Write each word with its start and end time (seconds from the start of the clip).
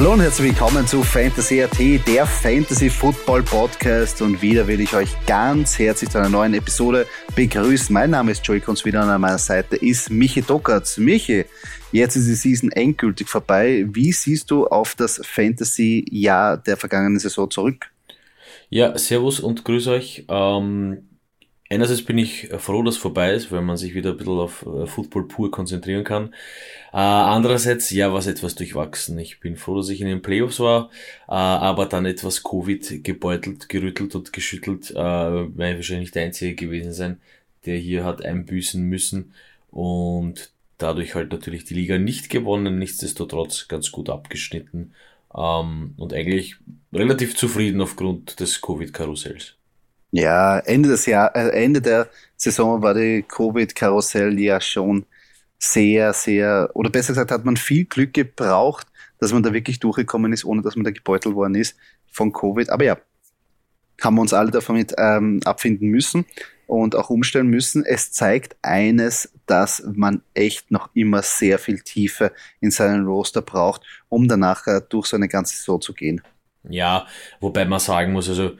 Hallo 0.00 0.14
und 0.14 0.20
herzlich 0.20 0.52
willkommen 0.52 0.86
zu 0.86 1.02
Fantasy 1.02 1.62
AT, 1.62 1.78
der 1.78 2.24
Fantasy 2.24 2.88
Football 2.88 3.42
Podcast. 3.42 4.22
Und 4.22 4.40
wieder 4.40 4.66
will 4.66 4.80
ich 4.80 4.94
euch 4.94 5.10
ganz 5.26 5.78
herzlich 5.78 6.08
zu 6.08 6.16
einer 6.16 6.30
neuen 6.30 6.54
Episode 6.54 7.06
begrüßen. 7.36 7.92
Mein 7.92 8.08
Name 8.08 8.32
ist 8.32 8.46
Joey 8.46 8.60
Kunz, 8.60 8.86
wieder 8.86 9.02
an 9.02 9.20
meiner 9.20 9.36
Seite 9.36 9.76
ist 9.76 10.08
Michi 10.08 10.40
Dockertz. 10.40 10.96
Michi, 10.96 11.44
jetzt 11.92 12.16
ist 12.16 12.28
die 12.28 12.34
Season 12.34 12.72
endgültig 12.72 13.28
vorbei. 13.28 13.84
Wie 13.90 14.10
siehst 14.12 14.50
du 14.50 14.66
auf 14.68 14.94
das 14.94 15.20
Fantasy-Jahr 15.22 16.56
der 16.56 16.78
vergangenen 16.78 17.18
Saison 17.18 17.50
zurück? 17.50 17.90
Ja, 18.70 18.96
servus 18.96 19.38
und 19.38 19.66
grüß 19.66 19.88
euch. 19.88 20.24
Ähm, 20.30 21.09
einerseits 21.70 22.02
bin 22.02 22.18
ich 22.18 22.48
froh, 22.58 22.82
dass 22.82 22.96
es 22.96 23.00
vorbei 23.00 23.32
ist, 23.32 23.50
weil 23.50 23.62
man 23.62 23.76
sich 23.76 23.94
wieder 23.94 24.10
ein 24.10 24.16
bisschen 24.16 24.38
auf 24.38 24.66
äh, 24.66 24.86
Football 24.86 25.28
pur 25.28 25.50
konzentrieren 25.50 26.04
kann. 26.04 26.34
Äh, 26.92 26.96
andererseits, 26.98 27.90
ja, 27.90 28.12
war 28.12 28.18
es 28.18 28.26
etwas 28.26 28.56
durchwachsen. 28.56 29.18
Ich 29.18 29.40
bin 29.40 29.56
froh, 29.56 29.76
dass 29.76 29.88
ich 29.88 30.00
in 30.00 30.08
den 30.08 30.22
Playoffs 30.22 30.60
war, 30.60 30.90
äh, 31.28 31.32
aber 31.32 31.86
dann 31.86 32.04
etwas 32.04 32.42
Covid 32.42 33.02
gebeutelt, 33.04 33.68
gerüttelt 33.68 34.14
und 34.14 34.32
geschüttelt, 34.32 34.90
äh, 34.90 34.96
weil 34.96 35.72
ich 35.72 35.76
wahrscheinlich 35.76 36.10
der 36.10 36.24
Einzige 36.24 36.54
gewesen 36.54 36.92
sein, 36.92 37.20
der 37.64 37.76
hier 37.78 38.04
hat 38.04 38.24
einbüßen 38.24 38.82
müssen 38.82 39.32
und 39.70 40.50
dadurch 40.78 41.14
halt 41.14 41.32
natürlich 41.32 41.64
die 41.64 41.74
Liga 41.74 41.98
nicht 41.98 42.30
gewonnen, 42.30 42.78
nichtsdestotrotz 42.78 43.68
ganz 43.68 43.92
gut 43.92 44.10
abgeschnitten 44.10 44.94
ähm, 45.36 45.94
und 45.96 46.12
eigentlich 46.14 46.56
relativ 46.92 47.36
zufrieden 47.36 47.80
aufgrund 47.80 48.40
des 48.40 48.60
Covid-Karussells. 48.60 49.59
Ja, 50.12 50.58
Ende 50.58 50.88
des 50.88 51.06
Jahr, 51.06 51.34
äh, 51.36 51.50
Ende 51.64 51.80
der 51.80 52.08
Saison 52.36 52.82
war 52.82 52.94
die 52.94 53.22
Covid-Karussell 53.22 54.38
ja 54.38 54.60
schon 54.60 55.06
sehr, 55.58 56.12
sehr, 56.12 56.70
oder 56.74 56.90
besser 56.90 57.12
gesagt, 57.12 57.30
hat 57.30 57.44
man 57.44 57.56
viel 57.56 57.84
Glück 57.84 58.14
gebraucht, 58.14 58.86
dass 59.18 59.32
man 59.32 59.42
da 59.42 59.52
wirklich 59.52 59.78
durchgekommen 59.78 60.32
ist, 60.32 60.44
ohne 60.44 60.62
dass 60.62 60.74
man 60.74 60.84
da 60.84 60.90
gebeutelt 60.90 61.34
worden 61.34 61.54
ist 61.54 61.76
von 62.10 62.32
Covid. 62.32 62.70
Aber 62.70 62.84
ja, 62.84 62.96
haben 64.00 64.14
wir 64.16 64.22
uns 64.22 64.32
alle 64.32 64.50
damit 64.50 64.94
ähm, 64.98 65.40
abfinden 65.44 65.88
müssen 65.88 66.24
und 66.66 66.96
auch 66.96 67.10
umstellen 67.10 67.48
müssen. 67.48 67.84
Es 67.84 68.12
zeigt 68.12 68.56
eines, 68.62 69.32
dass 69.46 69.82
man 69.92 70.22
echt 70.34 70.70
noch 70.70 70.88
immer 70.94 71.22
sehr 71.22 71.58
viel 71.58 71.80
Tiefe 71.80 72.32
in 72.60 72.70
seinen 72.70 73.04
Roster 73.04 73.42
braucht, 73.42 73.82
um 74.08 74.28
danach 74.28 74.66
äh, 74.66 74.80
durch 74.88 75.06
so 75.06 75.16
eine 75.16 75.28
ganze 75.28 75.56
Saison 75.56 75.80
zu 75.80 75.92
gehen. 75.92 76.22
Ja, 76.68 77.06
wobei 77.40 77.64
man 77.64 77.80
sagen 77.80 78.12
muss, 78.12 78.28
also 78.28 78.52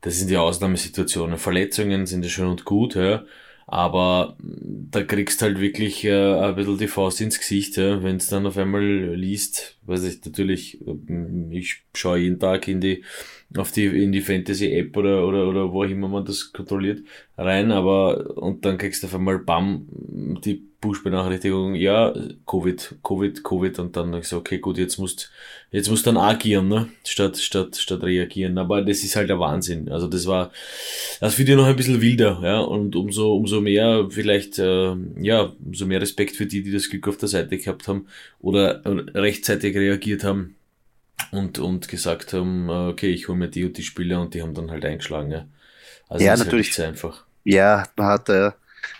das 0.00 0.18
sind 0.18 0.30
die 0.30 0.36
Ausnahmesituationen. 0.36 1.38
Verletzungen 1.38 2.06
sind 2.06 2.24
ja 2.24 2.30
schön 2.30 2.46
und 2.46 2.64
gut, 2.64 2.94
ja. 2.94 3.24
Aber 3.66 4.36
da 4.40 5.02
kriegst 5.02 5.42
halt 5.42 5.60
wirklich 5.60 6.02
äh, 6.04 6.34
ein 6.40 6.54
bisschen 6.54 6.78
die 6.78 6.88
Faust 6.88 7.20
ins 7.20 7.38
Gesicht, 7.38 7.76
ja. 7.76 8.02
wenn 8.02 8.16
es 8.16 8.28
dann 8.28 8.46
auf 8.46 8.56
einmal 8.56 8.82
liest, 8.82 9.76
weiß 9.82 10.04
ich 10.04 10.24
natürlich, 10.24 10.80
äh, 10.86 10.94
ich 11.50 11.82
schaue 11.94 12.18
jeden 12.18 12.40
Tag 12.40 12.66
in 12.66 12.80
die 12.80 13.04
auf 13.56 13.72
die 13.72 13.86
in 13.86 14.12
die 14.12 14.20
Fantasy 14.20 14.72
App 14.72 14.96
oder 14.96 15.26
oder 15.26 15.48
oder 15.48 15.72
wo 15.72 15.84
auch 15.84 15.88
immer 15.88 16.08
man 16.08 16.24
das 16.24 16.52
kontrolliert 16.52 17.02
rein, 17.36 17.72
aber 17.72 18.36
und 18.36 18.64
dann 18.64 18.78
kriegst 18.78 19.02
du 19.02 19.06
auf 19.06 19.14
einmal 19.14 19.38
bam 19.38 19.86
die 20.44 20.68
Push-Benachrichtigung, 20.80 21.74
ja, 21.74 22.14
Covid, 22.46 22.96
Covid, 23.02 23.42
Covid 23.42 23.78
und 23.80 23.96
dann 23.96 24.14
ich 24.14 24.28
so, 24.28 24.36
okay, 24.36 24.58
gut, 24.58 24.78
jetzt 24.78 24.98
musst, 24.98 25.32
jetzt 25.72 25.90
musst 25.90 26.06
du 26.06 26.12
dann 26.12 26.22
agieren, 26.22 26.68
ne, 26.68 26.88
statt, 27.04 27.36
statt, 27.36 27.76
statt 27.76 28.02
reagieren. 28.04 28.58
Aber 28.58 28.82
das 28.82 29.02
ist 29.02 29.16
halt 29.16 29.28
der 29.28 29.40
Wahnsinn. 29.40 29.88
Also 29.88 30.06
das 30.06 30.26
war, 30.26 30.52
das 31.20 31.36
ja 31.36 31.56
noch 31.56 31.66
ein 31.66 31.74
bisschen 31.74 32.00
wilder, 32.00 32.40
ja, 32.44 32.60
und 32.60 32.94
umso, 32.94 33.34
umso 33.34 33.60
mehr 33.60 34.06
vielleicht, 34.10 34.58
äh, 34.60 34.94
ja, 35.20 35.52
umso 35.64 35.86
mehr 35.86 36.00
Respekt 36.00 36.36
für 36.36 36.46
die, 36.46 36.62
die 36.62 36.72
das 36.72 36.88
Glück 36.88 37.08
auf 37.08 37.16
der 37.16 37.28
Seite 37.28 37.58
gehabt 37.58 37.88
haben 37.88 38.06
oder 38.40 38.82
rechtzeitig 39.14 39.76
reagiert 39.76 40.22
haben 40.22 40.57
und, 41.30 41.58
und 41.58 41.88
gesagt 41.88 42.32
haben, 42.32 42.68
äh, 42.68 42.90
okay, 42.90 43.10
ich 43.10 43.28
hole 43.28 43.38
mir 43.38 43.48
die 43.48 43.64
und 43.64 43.76
die 43.76 43.82
Spieler 43.82 44.20
und 44.20 44.34
die 44.34 44.42
haben 44.42 44.54
dann 44.54 44.70
halt 44.70 44.84
eingeschlagen, 44.84 45.30
ja. 45.30 45.46
Also 46.08 46.24
ja, 46.24 46.36
natürlich. 46.36 46.76
Halt 46.78 46.88
einfach. 46.88 47.24
Ja, 47.44 47.84
man 47.96 48.06
hat, 48.06 48.28
äh, 48.28 48.52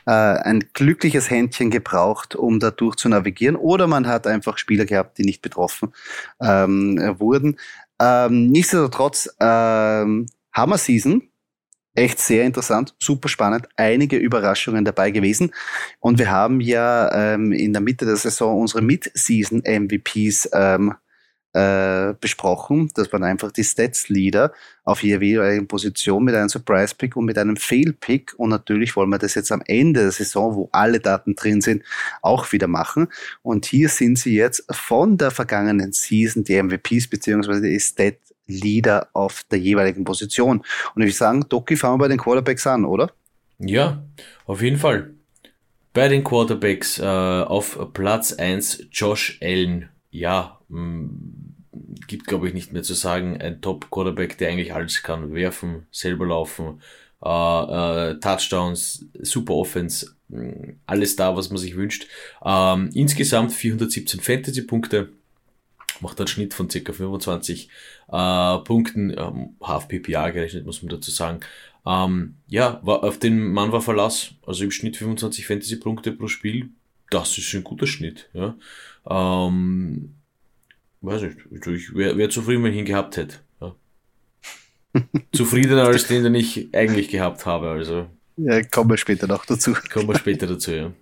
äh, 0.07 0.11
ein 0.11 0.65
glückliches 0.73 1.31
Händchen 1.31 1.71
gebraucht, 1.71 2.35
um 2.35 2.61
da 2.61 2.71
durch 2.71 2.97
zu 2.97 3.09
navigieren. 3.09 3.57
Oder 3.57 3.87
man 3.87 4.07
hat 4.07 4.27
einfach 4.27 4.59
Spieler 4.59 4.85
gehabt, 4.85 5.19
die 5.19 5.25
nicht 5.25 5.43
betroffen 5.43 5.93
ähm, 6.41 7.17
wurden. 7.19 7.59
Ähm, 8.01 8.49
nichtsdestotrotz 8.49 9.29
ähm, 9.41 10.27
Hammer 10.53 10.79
Season. 10.79 11.23
Echt 11.95 12.21
sehr 12.21 12.45
interessant, 12.45 12.95
super 13.01 13.29
spannend, 13.29 13.67
einige 13.75 14.19
Überraschungen 14.19 14.85
dabei 14.85 15.11
gewesen. 15.11 15.53
Und 15.99 16.21
wir 16.21 16.31
haben 16.31 16.61
ja 16.61 17.35
ähm, 17.35 17.51
in 17.51 17.73
der 17.73 17.83
Mitte 17.83 18.07
der 18.07 18.15
Saison 18.15 18.61
unsere 18.61 18.83
Mid-Season-MVPs 18.83 20.51
ähm, 20.53 20.95
äh, 21.59 22.15
besprochen. 22.21 22.89
Das 22.95 23.13
waren 23.13 23.25
einfach 23.25 23.51
die 23.51 23.65
Stats-Leader 23.65 24.53
auf 24.85 25.03
jeweiligen 25.03 25.67
Position 25.67 26.23
mit 26.23 26.37
einem 26.37 26.49
Surprise-Pick 26.49 27.17
und 27.17 27.25
mit 27.25 27.37
einem 27.37 27.57
Fail-Pick. 27.57 28.35
Und 28.37 28.51
natürlich 28.51 28.95
wollen 28.95 29.11
wir 29.11 29.19
das 29.19 29.35
jetzt 29.35 29.51
am 29.51 29.63
Ende 29.67 30.03
der 30.03 30.13
Saison, 30.13 30.55
wo 30.55 30.69
alle 30.71 31.01
Daten 31.01 31.35
drin 31.35 31.61
sind, 31.61 31.83
auch 32.23 32.53
wieder 32.53 32.69
machen. 32.69 33.09
Und 33.43 33.67
hier 33.67 33.89
sind 33.89 34.19
sie 34.19 34.37
jetzt 34.37 34.65
von 34.71 35.19
der 35.19 35.33
vergangenen 35.33 35.93
Season, 35.93 36.45
die 36.45 36.63
MVPs 36.63 37.09
beziehungsweise 37.09 37.63
die 37.63 37.81
Stat-Leader 37.81 39.09
auf 39.13 39.43
der 39.51 39.59
jeweiligen 39.59 40.05
Position. 40.05 40.59
Und 40.95 41.03
ich 41.03 41.09
würde 41.09 41.13
sagen, 41.13 41.45
Doki, 41.49 41.75
fangen 41.75 41.95
wir 41.95 42.05
bei 42.05 42.09
den 42.09 42.19
Quarterbacks 42.19 42.67
an, 42.69 42.85
oder? 42.85 43.11
Ja, 43.59 44.05
auf 44.47 44.63
jeden 44.63 44.77
Fall. 44.77 45.11
Bei 45.93 46.07
den 46.07 46.23
Quarterbacks 46.23 47.01
äh, 47.01 47.03
auf 47.03 47.93
Platz 47.93 48.33
1 48.33 48.87
Josh 48.93 49.41
Allen. 49.43 49.89
Ja, 50.11 50.61
mh, 50.69 50.81
mm, 50.81 51.38
gibt, 52.09 52.27
glaube 52.27 52.49
ich, 52.49 52.55
nicht 52.55 52.73
mehr 52.73 52.83
zu 52.83 52.95
sagen. 52.95 53.41
Ein 53.41 53.61
Top-Quarterback, 53.61 54.37
der 54.39 54.49
eigentlich 54.51 54.75
alles 54.75 55.03
kann. 55.03 55.33
Werfen, 55.33 55.87
selber 55.93 56.27
laufen, 56.27 56.83
äh, 57.25 57.29
äh, 58.11 58.21
Touchdowns, 58.21 59.07
super 59.21 59.55
Offense, 59.55 60.15
mm, 60.29 60.81
alles 60.87 61.17
da, 61.17 61.37
was 61.37 61.51
man 61.51 61.59
sich 61.59 61.77
wünscht. 61.77 62.07
Ähm, 62.45 62.91
insgesamt 62.95 63.53
417 63.53 64.21
Fantasy-Punkte, 64.21 65.11
macht 66.01 66.19
einen 66.21 66.29
Schnitt 66.29 66.55
von 66.55 66.69
ca. 66.69 66.93
25 66.93 67.69
äh, 68.09 68.59
Punkten, 68.59 69.11
ähm, 69.17 69.57
half 69.63 69.89
PPA 69.89 70.31
gerechnet, 70.31 70.67
muss 70.67 70.83
man 70.83 70.91
dazu 70.91 71.11
sagen. 71.11 71.41
Ähm, 71.87 72.37
ja, 72.49 72.81
war, 72.83 73.05
auf 73.05 73.19
den 73.19 73.53
Mann 73.53 73.73
war 73.73 73.81
Verlass, 73.81 74.33
also 74.47 74.65
im 74.65 74.71
Schnitt 74.71 74.97
25 74.97 75.47
Fantasy-Punkte 75.47 76.13
pro 76.13 76.29
Spiel, 76.29 76.71
das 77.11 77.39
ist 77.39 77.55
ein 77.55 77.65
guter 77.65 77.87
Schnitt. 77.87 78.29
Ja. 78.35 78.57
Ähm, 79.09 80.15
weiß 81.01 81.23
nicht, 81.23 81.39
ich 81.51 81.95
wäre 81.95 82.17
wär 82.17 82.31
zufrieden, 82.31 82.65
wenn 82.65 82.73
ich 82.73 82.79
ihn 82.79 82.85
gehabt 82.85 83.17
hätte. 83.17 83.39
Ja. 83.61 83.75
Zufriedener 85.33 85.85
als 85.85 86.07
den, 86.07 86.25
den 86.25 86.35
ich 86.35 86.75
eigentlich 86.75 87.09
gehabt 87.09 87.47
habe. 87.47 87.71
Also. 87.71 88.09
Ja, 88.37 88.63
kommen 88.63 88.91
wir 88.91 88.97
später 88.97 89.27
noch 89.27 89.45
dazu. 89.47 89.75
Kommen 89.93 90.09
wir 90.09 90.19
später 90.19 90.47
dazu, 90.47 90.73
ja. 90.73 90.93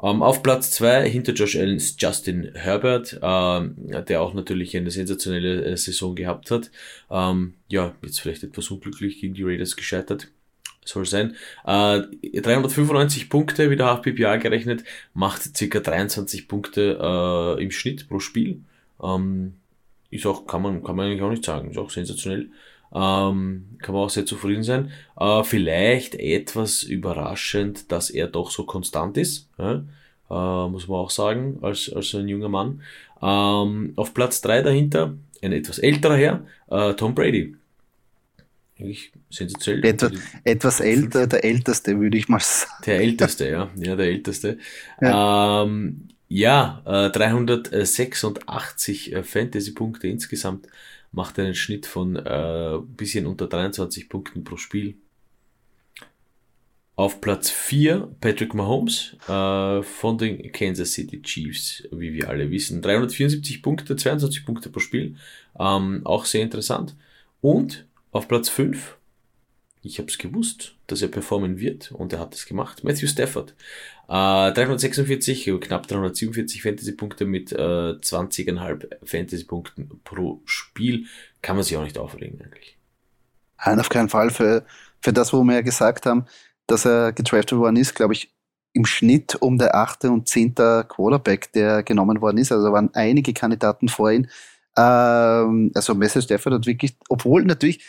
Um, 0.00 0.16
ähm, 0.16 0.22
auf 0.22 0.44
Platz 0.44 0.70
zwei 0.70 1.08
hinter 1.10 1.32
Josh 1.32 1.56
Allen 1.56 1.76
ist 1.76 2.00
Justin 2.00 2.54
Herbert, 2.54 3.18
ähm, 3.20 3.74
der 4.08 4.22
auch 4.22 4.32
natürlich 4.32 4.76
eine 4.76 4.92
sensationelle 4.92 5.64
äh, 5.64 5.76
Saison 5.76 6.14
gehabt 6.14 6.52
hat. 6.52 6.70
Ähm, 7.10 7.54
ja, 7.66 7.96
jetzt 8.02 8.20
vielleicht 8.20 8.44
etwas 8.44 8.70
unglücklich 8.70 9.20
gegen 9.20 9.34
die 9.34 9.42
Raiders 9.42 9.74
gescheitert. 9.74 10.28
Soll 10.84 11.04
sein. 11.04 11.34
Äh, 11.66 12.02
395 12.40 13.28
Punkte, 13.28 13.70
wieder 13.70 13.92
auf 13.92 14.02
PPA 14.02 14.36
gerechnet, 14.36 14.84
macht 15.14 15.56
circa 15.56 15.80
23 15.80 16.46
Punkte 16.46 16.98
äh, 17.58 17.62
im 17.62 17.72
Schnitt 17.72 18.08
pro 18.08 18.20
Spiel. 18.20 18.62
Ähm, 19.02 19.54
ist 20.10 20.26
auch, 20.26 20.46
kann 20.46 20.62
man, 20.62 20.82
kann 20.82 20.96
man 20.96 21.06
eigentlich 21.06 21.22
auch 21.22 21.30
nicht 21.30 21.44
sagen, 21.44 21.70
ist 21.70 21.78
auch 21.78 21.90
sensationell. 21.90 22.50
Ähm, 22.92 23.76
kann 23.82 23.94
man 23.94 24.04
auch 24.04 24.10
sehr 24.10 24.24
zufrieden 24.24 24.62
sein. 24.62 24.90
Äh, 25.18 25.44
vielleicht 25.44 26.14
etwas 26.14 26.82
überraschend, 26.82 27.92
dass 27.92 28.08
er 28.10 28.28
doch 28.28 28.50
so 28.50 28.64
konstant 28.64 29.18
ist, 29.18 29.48
ja? 29.58 29.84
äh, 30.30 30.68
muss 30.68 30.88
man 30.88 30.98
auch 30.98 31.10
sagen, 31.10 31.58
als, 31.62 31.92
als 31.94 32.14
ein 32.14 32.28
junger 32.28 32.48
Mann. 32.48 32.82
Ähm, 33.20 33.92
auf 33.96 34.14
Platz 34.14 34.40
drei 34.40 34.62
dahinter, 34.62 35.16
ein 35.42 35.52
etwas 35.52 35.78
älterer 35.78 36.16
Herr, 36.16 36.46
äh, 36.70 36.94
Tom 36.94 37.14
Brady. 37.14 37.56
Eigentlich 38.78 39.12
sensationell. 39.28 39.84
Etwa, 39.84 40.10
etwas 40.44 40.80
älter, 40.80 41.26
der 41.26 41.44
älteste, 41.44 41.98
würde 41.98 42.16
ich 42.16 42.28
mal 42.28 42.40
sagen. 42.40 42.72
Der 42.86 43.00
älteste, 43.00 43.50
ja, 43.50 43.70
ja, 43.76 43.96
der 43.96 44.06
älteste. 44.06 44.58
Ja. 45.00 45.64
Ähm, 45.64 46.08
Ja, 46.28 46.82
äh, 46.84 47.10
386 47.10 49.12
äh, 49.12 49.22
Fantasy-Punkte 49.22 50.08
insgesamt 50.08 50.66
macht 51.10 51.38
einen 51.38 51.54
Schnitt 51.54 51.86
von 51.86 52.16
äh, 52.16 52.78
bisschen 52.96 53.26
unter 53.26 53.46
23 53.46 54.10
Punkten 54.10 54.44
pro 54.44 54.58
Spiel. 54.58 54.96
Auf 56.96 57.22
Platz 57.22 57.48
4 57.48 58.14
Patrick 58.20 58.52
Mahomes 58.54 59.16
äh, 59.26 59.82
von 59.82 60.18
den 60.18 60.52
Kansas 60.52 60.92
City 60.92 61.22
Chiefs, 61.22 61.84
wie 61.92 62.12
wir 62.12 62.28
alle 62.28 62.50
wissen. 62.50 62.82
374 62.82 63.62
Punkte, 63.62 63.96
22 63.96 64.44
Punkte 64.44 64.68
pro 64.68 64.80
Spiel. 64.80 65.16
Ähm, 65.58 66.02
auch 66.04 66.26
sehr 66.26 66.42
interessant. 66.42 66.94
Und 67.40 67.86
auf 68.10 68.28
Platz 68.28 68.50
5, 68.50 68.97
ich 69.82 69.98
habe 69.98 70.08
es 70.08 70.18
gewusst, 70.18 70.74
dass 70.86 71.02
er 71.02 71.08
performen 71.08 71.58
wird 71.58 71.92
und 71.92 72.12
er 72.12 72.20
hat 72.20 72.34
es 72.34 72.46
gemacht. 72.46 72.84
Matthew 72.84 73.06
Stafford. 73.06 73.54
Äh, 74.08 74.52
346, 74.52 75.50
knapp 75.60 75.86
347 75.86 76.62
Fantasy-Punkte 76.62 77.26
mit 77.26 77.52
äh, 77.52 77.56
20,5 77.56 78.86
Fantasy-Punkten 79.04 80.00
pro 80.04 80.40
Spiel. 80.44 81.06
Kann 81.42 81.56
man 81.56 81.64
sich 81.64 81.76
auch 81.76 81.84
nicht 81.84 81.98
aufregen 81.98 82.40
eigentlich. 82.40 82.76
Nein, 83.64 83.80
auf 83.80 83.88
keinen 83.88 84.08
Fall. 84.08 84.30
Für, 84.30 84.64
für 85.00 85.12
das, 85.12 85.32
wo 85.32 85.42
wir 85.42 85.54
ja 85.54 85.60
gesagt 85.62 86.06
haben, 86.06 86.26
dass 86.66 86.84
er 86.84 87.12
getraftet 87.12 87.58
worden 87.58 87.76
ist, 87.76 87.94
glaube 87.94 88.14
ich, 88.14 88.32
im 88.72 88.84
Schnitt 88.84 89.36
um 89.40 89.58
der 89.58 89.74
achte 89.74 90.10
und 90.10 90.28
zehnte 90.28 90.84
Quarterback, 90.88 91.52
der 91.52 91.82
genommen 91.82 92.20
worden 92.20 92.38
ist. 92.38 92.52
Also 92.52 92.66
da 92.66 92.72
waren 92.72 92.90
einige 92.94 93.32
Kandidaten 93.32 93.88
vor 93.88 94.12
ihm. 94.12 94.26
Ähm, 94.76 95.72
also 95.74 95.94
Messer 95.94 96.22
Stafford 96.22 96.54
hat 96.54 96.66
wirklich, 96.66 96.96
obwohl 97.08 97.44
natürlich, 97.44 97.84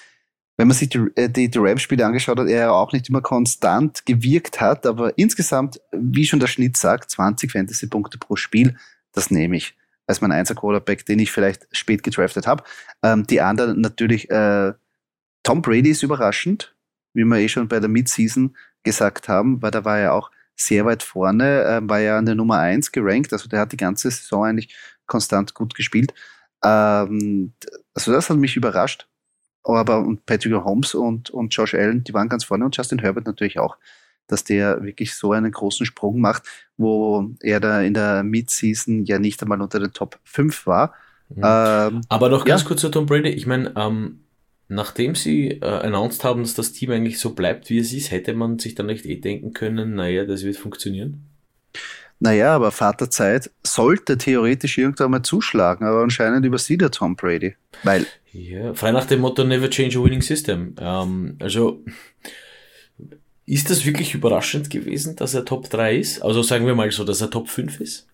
wenn 0.59 0.67
man 0.67 0.75
sich 0.75 0.89
die, 0.89 1.07
äh, 1.15 1.29
die, 1.29 1.49
die 1.49 1.57
Rams-Spiele 1.57 2.05
angeschaut 2.05 2.37
hat, 2.37 2.49
er 2.49 2.73
auch 2.73 2.91
nicht 2.91 3.07
immer 3.07 3.21
konstant 3.21 4.05
gewirkt 4.05 4.59
hat, 4.59 4.85
aber 4.85 5.17
insgesamt, 5.17 5.79
wie 5.93 6.25
schon 6.25 6.41
der 6.41 6.47
Schnitt 6.47 6.75
sagt, 6.75 7.11
20 7.11 7.49
Fantasy-Punkte 7.49 8.17
pro 8.17 8.35
Spiel, 8.35 8.75
das 9.13 9.31
nehme 9.31 9.55
ich 9.55 9.77
als 10.05 10.19
mein 10.19 10.33
einziger 10.33 10.59
Quarterback, 10.59 11.05
den 11.05 11.19
ich 11.19 11.31
vielleicht 11.31 11.65
spät 11.71 12.03
gedraftet 12.03 12.45
habe. 12.45 12.65
Ähm, 13.01 13.25
die 13.25 13.39
anderen 13.39 13.79
natürlich, 13.79 14.29
äh, 14.31 14.73
Tom 15.43 15.61
Brady 15.61 15.91
ist 15.91 16.03
überraschend, 16.03 16.75
wie 17.13 17.23
wir 17.23 17.37
eh 17.37 17.47
schon 17.47 17.69
bei 17.69 17.79
der 17.79 17.87
Midseason 17.87 18.53
gesagt 18.83 19.29
haben, 19.29 19.61
weil 19.61 19.71
da 19.71 19.85
war 19.85 19.97
er 19.97 20.13
auch 20.13 20.29
sehr 20.57 20.83
weit 20.83 21.03
vorne, 21.03 21.63
äh, 21.63 21.79
war 21.83 22.01
ja 22.01 22.17
an 22.17 22.25
der 22.25 22.35
Nummer 22.35 22.57
1 22.57 22.91
gerankt, 22.91 23.31
also 23.31 23.47
der 23.47 23.61
hat 23.61 23.71
die 23.71 23.77
ganze 23.77 24.11
Saison 24.11 24.43
eigentlich 24.43 24.75
konstant 25.05 25.53
gut 25.53 25.73
gespielt. 25.73 26.13
Ähm, 26.65 27.53
also 27.93 28.11
das 28.11 28.29
hat 28.29 28.35
mich 28.35 28.57
überrascht. 28.57 29.07
Aber 29.63 29.99
und 29.99 30.25
Patrick 30.25 30.53
Holmes 30.53 30.95
und, 30.95 31.29
und 31.29 31.53
Josh 31.53 31.75
Allen, 31.75 32.03
die 32.03 32.13
waren 32.13 32.29
ganz 32.29 32.43
vorne 32.43 32.65
und 32.65 32.75
Justin 32.75 32.99
Herbert 32.99 33.25
natürlich 33.25 33.59
auch, 33.59 33.77
dass 34.27 34.43
der 34.43 34.83
wirklich 34.83 35.15
so 35.15 35.31
einen 35.31 35.51
großen 35.51 35.85
Sprung 35.85 36.19
macht, 36.19 36.43
wo 36.77 37.29
er 37.41 37.59
da 37.59 37.81
in 37.81 37.93
der 37.93 38.23
Midseason 38.23 39.05
ja 39.05 39.19
nicht 39.19 39.41
einmal 39.41 39.61
unter 39.61 39.79
den 39.79 39.91
Top 39.91 40.19
5 40.23 40.65
war. 40.65 40.93
Mhm. 41.29 41.43
Ähm, 41.43 42.01
Aber 42.09 42.29
noch 42.29 42.45
ganz 42.45 42.61
ja. 42.61 42.67
kurz 42.67 42.81
zu 42.81 42.89
Tom 42.89 43.05
Brady. 43.05 43.29
Ich 43.29 43.45
meine, 43.45 43.73
ähm, 43.75 44.21
Nachdem 44.71 45.15
sie 45.15 45.49
äh, 45.49 45.65
announced 45.65 46.23
haben, 46.23 46.43
dass 46.43 46.53
das 46.53 46.71
Team 46.73 46.91
eigentlich 46.91 47.19
so 47.19 47.33
bleibt, 47.33 47.71
wie 47.71 47.79
es 47.79 47.91
ist, 47.91 48.11
hätte 48.11 48.35
man 48.35 48.59
sich 48.59 48.75
dann 48.75 48.85
nicht 48.85 49.03
eh 49.03 49.15
denken 49.15 49.51
können, 49.53 49.95
naja, 49.95 50.25
das 50.25 50.43
wird 50.43 50.57
funktionieren? 50.57 51.25
Naja, 52.19 52.53
aber 52.53 52.69
Vaterzeit 52.69 53.49
sollte 53.65 54.19
theoretisch 54.19 54.77
irgendwann 54.77 55.09
mal 55.09 55.23
zuschlagen, 55.23 55.87
aber 55.87 56.03
anscheinend 56.03 56.45
übersieht 56.45 56.83
er 56.83 56.91
Tom 56.91 57.15
Brady. 57.15 57.55
Weil. 57.83 58.05
Ja, 58.31 58.73
frei 58.73 58.91
nach 58.91 59.05
dem 59.05 59.21
Motto 59.21 59.43
Never 59.43 59.69
Change 59.69 59.99
a 59.99 60.03
Winning 60.03 60.21
System. 60.21 60.75
Ähm, 60.79 61.37
also, 61.39 61.83
ist 63.45 63.69
das 63.69 63.85
wirklich 63.85 64.13
überraschend 64.13 64.69
gewesen, 64.69 65.15
dass 65.15 65.33
er 65.33 65.45
Top 65.45 65.69
3 65.69 65.97
ist? 65.97 66.21
Also 66.21 66.43
sagen 66.43 66.67
wir 66.67 66.75
mal 66.75 66.91
so, 66.91 67.03
dass 67.03 67.21
er 67.21 67.31
Top 67.31 67.49
5 67.49 67.81
ist? 67.81 68.07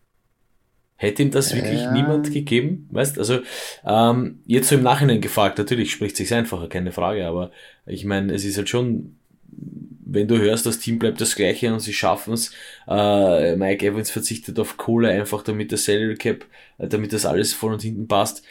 Hätte 0.96 1.24
ihm 1.24 1.32
das 1.32 1.54
wirklich 1.54 1.82
ja. 1.82 1.92
niemand 1.92 2.32
gegeben? 2.32 2.88
Weißt 2.92 3.20
also 3.20 3.40
ähm, 3.86 4.40
jetzt 4.46 4.70
so 4.70 4.76
im 4.76 4.84
Nachhinein 4.84 5.20
gefragt, 5.20 5.58
natürlich 5.58 5.92
spricht 5.92 6.16
sich 6.16 6.34
einfacher, 6.34 6.70
keine 6.70 6.94
Frage, 6.94 7.28
aber 7.28 7.52
ich 7.86 8.06
meine, 8.06 8.34
es 8.34 8.46
ist 8.46 8.56
halt 8.56 8.70
schon, 8.70 9.18
wenn 10.06 10.30
du 10.30 10.38
hörst, 10.38 10.66
das 10.66 10.80
Team 10.80 11.00
bleibt 11.00 11.20
das 11.20 11.36
gleiche 11.36 11.74
und 11.74 11.82
sie 11.82 11.92
schaffen 11.92 12.34
es, 12.34 12.54
äh, 12.88 13.58
Mike 13.58 13.86
Evans 13.86 14.10
verzichtet 14.12 14.58
auf 14.58 14.78
Kohle 14.78 15.10
einfach, 15.10 15.44
damit 15.44 15.72
der 15.72 15.80
Salary 15.80 16.16
Cap, 16.16 16.46
äh, 16.78 16.88
damit 16.88 17.12
das 17.12 17.26
alles 17.26 17.54
vorn 17.54 17.74
und 17.74 17.82
hinten 17.82 18.08
passt, 18.08 18.42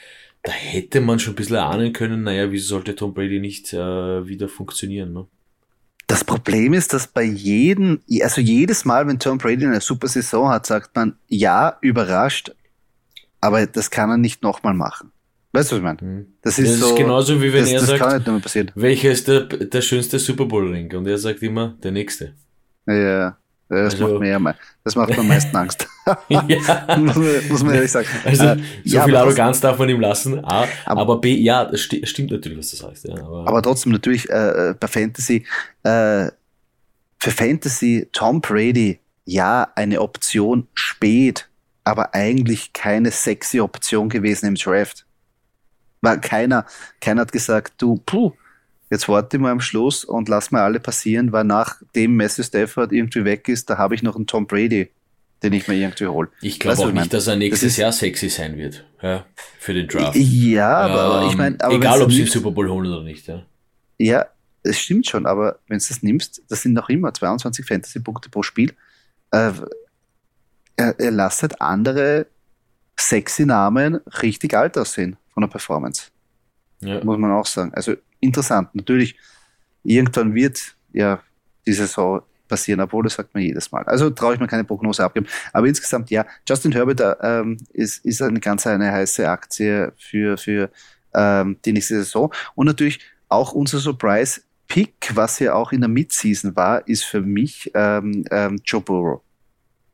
da 0.45 0.53
hätte 0.53 1.01
man 1.01 1.19
schon 1.19 1.33
ein 1.33 1.37
bisschen 1.37 1.57
ahnen 1.57 1.93
können, 1.93 2.23
naja, 2.23 2.53
wieso 2.53 2.69
sollte 2.69 2.95
Tom 2.95 3.15
Brady 3.15 3.41
nicht 3.41 3.73
äh, 3.73 4.29
wieder 4.29 4.49
funktionieren, 4.49 5.13
ne? 5.13 5.27
Das 6.07 6.23
Problem 6.23 6.75
ist, 6.75 6.93
dass 6.93 7.07
bei 7.07 7.23
jedem, 7.23 8.01
also 8.21 8.43
jedes 8.43 8.85
Mal, 8.85 9.07
wenn 9.09 9.19
Tom 9.19 9.39
Brady 9.39 9.65
eine 9.65 9.81
super 9.81 10.07
Saison 10.07 10.51
hat, 10.51 10.67
sagt 10.67 10.95
man, 10.95 11.17
ja, 11.29 11.79
überrascht, 11.81 12.53
aber 13.41 13.67
das 13.67 13.91
kann 13.91 14.11
er 14.11 14.19
nicht 14.19 14.43
nochmal 14.43 14.75
machen. 14.75 15.13
Weißt 15.53 15.73
du, 15.73 15.77
was 15.77 15.79
ich 15.79 15.85
meine? 15.85 15.99
Mhm. 16.03 16.27
Das 16.43 16.59
ist, 16.59 16.73
das 16.73 16.81
so, 16.81 16.89
ist 16.91 16.97
genauso 16.97 17.41
wie 17.41 17.53
wenn 17.55 17.63
das, 17.63 17.71
er 17.71 17.81
das 17.81 17.99
sagt, 17.99 18.75
welcher 18.75 19.13
ist 19.13 19.29
der, 19.29 19.45
der 19.45 19.81
schönste 19.81 20.19
Super 20.19 20.45
Bowl 20.45 20.69
Ring? 20.71 20.95
Und 20.95 21.07
er 21.07 21.17
sagt 21.17 21.43
immer, 21.43 21.79
der 21.83 21.93
nächste. 21.93 22.35
Ja. 22.87 23.39
Das, 23.69 23.95
also, 23.95 24.09
macht 24.09 24.21
mir 24.21 24.29
ja, 24.29 24.55
das 24.85 24.95
macht 24.95 25.11
mir 25.11 25.19
am 25.19 25.29
meisten 25.29 25.57
Angst. 25.57 25.89
ja. 26.29 26.39
muss, 26.99 27.17
man, 27.17 27.49
muss, 27.49 27.63
man, 27.63 27.75
ehrlich 27.75 27.91
sagen. 27.91 28.07
Also, 28.25 28.45
äh, 28.45 28.57
so 28.85 28.97
ja, 28.97 29.05
viel 29.05 29.17
Arroganz 29.17 29.61
darf 29.61 29.79
man 29.79 29.89
ihm 29.89 30.01
lassen. 30.01 30.45
A, 30.45 30.67
aber, 30.85 31.01
aber, 31.01 31.21
B, 31.21 31.35
ja, 31.35 31.65
das 31.65 31.81
sti 31.81 32.07
stimmt 32.07 32.31
natürlich, 32.31 32.59
was 32.59 32.71
du 32.71 32.77
sagst. 32.77 33.09
Ja, 33.09 33.15
aber, 33.15 33.49
aber 33.49 33.63
trotzdem 33.63 33.93
natürlich 33.93 34.29
äh, 34.29 34.71
äh, 34.71 34.75
bei 34.79 34.87
Fantasy, 34.87 35.47
äh, 35.83 36.31
für 37.19 37.31
Fantasy 37.31 38.09
Tom 38.13 38.43
Brady, 38.43 38.99
ja, 39.25 39.69
eine 39.75 40.03
Option 40.03 40.69
spät, 40.75 41.49
aber 41.85 42.15
eigentlich 42.15 42.75
keine 42.75 43.11
sexy 43.11 43.61
Option 43.61 44.11
gewesen 44.11 44.47
im 44.47 44.55
Draft. 44.57 45.07
Weil 46.03 46.21
keiner, 46.21 46.67
keiner 47.01 47.23
hat 47.23 47.33
gesagt, 47.33 47.75
du, 47.79 48.03
puh, 48.05 48.33
Jetzt 48.95 49.09
warte 49.09 49.37
ich 49.37 49.43
mal 49.43 49.51
am 49.51 49.61
Schluss 49.61 50.05
und 50.05 50.29
lass 50.29 50.53
mal 50.53 50.63
alle 50.63 50.79
passieren, 50.79 51.33
weil 51.33 51.43
nachdem 51.43 52.15
Messi 52.15 52.45
Stafford 52.45 52.93
irgendwie 52.93 53.25
weg 53.25 53.49
ist, 53.49 53.69
da 53.69 53.77
habe 53.77 53.97
ich 53.97 54.05
noch 54.05 54.15
einen 54.15 54.29
Tom 54.29 54.47
Brady, 54.47 54.89
den 55.43 55.53
ich 55.53 55.67
mir 55.67 55.75
irgendwie 55.75 56.07
hole. 56.07 56.29
Ich 56.41 56.61
glaube 56.61 56.81
auch 56.81 56.93
nicht, 56.93 57.13
dass 57.13 57.27
er 57.27 57.35
nächstes 57.35 57.73
das 57.73 57.77
Jahr 57.77 57.91
sexy 57.91 58.29
sein 58.29 58.57
wird 58.57 58.85
ja, 59.03 59.27
für 59.59 59.75
den 59.75 59.89
Draft. 59.89 60.15
Ja, 60.15 60.77
aber 60.77 61.23
ähm, 61.23 61.29
ich 61.29 61.37
meine, 61.37 61.57
egal 61.71 62.03
ob 62.03 62.13
sie 62.13 62.19
den 62.19 62.29
Super 62.29 62.53
Bowl 62.53 62.71
holen 62.71 62.87
oder 62.87 63.03
nicht. 63.03 63.27
Ja, 63.27 63.43
ja 63.99 64.27
es 64.63 64.79
stimmt 64.79 65.09
schon, 65.09 65.27
aber 65.27 65.59
wenn 65.67 65.81
du 65.81 65.85
das 65.89 66.05
nimmst, 66.05 66.43
das 66.49 66.63
sind 66.63 66.75
noch 66.75 66.89
immer 66.89 67.13
22 67.13 67.67
Fantasy-Punkte 67.67 68.31
pro 68.31 68.45
Spiel. 68.45 68.75
Äh, 69.33 69.51
er, 70.77 71.01
er 71.01 71.11
lässt 71.11 71.43
halt 71.43 71.61
andere 71.61 72.29
sexy 72.97 73.45
Namen 73.45 73.97
richtig 74.23 74.55
alt 74.55 74.79
aussehen 74.79 75.17
von 75.31 75.41
der 75.41 75.49
Performance. 75.49 76.13
Ja. 76.79 77.03
Muss 77.03 77.19
man 77.19 77.33
auch 77.33 77.47
sagen. 77.47 77.75
Also 77.75 77.97
interessant. 78.25 78.75
Natürlich, 78.75 79.17
irgendwann 79.83 80.35
wird 80.35 80.75
ja 80.93 81.23
die 81.67 81.73
Saison 81.73 82.23
passieren, 82.49 82.81
obwohl 82.81 83.05
das 83.05 83.15
sagt 83.15 83.35
man 83.35 83.43
jedes 83.43 83.71
Mal. 83.73 83.85
Also 83.85 84.11
traue 84.11 84.35
ich 84.35 84.41
mir 84.41 84.47
keine 84.47 84.65
Prognose 84.65 85.03
abgeben. 85.03 85.27
Aber 85.53 85.67
insgesamt, 85.67 86.11
ja, 86.11 86.27
Justin 86.49 86.73
Herbert 86.73 87.19
ähm, 87.23 87.57
ist, 87.73 88.05
ist 88.05 88.23
eine 88.23 88.41
ganz 88.41 88.67
eine 88.67 88.93
heiße 88.93 89.29
Aktie 89.29 89.93
für, 89.97 90.37
für 90.37 90.71
ähm, 91.15 91.57
die 91.65 91.73
nächste 91.73 91.97
Saison. 91.97 92.33
Und 92.55 92.67
natürlich 92.67 93.01
auch 93.29 93.53
unser 93.53 93.79
Surprise 93.79 94.43
Pick, 94.69 95.11
was 95.15 95.39
ja 95.39 95.55
auch 95.55 95.73
in 95.73 95.81
der 95.81 95.89
Midseason 95.89 96.57
war, 96.57 96.87
ist 96.89 97.05
für 97.05 97.21
mich 97.21 97.71
ähm, 97.75 98.25
ähm, 98.31 98.61
Joe 98.65 98.81
Burrow. 98.81 99.21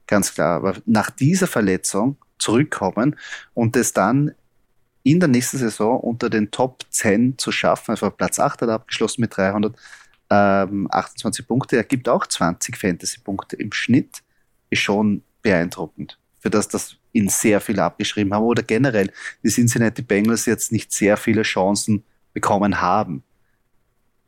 Ganz 0.07 0.35
klar. 0.35 0.57
Aber 0.57 0.77
nach 0.87 1.11
dieser 1.11 1.47
Verletzung 1.47 2.17
zurückkommen 2.39 3.17
und 3.55 3.77
es 3.77 3.93
dann 3.93 4.33
in 5.03 5.21
der 5.21 5.29
nächsten 5.29 5.59
Saison 5.59 6.01
unter 6.01 6.31
den 6.31 6.51
Top 6.51 6.85
10 6.91 7.39
zu 7.39 7.53
schaffen. 7.53 7.93
Also 7.93 8.11
Platz 8.11 8.39
8 8.39 8.63
hat 8.63 8.69
er 8.69 8.75
abgeschlossen 8.75 9.23
mit 9.23 9.37
328 9.37 11.41
ähm, 11.41 11.47
Punkte. 11.47 11.77
Er 11.77 11.85
gibt 11.85 12.09
auch 12.09 12.27
20 12.27 12.77
Fantasy-Punkte 12.77 13.57
im 13.57 13.73
Schnitt. 13.73 14.23
Ist 14.69 14.81
schon 14.81 15.23
beeindruckend. 15.43 16.19
Für 16.39 16.51
das 16.51 16.69
das 16.69 16.97
ihn 17.13 17.29
sehr 17.29 17.61
viel 17.61 17.81
abgeschrieben 17.81 18.33
haben 18.35 18.45
oder 18.45 18.63
generell 18.63 19.11
die 19.43 19.49
Cincinnati 19.49 20.03
Bengals 20.03 20.47
jetzt 20.47 20.71
nicht 20.71 20.93
sehr 20.93 21.17
viele 21.17 21.43
Chancen 21.43 22.05
bekommen 22.33 22.81
haben. 22.81 23.25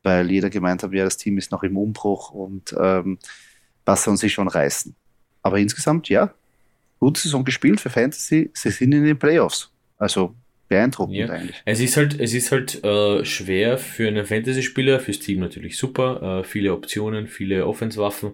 Weil 0.02 0.30
jeder 0.30 0.50
gemeint 0.50 0.82
hat, 0.82 0.92
ja, 0.92 1.04
das 1.04 1.16
Team 1.16 1.38
ist 1.38 1.52
noch 1.52 1.62
im 1.62 1.76
Umbruch 1.76 2.32
und 2.32 2.74
ähm, 2.78 3.18
was 3.84 4.02
sollen 4.02 4.16
sie 4.16 4.30
schon 4.30 4.48
reißen. 4.48 4.96
Aber 5.42 5.58
insgesamt, 5.58 6.08
ja, 6.08 6.34
gute 6.98 7.20
Saison 7.20 7.44
gespielt 7.44 7.80
für 7.80 7.90
Fantasy. 7.90 8.50
Sie 8.54 8.70
sind 8.70 8.92
in 8.92 9.04
den 9.04 9.18
Playoffs. 9.18 9.70
Also 9.98 10.34
beeindruckend 10.72 11.16
ja. 11.16 11.28
eigentlich. 11.28 11.62
Es 11.64 11.80
ist 11.80 11.96
halt, 11.96 12.18
es 12.18 12.34
ist 12.34 12.50
halt 12.50 12.82
äh, 12.82 13.24
schwer 13.24 13.78
für 13.78 14.08
einen 14.08 14.24
Fantasy-Spieler, 14.24 15.00
fürs 15.00 15.18
Team 15.18 15.40
natürlich 15.40 15.76
super, 15.76 16.40
äh, 16.40 16.44
viele 16.44 16.72
Optionen, 16.72 17.26
viele 17.26 17.66
Offenswaffen. 17.66 18.32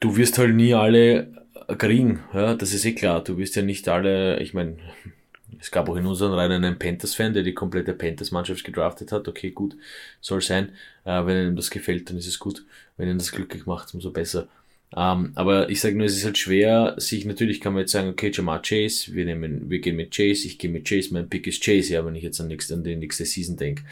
Du 0.00 0.16
wirst 0.16 0.38
halt 0.38 0.54
nie 0.54 0.74
alle 0.74 1.32
kriegen, 1.78 2.20
ja, 2.32 2.54
das 2.54 2.72
ist 2.72 2.84
eh 2.84 2.94
klar. 2.94 3.24
Du 3.24 3.38
wirst 3.38 3.56
ja 3.56 3.62
nicht 3.62 3.88
alle, 3.88 4.40
ich 4.40 4.54
meine, 4.54 4.76
es 5.58 5.70
gab 5.70 5.88
auch 5.88 5.96
in 5.96 6.06
unseren 6.06 6.32
Reihen 6.32 6.52
einen 6.52 6.78
Panthers-Fan, 6.78 7.32
der 7.32 7.42
die 7.42 7.54
komplette 7.54 7.94
Panthers-Mannschaft 7.94 8.62
gedraftet 8.62 9.10
hat. 9.10 9.26
Okay, 9.26 9.50
gut, 9.50 9.76
soll 10.20 10.40
sein. 10.40 10.70
Äh, 11.04 11.26
wenn 11.26 11.48
ihm 11.48 11.56
das 11.56 11.70
gefällt, 11.70 12.08
dann 12.08 12.18
ist 12.18 12.26
es 12.26 12.38
gut. 12.38 12.64
Wenn 12.96 13.08
ihm 13.08 13.18
das 13.18 13.32
glücklich 13.32 13.66
macht, 13.66 13.92
umso 13.94 14.10
besser. 14.10 14.48
Ähm, 14.96 15.32
aber 15.34 15.68
ich 15.68 15.80
sage 15.80 15.96
nur, 15.96 16.06
es 16.06 16.16
ist 16.16 16.24
halt 16.24 16.38
schwer, 16.38 16.94
sich 16.96 17.26
natürlich 17.26 17.60
kann 17.60 17.74
man 17.74 17.80
jetzt 17.80 17.92
sagen, 17.92 18.08
okay, 18.08 18.30
Jamar 18.32 18.62
Chase, 18.62 19.14
wir 19.14 19.26
nehmen, 19.26 19.68
wir 19.68 19.80
gehen 19.80 19.96
mit 19.96 20.14
Chase, 20.14 20.46
ich 20.46 20.58
gehe 20.58 20.70
mit 20.70 20.88
Chase, 20.88 21.12
mein 21.12 21.28
Pick 21.28 21.46
ist 21.46 21.62
Chase, 21.62 21.92
ja, 21.92 22.04
wenn 22.06 22.14
ich 22.14 22.22
jetzt 22.22 22.40
an, 22.40 22.48
nächste, 22.48 22.74
an 22.74 22.82
die 22.82 22.96
nächste 22.96 23.26
Season 23.26 23.56
denke. 23.56 23.82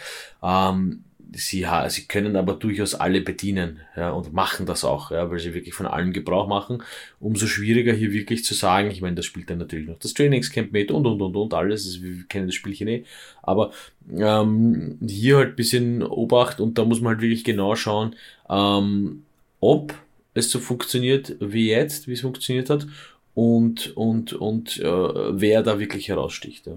Ähm, 0.43 1.05
sie, 1.37 1.67
sie 1.89 2.07
können 2.07 2.37
aber 2.37 2.55
durchaus 2.55 2.95
alle 2.95 3.21
bedienen 3.21 3.81
ja, 3.97 4.11
und 4.11 4.33
machen 4.33 4.67
das 4.67 4.85
auch, 4.85 5.11
ja, 5.11 5.31
weil 5.31 5.39
sie 5.39 5.55
wirklich 5.55 5.75
von 5.75 5.87
allen 5.87 6.13
Gebrauch 6.13 6.49
machen. 6.49 6.83
Umso 7.21 7.47
schwieriger 7.47 7.93
hier 7.93 8.13
wirklich 8.13 8.45
zu 8.45 8.55
sagen, 8.55 8.91
ich 8.91 9.01
meine, 9.01 9.17
das 9.17 9.27
spielt 9.27 9.51
dann 9.51 9.59
natürlich 9.59 9.89
noch 9.89 9.99
das 9.99 10.15
Trainingscamp 10.15 10.73
mit 10.73 10.91
und 10.91 11.07
und 11.07 11.21
und 11.21 11.37
und 11.37 11.55
alles, 11.55 11.87
also 11.87 12.03
wir 12.03 12.25
kennen 12.29 12.47
das 12.47 12.55
Spielchen 12.55 12.89
eh, 12.89 13.05
aber 13.43 13.73
ähm, 14.17 14.99
hier 15.07 15.37
halt 15.37 15.57
bisschen 15.57 16.03
Obacht 16.03 16.61
und 16.61 16.79
da 16.79 16.85
muss 16.85 17.01
man 17.01 17.15
halt 17.15 17.23
wirklich 17.23 17.45
genau 17.45 17.77
schauen, 17.77 18.17
ähm, 18.49 19.25
ob 19.61 19.95
es 20.35 20.51
so 20.51 20.59
funktioniert 20.59 21.37
wie 21.41 21.71
jetzt, 21.71 22.09
wie 22.09 22.13
es 22.13 22.21
funktioniert 22.21 22.69
hat 22.69 22.87
und, 23.35 23.97
und, 23.97 24.33
und 24.33 24.79
äh, 24.81 24.85
wer 24.85 25.63
da 25.63 25.79
wirklich 25.79 26.09
heraussticht. 26.09 26.67
Ja. 26.67 26.77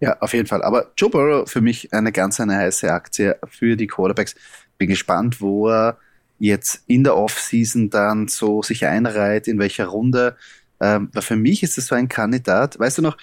ja, 0.00 0.20
auf 0.20 0.32
jeden 0.32 0.46
Fall. 0.46 0.62
Aber 0.62 0.92
Joe 0.96 1.10
Burrow 1.10 1.48
für 1.48 1.60
mich 1.60 1.92
eine 1.92 2.12
ganz 2.12 2.40
eine 2.40 2.56
heiße 2.56 2.90
Aktie 2.90 3.38
für 3.48 3.76
die 3.76 3.86
Quarterbacks. 3.86 4.34
Bin 4.78 4.88
gespannt, 4.88 5.40
wo 5.40 5.68
er 5.68 5.98
jetzt 6.38 6.82
in 6.86 7.04
der 7.04 7.16
Offseason 7.16 7.88
dann 7.88 8.28
so 8.28 8.62
sich 8.62 8.84
einreiht, 8.86 9.48
in 9.48 9.58
welcher 9.58 9.86
Runde. 9.86 10.36
Ähm, 10.80 11.08
weil 11.12 11.22
für 11.22 11.36
mich 11.36 11.62
ist 11.62 11.78
es 11.78 11.86
so 11.86 11.94
ein 11.94 12.08
Kandidat, 12.08 12.78
weißt 12.78 12.98
du 12.98 13.02
noch, 13.02 13.16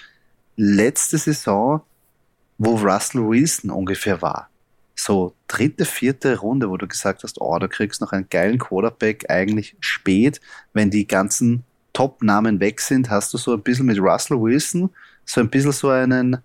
letzte 0.56 1.18
Saison, 1.18 1.82
wo 2.58 2.76
Russell 2.76 3.28
Wilson 3.28 3.70
ungefähr 3.70 4.20
war 4.22 4.48
so 4.94 5.34
dritte, 5.48 5.84
vierte 5.84 6.38
Runde, 6.38 6.70
wo 6.70 6.76
du 6.76 6.86
gesagt 6.86 7.22
hast, 7.22 7.40
oh, 7.40 7.58
du 7.58 7.68
kriegst 7.68 8.00
noch 8.00 8.12
einen 8.12 8.28
geilen 8.28 8.58
Quarterback 8.58 9.30
eigentlich 9.30 9.76
spät, 9.80 10.40
wenn 10.72 10.90
die 10.90 11.06
ganzen 11.06 11.64
Top-Namen 11.92 12.60
weg 12.60 12.80
sind, 12.80 13.10
hast 13.10 13.32
du 13.32 13.38
so 13.38 13.54
ein 13.54 13.62
bisschen 13.62 13.86
mit 13.86 13.98
Russell 13.98 14.40
Wilson 14.40 14.90
so 15.24 15.40
ein 15.40 15.48
bisschen 15.48 15.72
so 15.72 15.88
einen, 15.88 16.38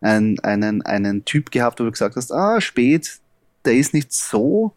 einen, 0.00 0.38
einen, 0.40 0.82
einen 0.82 1.24
Typ 1.24 1.50
gehabt, 1.50 1.80
wo 1.80 1.84
du 1.84 1.90
gesagt 1.90 2.16
hast, 2.16 2.32
ah, 2.32 2.60
spät, 2.60 3.18
der 3.64 3.74
ist 3.74 3.94
nicht 3.94 4.12
so 4.12 4.74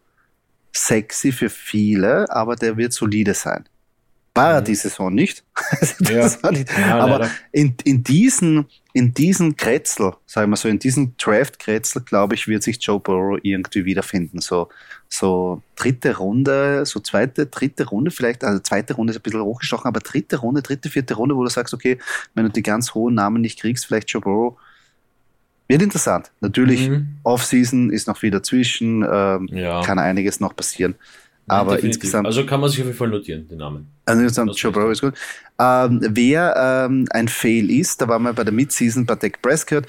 sexy 0.72 1.32
für 1.32 1.50
viele, 1.50 2.30
aber 2.30 2.56
der 2.56 2.76
wird 2.76 2.92
solide 2.92 3.34
sein. 3.34 3.64
War 4.34 4.54
er 4.54 4.60
mhm. 4.60 4.64
die 4.64 4.74
Saison 4.74 5.14
nicht. 5.14 5.44
ja. 6.00 6.50
nicht. 6.50 6.68
Ja, 6.76 6.98
aber 6.98 7.30
in, 7.52 7.76
in 7.84 8.02
diesen, 8.02 8.66
in 8.92 9.14
diesen 9.14 9.56
Kretzel, 9.56 10.14
sagen 10.26 10.50
wir 10.50 10.56
so, 10.56 10.68
in 10.68 10.80
diesen 10.80 11.16
Draft-Kretzel, 11.16 12.02
glaube 12.02 12.34
ich, 12.34 12.48
wird 12.48 12.64
sich 12.64 12.78
Joe 12.80 12.98
Burrow 12.98 13.38
irgendwie 13.42 13.84
wiederfinden. 13.84 14.40
So, 14.40 14.68
so 15.08 15.62
dritte 15.76 16.16
Runde, 16.16 16.84
so 16.84 16.98
zweite, 16.98 17.46
dritte 17.46 17.86
Runde 17.86 18.10
vielleicht, 18.10 18.42
also 18.42 18.60
zweite 18.60 18.94
Runde 18.94 19.12
ist 19.12 19.18
ein 19.18 19.22
bisschen 19.22 19.42
hochgestochen, 19.42 19.86
aber 19.86 20.00
dritte 20.00 20.36
Runde, 20.36 20.62
dritte, 20.62 20.90
vierte 20.90 21.14
Runde, 21.14 21.36
wo 21.36 21.44
du 21.44 21.50
sagst, 21.50 21.72
okay, 21.72 21.98
wenn 22.34 22.44
du 22.44 22.50
die 22.50 22.62
ganz 22.62 22.94
hohen 22.94 23.14
Namen 23.14 23.40
nicht 23.40 23.60
kriegst, 23.60 23.86
vielleicht 23.86 24.10
Joe 24.10 24.20
Burrow, 24.20 24.58
wird 25.68 25.80
interessant. 25.80 26.30
Natürlich, 26.40 26.88
mhm. 26.88 27.18
Off-Season 27.22 27.90
ist 27.90 28.06
noch 28.06 28.18
viel 28.18 28.30
dazwischen, 28.30 29.06
ähm, 29.08 29.48
ja. 29.50 29.82
kann 29.82 29.98
einiges 29.98 30.40
noch 30.40 30.54
passieren. 30.54 30.96
Aber 31.46 31.72
Definitiv. 31.72 31.96
insgesamt. 31.96 32.26
Also 32.26 32.46
kann 32.46 32.60
man 32.60 32.70
sich 32.70 32.80
auf 32.80 32.86
jeden 32.86 32.96
Fall 32.96 33.08
notieren, 33.08 33.46
den 33.48 33.58
Namen. 33.58 33.88
Also 34.06 34.22
insgesamt, 34.22 34.56
Joe 34.56 34.72
Burrow 34.72 34.90
ist 34.90 35.02
gut. 35.02 35.14
Ähm, 35.58 36.00
wer 36.02 36.86
ähm, 36.86 37.06
ein 37.10 37.28
Fail 37.28 37.70
ist, 37.70 38.00
da 38.00 38.08
waren 38.08 38.22
wir 38.22 38.32
bei 38.32 38.44
der 38.44 38.52
Midseason 38.52 39.04
bei 39.04 39.14
Dak 39.14 39.42
Prescott, 39.42 39.86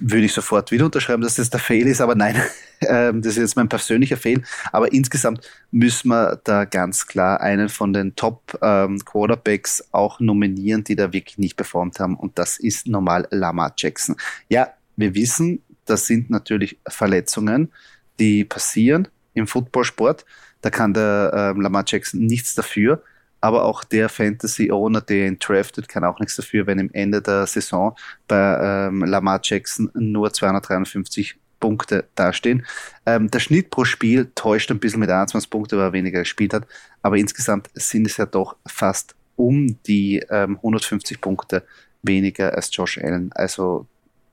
würde 0.00 0.24
ich 0.24 0.32
sofort 0.32 0.70
wieder 0.70 0.86
unterschreiben, 0.86 1.22
dass 1.22 1.34
das 1.34 1.50
der 1.50 1.60
Fail 1.60 1.86
ist, 1.86 2.00
aber 2.00 2.14
nein, 2.14 2.40
ähm, 2.80 3.20
das 3.20 3.32
ist 3.32 3.38
jetzt 3.38 3.56
mein 3.56 3.68
persönlicher 3.68 4.16
Fail. 4.16 4.42
Aber 4.72 4.92
insgesamt 4.92 5.40
müssen 5.72 6.08
wir 6.08 6.40
da 6.44 6.64
ganz 6.64 7.06
klar 7.06 7.40
einen 7.40 7.68
von 7.68 7.92
den 7.92 8.14
Top 8.14 8.58
ähm, 8.62 9.04
Quarterbacks 9.04 9.88
auch 9.90 10.20
nominieren, 10.20 10.84
die 10.84 10.96
da 10.96 11.12
wirklich 11.12 11.36
nicht 11.36 11.56
performt 11.56 11.98
haben. 11.98 12.16
Und 12.16 12.38
das 12.38 12.58
ist 12.58 12.86
normal 12.86 13.26
Lamar 13.30 13.74
Jackson. 13.76 14.16
Ja, 14.48 14.68
wir 14.96 15.14
wissen, 15.14 15.62
das 15.84 16.06
sind 16.06 16.30
natürlich 16.30 16.78
Verletzungen, 16.88 17.72
die 18.18 18.44
passieren 18.44 19.08
im 19.34 19.46
Footballsport. 19.46 20.24
Da 20.62 20.70
kann 20.70 20.94
der 20.94 21.32
ähm, 21.34 21.60
Lamar 21.60 21.84
Jackson 21.86 22.20
nichts 22.20 22.54
dafür. 22.54 23.02
Aber 23.40 23.66
auch 23.66 23.84
der 23.84 24.08
Fantasy-Owner, 24.08 25.02
der 25.02 25.26
ihn 25.26 25.38
draftet, 25.38 25.86
kann 25.86 26.02
auch 26.02 26.18
nichts 26.18 26.36
dafür, 26.36 26.66
wenn 26.66 26.78
im 26.78 26.90
Ende 26.94 27.20
der 27.20 27.46
Saison 27.46 27.94
bei 28.26 28.86
ähm, 28.88 29.04
Lamar 29.04 29.40
Jackson 29.42 29.90
nur 29.92 30.32
253 30.32 31.36
Punkte 31.60 32.04
dastehen. 32.14 32.64
Ähm, 33.04 33.30
der 33.30 33.40
Schnitt 33.40 33.70
pro 33.70 33.84
Spiel 33.84 34.30
täuscht 34.34 34.70
ein 34.70 34.78
bisschen 34.78 35.00
mit 35.00 35.10
21 35.10 35.50
Punkten, 35.50 35.78
weil 35.78 35.86
er 35.86 35.92
weniger 35.92 36.20
gespielt 36.20 36.54
hat. 36.54 36.66
Aber 37.02 37.18
insgesamt 37.18 37.70
sind 37.74 38.06
es 38.06 38.16
ja 38.16 38.26
doch 38.26 38.56
fast 38.66 39.14
um 39.36 39.78
die 39.86 40.24
ähm, 40.30 40.56
150 40.56 41.20
Punkte 41.20 41.64
weniger 42.02 42.54
als 42.54 42.74
Josh 42.74 42.98
Allen. 42.98 43.30
Also 43.32 43.86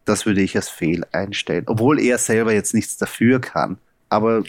das 0.05 0.25
würde 0.25 0.41
ich 0.41 0.55
als 0.55 0.69
Fehl 0.69 1.05
einstellen. 1.11 1.63
Obwohl 1.67 1.99
er 1.99 2.17
selber 2.17 2.53
jetzt 2.53 2.73
nichts 2.73 2.97
dafür 2.97 3.39
kann. 3.39 3.77
Aber 4.09 4.43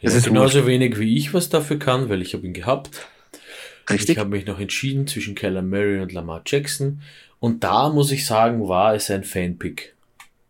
ja, 0.00 0.10
ist 0.10 0.26
genauso 0.26 0.66
wenig 0.66 0.98
wie 0.98 1.16
ich 1.16 1.34
was 1.34 1.48
dafür 1.48 1.78
kann, 1.78 2.08
weil 2.08 2.22
ich 2.22 2.34
habe 2.34 2.46
ihn 2.46 2.52
gehabt. 2.52 3.06
Richtig. 3.88 4.10
Ich 4.10 4.18
habe 4.18 4.30
mich 4.30 4.46
noch 4.46 4.60
entschieden 4.60 5.06
zwischen 5.06 5.34
Keller 5.34 5.62
Murray 5.62 6.00
und 6.00 6.12
Lamar 6.12 6.42
Jackson. 6.46 7.02
Und 7.38 7.64
da 7.64 7.88
muss 7.90 8.12
ich 8.12 8.26
sagen, 8.26 8.68
war 8.68 8.94
es 8.94 9.10
ein 9.10 9.24
Fanpick. 9.24 9.94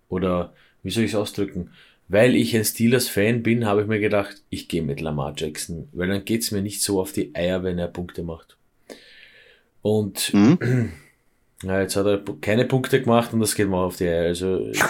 Oder 0.09 0.52
wie 0.83 0.90
soll 0.90 1.04
ich 1.04 1.12
es 1.12 1.16
ausdrücken? 1.16 1.71
Weil 2.09 2.35
ich 2.35 2.57
ein 2.57 2.64
Steelers-Fan 2.64 3.42
bin, 3.42 3.66
habe 3.66 3.83
ich 3.83 3.87
mir 3.87 4.00
gedacht, 4.00 4.42
ich 4.50 4.69
gehe 4.69 4.83
mit 4.83 5.00
Lamar 5.00 5.33
Jackson, 5.37 5.88
weil 5.92 6.09
dann 6.09 6.25
geht's 6.25 6.50
mir 6.50 6.61
nicht 6.61 6.83
so 6.83 7.00
auf 7.00 7.12
die 7.12 7.35
Eier, 7.35 7.62
wenn 7.62 7.78
er 7.78 7.87
Punkte 7.87 8.23
macht. 8.23 8.57
Und 9.83 10.35
mhm. 10.35 10.90
ja, 11.62 11.80
jetzt 11.80 11.97
hat 11.97 12.07
er 12.07 12.23
keine 12.40 12.64
Punkte 12.64 13.00
gemacht 13.00 13.33
und 13.33 13.40
das 13.40 13.54
geht 13.54 13.69
mir 13.69 13.76
auf 13.76 13.97
die 13.97 14.09
Eier. 14.09 14.25
Also 14.25 14.73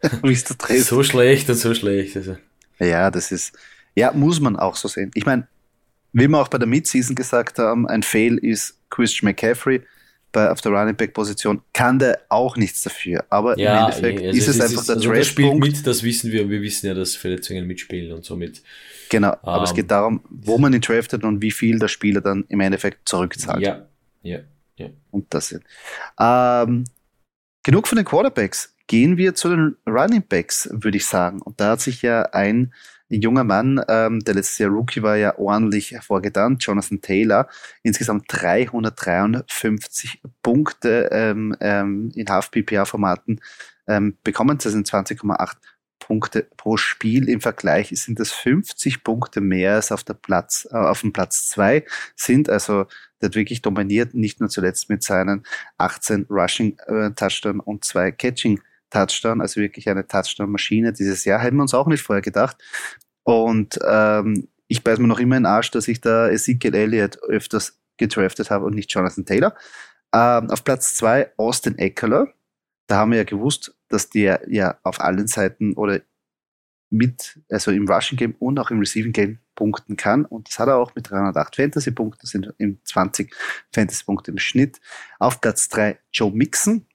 so 0.78 1.02
schlecht 1.02 1.48
und 1.50 1.56
so 1.56 1.74
schlecht. 1.74 2.16
Also. 2.16 2.36
Ja, 2.78 3.10
das 3.10 3.32
ist, 3.32 3.56
ja, 3.96 4.12
muss 4.12 4.40
man 4.40 4.56
auch 4.56 4.76
so 4.76 4.88
sehen. 4.88 5.10
Ich 5.14 5.26
meine, 5.26 5.48
wie 6.12 6.28
wir 6.28 6.38
auch 6.38 6.48
bei 6.48 6.58
der 6.58 6.68
Midseason 6.68 7.16
gesagt 7.16 7.58
haben, 7.58 7.88
ein 7.88 8.02
Fail 8.02 8.36
ist 8.38 8.78
Christian 8.90 9.30
McCaffrey 9.30 9.82
bei, 10.32 10.50
auf 10.50 10.60
der 10.60 10.72
Running 10.72 10.94
Back 10.94 11.14
Position, 11.14 11.62
kann 11.72 11.98
der 11.98 12.20
auch 12.28 12.56
nichts 12.56 12.82
dafür. 12.82 13.24
Aber 13.30 13.58
ja, 13.58 13.72
im 13.72 13.84
Endeffekt 13.84 14.22
also 14.22 14.38
ist 14.38 14.48
es, 14.48 14.60
einfach 14.60 14.80
ist, 14.80 14.88
der 14.88 14.96
also 14.96 15.12
Das 15.12 15.26
spielt 15.26 15.58
mit, 15.58 15.86
das 15.86 16.02
wissen 16.02 16.30
wir 16.30 16.44
und 16.44 16.50
wir 16.50 16.60
wissen 16.60 16.86
ja, 16.86 16.94
dass 16.94 17.16
Verletzungen 17.16 17.66
mitspielen 17.66 18.12
und 18.12 18.24
somit. 18.24 18.62
Genau, 19.08 19.32
ähm, 19.32 19.38
aber 19.42 19.64
es 19.64 19.74
geht 19.74 19.90
darum, 19.90 20.22
wo 20.28 20.58
man 20.58 20.72
ihn 20.74 20.80
draftet 20.80 21.24
und 21.24 21.40
wie 21.40 21.50
viel 21.50 21.78
der 21.78 21.88
Spieler 21.88 22.20
dann 22.20 22.44
im 22.48 22.60
Endeffekt 22.60 23.08
zurückzahlt. 23.08 23.62
Ja, 23.62 23.86
ja, 24.22 24.40
ja. 24.76 24.88
Und 25.10 25.32
das 25.32 25.48
sind. 25.48 25.64
Ähm, 26.20 26.84
genug 27.62 27.88
von 27.88 27.96
den 27.96 28.04
Quarterbacks. 28.04 28.74
Gehen 28.88 29.16
wir 29.16 29.34
zu 29.34 29.48
den 29.48 29.76
Running 29.86 30.22
Backs, 30.28 30.68
würde 30.70 30.98
ich 30.98 31.06
sagen. 31.06 31.42
Und 31.42 31.60
da 31.60 31.70
hat 31.72 31.80
sich 31.80 32.02
ja 32.02 32.22
ein 32.22 32.72
junger 33.08 33.44
Mann, 33.44 33.80
ähm, 33.88 34.20
der 34.20 34.34
letztes 34.34 34.58
Jahr 34.58 34.70
Rookie 34.70 35.02
war, 35.02 35.16
ja 35.16 35.38
ordentlich 35.38 35.92
hervorgetan, 35.92 36.58
Jonathan 36.58 37.00
Taylor, 37.00 37.48
insgesamt 37.82 38.24
353 38.28 40.22
Punkte 40.42 41.08
ähm, 41.12 41.56
ähm, 41.60 42.10
in 42.14 42.28
Half-PPA-Formaten 42.28 43.40
ähm, 43.86 44.16
bekommen. 44.24 44.58
Das 44.58 44.72
sind 44.72 44.88
20,8 44.88 45.56
Punkte 45.98 46.46
pro 46.56 46.76
Spiel. 46.76 47.28
Im 47.28 47.40
Vergleich 47.40 47.88
sind 47.88 48.20
das 48.20 48.32
50 48.32 49.02
Punkte 49.02 49.40
mehr 49.40 49.74
als 49.74 49.92
auf, 49.92 50.04
der 50.04 50.14
Platz, 50.14 50.68
äh, 50.70 50.76
auf 50.76 51.00
dem 51.00 51.12
Platz 51.12 51.48
2 51.48 51.84
sind. 52.14 52.48
Also 52.48 52.86
der 53.20 53.28
hat 53.30 53.34
wirklich 53.34 53.62
dominiert, 53.62 54.14
nicht 54.14 54.40
nur 54.40 54.48
zuletzt 54.48 54.88
mit 54.88 55.02
seinen 55.02 55.44
18 55.78 56.26
Rushing 56.30 56.78
äh, 56.86 57.10
und 57.64 57.84
zwei 57.84 58.12
Catching 58.12 58.60
Touchdown, 58.90 59.40
also 59.40 59.60
wirklich 59.60 59.88
eine 59.88 60.06
Touchdown-Maschine 60.06 60.92
dieses 60.92 61.24
Jahr. 61.24 61.40
Hätten 61.40 61.56
wir 61.56 61.62
uns 61.62 61.74
auch 61.74 61.86
nicht 61.86 62.02
vorher 62.02 62.22
gedacht. 62.22 62.56
Und 63.24 63.78
ähm, 63.86 64.48
ich 64.68 64.84
beiß 64.84 64.98
mir 64.98 65.08
noch 65.08 65.18
immer 65.18 65.36
in 65.36 65.42
den 65.42 65.50
Arsch, 65.50 65.70
dass 65.70 65.88
ich 65.88 66.00
da 66.00 66.28
Ezekiel 66.28 66.74
Elliott 66.74 67.22
öfters 67.22 67.80
gedraftet 67.96 68.50
habe 68.50 68.64
und 68.64 68.74
nicht 68.74 68.92
Jonathan 68.92 69.24
Taylor. 69.24 69.54
Ähm, 70.14 70.50
auf 70.50 70.64
Platz 70.64 70.94
zwei 70.94 71.32
Austin 71.36 71.78
Eckler. 71.78 72.32
Da 72.86 72.98
haben 72.98 73.10
wir 73.10 73.18
ja 73.18 73.24
gewusst, 73.24 73.76
dass 73.88 74.10
der 74.10 74.42
ja 74.48 74.78
auf 74.82 75.00
allen 75.00 75.26
Seiten 75.26 75.74
oder 75.74 76.00
mit, 76.90 77.40
also 77.50 77.72
im 77.72 77.88
Rushing 77.88 78.16
Game 78.16 78.34
und 78.38 78.58
auch 78.58 78.70
im 78.70 78.78
Receiving 78.78 79.12
Game 79.12 79.38
punkten 79.54 79.96
kann. 79.96 80.24
Und 80.24 80.48
das 80.48 80.58
hat 80.58 80.68
er 80.68 80.76
auch 80.76 80.94
mit 80.94 81.10
308 81.10 81.56
Fantasy-Punkten, 81.56 82.26
sind 82.26 82.54
im 82.58 82.78
20 82.84 83.34
Fantasy-Punkte 83.74 84.30
im 84.30 84.38
Schnitt. 84.38 84.80
Auf 85.18 85.40
Platz 85.40 85.68
drei 85.68 85.98
Joe 86.12 86.30
Mixon, 86.30 86.86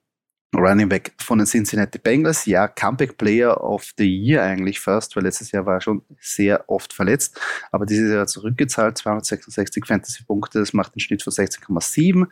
Running 0.55 0.89
Back 0.89 1.13
von 1.17 1.37
den 1.37 1.47
Cincinnati 1.47 1.97
Bengals. 1.97 2.45
Ja, 2.45 2.67
Comeback 2.67 3.17
Player 3.17 3.63
of 3.63 3.91
the 3.97 4.05
Year 4.05 4.43
eigentlich 4.43 4.79
fast, 4.79 5.15
weil 5.15 5.23
letztes 5.23 5.51
Jahr 5.51 5.65
war 5.65 5.75
er 5.75 5.81
schon 5.81 6.01
sehr 6.19 6.69
oft 6.69 6.93
verletzt. 6.93 7.39
Aber 7.71 7.85
dieses 7.85 8.11
Jahr 8.11 8.27
zurückgezahlt, 8.27 8.97
266 8.97 9.85
Fantasy-Punkte, 9.85 10.59
das 10.59 10.73
macht 10.73 10.93
einen 10.93 10.99
Schnitt 10.99 11.23
von 11.23 11.31
16,7. 11.31 12.27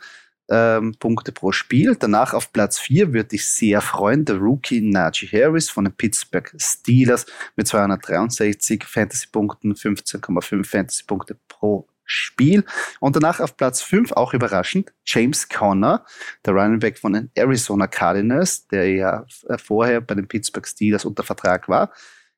ähm, 0.52 0.96
Punkte 1.00 1.32
pro 1.32 1.52
Spiel. 1.52 1.96
Danach 1.98 2.34
auf 2.34 2.52
Platz 2.52 2.80
4 2.80 3.14
würde 3.14 3.36
ich 3.36 3.48
sehr 3.48 3.82
freuen, 3.82 4.26
der 4.26 4.38
Rookie 4.38 4.82
Najee 4.82 5.28
Harris 5.28 5.70
von 5.70 5.86
den 5.86 5.94
Pittsburgh 5.94 6.52
Steelers 6.58 7.26
mit 7.56 7.68
263 7.68 8.84
Fantasy-Punkten, 8.84 9.76
15,5 9.76 10.66
Fantasy-Punkte 10.66 11.38
pro 11.48 11.88
Spiel. 12.10 12.66
Und 13.00 13.16
danach 13.16 13.40
auf 13.40 13.56
Platz 13.56 13.82
5, 13.82 14.14
auch 14.14 14.34
überraschend, 14.34 14.92
James 15.06 15.48
Conner, 15.48 16.06
der 16.46 16.54
Running 16.54 16.80
Back 16.80 16.98
von 16.98 17.14
den 17.14 17.32
Arizona 17.36 17.88
Cardinals, 17.88 18.68
der 18.68 18.92
ja 18.92 19.26
vorher 19.58 20.02
bei 20.02 20.16
den 20.16 20.28
Pittsburgh 20.28 20.68
Steelers 20.68 21.06
unter 21.06 21.24
Vertrag 21.24 21.70
war. 21.70 21.94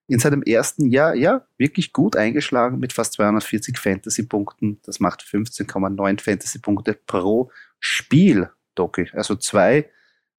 In 0.07 0.19
seinem 0.19 0.43
ersten 0.43 0.87
Jahr, 0.87 1.15
ja, 1.15 1.45
wirklich 1.57 1.93
gut 1.93 2.17
eingeschlagen 2.17 2.79
mit 2.79 2.91
fast 2.91 3.13
240 3.13 3.77
Fantasy-Punkten. 3.77 4.81
Das 4.83 4.99
macht 4.99 5.21
15,9 5.21 6.21
Fantasy-Punkte 6.21 6.93
pro 7.07 7.49
Spiel, 7.79 8.49
Doki. 8.75 9.09
Also 9.13 9.35
zwei 9.35 9.89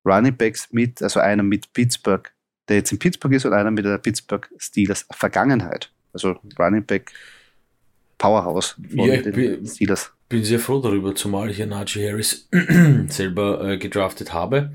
Running 0.04 0.36
Backs 0.36 0.68
mit, 0.72 1.02
also 1.02 1.20
einer 1.20 1.42
mit 1.42 1.72
Pittsburgh, 1.72 2.30
der 2.68 2.76
jetzt 2.76 2.92
in 2.92 2.98
Pittsburgh 2.98 3.34
ist 3.34 3.46
und 3.46 3.54
einer 3.54 3.70
mit 3.70 3.86
der 3.86 3.96
Pittsburgh 3.96 4.46
Steelers 4.58 5.06
Vergangenheit. 5.10 5.90
Also 6.12 6.38
Running 6.58 6.84
Back 6.84 7.12
Powerhouse 8.22 8.76
von 8.88 9.08
ja, 9.08 9.16
den 9.20 9.32
bin, 9.32 9.66
Steelers. 9.66 10.12
Bin 10.28 10.44
sehr 10.44 10.60
froh 10.60 10.80
darüber, 10.80 11.14
zumal 11.14 11.50
ich 11.50 11.58
ja 11.58 11.66
Najee 11.66 12.08
Harris 12.08 12.48
selber 13.08 13.64
äh, 13.68 13.78
gedraftet 13.78 14.32
habe. 14.32 14.72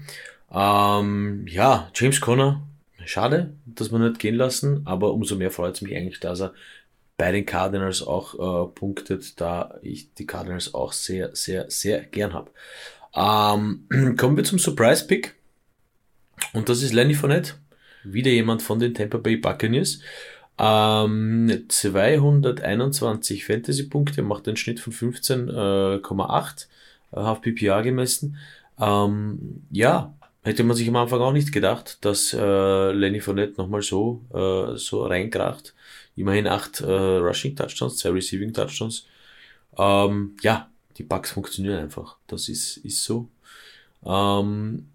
Ähm, 0.51 1.45
ja, 1.47 1.89
James 1.95 2.19
Conner, 2.19 2.61
schade, 3.05 3.53
dass 3.65 3.91
wir 3.91 3.99
nicht 3.99 4.19
gehen 4.19 4.35
lassen, 4.35 4.81
aber 4.85 5.13
umso 5.13 5.35
mehr 5.35 5.51
freut 5.51 5.75
es 5.75 5.81
mich 5.81 5.95
eigentlich, 5.95 6.19
dass 6.19 6.41
er 6.41 6.53
bei 7.15 7.31
den 7.31 7.45
Cardinals 7.45 8.03
auch 8.05 8.33
äh, 8.35 8.71
punktet, 8.73 9.39
da 9.39 9.75
ich 9.81 10.13
die 10.13 10.27
Cardinals 10.27 10.73
auch 10.73 10.91
sehr, 10.91 11.33
sehr, 11.33 11.71
sehr 11.71 12.01
gern 12.01 12.33
habe. 12.33 12.51
Ähm, 13.15 14.15
kommen 14.17 14.35
wir 14.35 14.43
zum 14.43 14.59
Surprise 14.59 15.07
Pick. 15.07 15.35
Und 16.53 16.67
das 16.67 16.83
ist 16.83 16.93
Lenny 16.93 17.13
Fournette. 17.13 17.53
Wieder 18.03 18.29
jemand 18.29 18.61
von 18.61 18.77
den 18.77 18.93
Tampa 18.93 19.17
Bay 19.17 19.37
Buccaneers. 19.37 20.01
Ähm, 20.59 21.65
221 21.67 23.45
Fantasy-Punkte, 23.45 24.21
macht 24.23 24.47
einen 24.47 24.57
Schnitt 24.57 24.79
von 24.79 24.93
15,8 24.93 26.67
äh, 27.11 27.15
half 27.15 27.41
PPA 27.41 27.81
gemessen. 27.81 28.37
Ähm, 28.79 29.63
ja, 29.71 30.15
hätte 30.43 30.63
man 30.63 30.75
sich 30.75 30.87
am 30.87 30.95
Anfang 30.95 31.21
auch 31.21 31.33
nicht 31.33 31.51
gedacht, 31.51 31.97
dass 32.01 32.33
äh, 32.33 32.91
Lenny 32.91 33.19
Fournette 33.19 33.55
nochmal 33.57 33.81
so, 33.81 34.21
äh, 34.33 34.77
so 34.77 35.05
reinkracht. 35.05 35.73
Immerhin 36.15 36.47
8 36.47 36.81
äh, 36.81 36.85
Rushing 36.85 37.55
Touchdowns, 37.55 37.97
2 37.97 38.09
Receiving 38.09 38.53
Touchdowns. 38.53 39.05
Ähm, 39.77 40.35
ja, 40.41 40.69
die 40.97 41.03
Bugs 41.03 41.31
funktionieren 41.31 41.79
einfach. 41.79 42.17
Das 42.27 42.49
ist, 42.49 42.77
ist 42.77 43.03
so. 43.03 43.29
Ähm, 44.05 44.87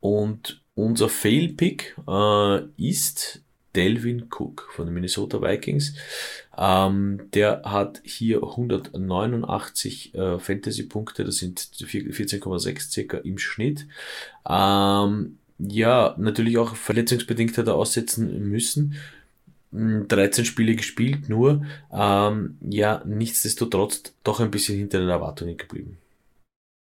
und 0.00 0.60
unser 0.74 1.08
Fail-Pick 1.08 1.96
äh, 2.06 2.60
ist 2.76 3.42
Delvin 3.76 4.28
Cook 4.30 4.68
von 4.72 4.86
den 4.86 4.94
Minnesota 4.94 5.40
Vikings. 5.40 5.94
Ähm, 6.56 7.28
der 7.34 7.62
hat 7.64 8.00
hier 8.04 8.42
189 8.42 10.14
äh, 10.14 10.38
Fantasy-Punkte, 10.38 11.24
das 11.24 11.36
sind 11.36 11.60
14,6 11.60 12.90
circa 12.90 13.18
im 13.18 13.38
Schnitt. 13.38 13.86
Ähm, 14.48 15.38
ja, 15.58 16.14
natürlich 16.18 16.58
auch 16.58 16.74
verletzungsbedingt 16.74 17.56
hat 17.58 17.68
er 17.68 17.74
aussetzen 17.74 18.48
müssen. 18.48 18.96
13 19.72 20.08
hm, 20.08 20.44
Spiele 20.44 20.74
gespielt, 20.74 21.28
nur 21.28 21.66
ähm, 21.92 22.56
ja, 22.62 23.02
nichtsdestotrotz 23.04 24.14
doch 24.24 24.40
ein 24.40 24.50
bisschen 24.50 24.78
hinter 24.78 25.00
den 25.00 25.08
Erwartungen 25.08 25.56
geblieben. 25.56 25.98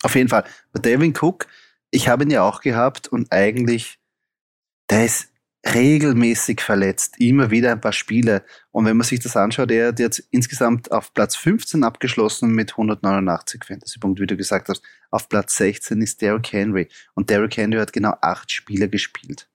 Auf 0.02 0.14
jeden 0.14 0.28
Fall. 0.28 0.44
Bei 0.72 0.80
Delvin 0.80 1.14
Cook, 1.18 1.46
ich 1.90 2.08
habe 2.08 2.24
ihn 2.24 2.30
ja 2.30 2.42
auch 2.42 2.60
gehabt 2.60 3.08
und 3.08 3.32
eigentlich, 3.32 3.98
der 4.90 5.06
ist 5.06 5.30
regelmäßig 5.74 6.60
verletzt, 6.60 7.14
immer 7.18 7.50
wieder 7.50 7.72
ein 7.72 7.80
paar 7.80 7.92
Spiele. 7.92 8.44
Und 8.70 8.84
wenn 8.84 8.96
man 8.96 9.06
sich 9.06 9.20
das 9.20 9.36
anschaut, 9.36 9.70
er 9.70 9.88
hat 9.88 9.98
jetzt 9.98 10.22
insgesamt 10.30 10.92
auf 10.92 11.12
Platz 11.14 11.36
15 11.36 11.82
abgeschlossen 11.82 12.50
mit 12.50 12.72
189 12.72 13.64
Fantasy-Punkten, 13.64 14.22
wie 14.22 14.26
du 14.26 14.36
gesagt 14.36 14.68
hast. 14.68 14.82
Auf 15.10 15.28
Platz 15.28 15.56
16 15.56 16.00
ist 16.02 16.20
Derrick 16.22 16.52
Henry. 16.52 16.88
Und 17.14 17.30
Derrick 17.30 17.56
Henry 17.56 17.78
hat 17.78 17.92
genau 17.92 18.14
acht 18.20 18.52
Spiele 18.52 18.88
gespielt. 18.88 19.48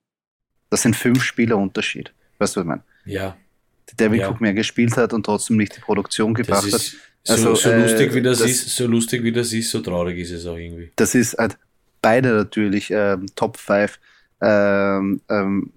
Das 0.70 0.82
sind 0.82 0.96
fünf 0.96 1.24
Spiele 1.24 1.56
Unterschied. 1.56 2.14
Weißt 2.40 2.56
du, 2.56 2.62
was 2.62 2.64
ich 2.64 2.70
meine? 2.70 2.84
Ja. 3.06 3.38
Der 3.90 4.08
Devin 4.08 4.20
ja. 4.22 4.30
Cook 4.30 4.42
mehr 4.42 4.54
gespielt 4.54 4.96
hat 4.98 5.14
und 5.14 5.26
trotzdem 5.26 5.58
nicht 5.58 5.76
die 5.76 5.82
Produktion 5.82 6.34
gebracht 6.34 6.72
hat. 6.72 6.96
Also, 7.28 7.54
so, 7.54 7.56
so 7.56 7.70
äh, 7.70 7.82
lustig 7.82 8.14
wie 8.16 8.22
das, 8.22 8.40
das, 8.40 8.50
ist, 8.50 8.76
so 8.76 8.88
lustig 8.88 9.24
wie 9.24 9.32
das 9.32 9.54
ist, 9.54 9.70
so 9.70 9.80
traurig 9.80 10.18
ist 10.18 10.32
es 10.32 10.46
auch 10.48 10.58
irgendwie. 10.58 10.92
Das 10.96 11.14
ist 11.14 11.38
halt 11.38 11.58
beide 12.02 12.30
natürlich 12.30 12.90
ähm, 12.90 13.28
Top 13.36 13.58
5 13.58 14.00
ähm, 14.42 15.22
ähm, 15.30 15.72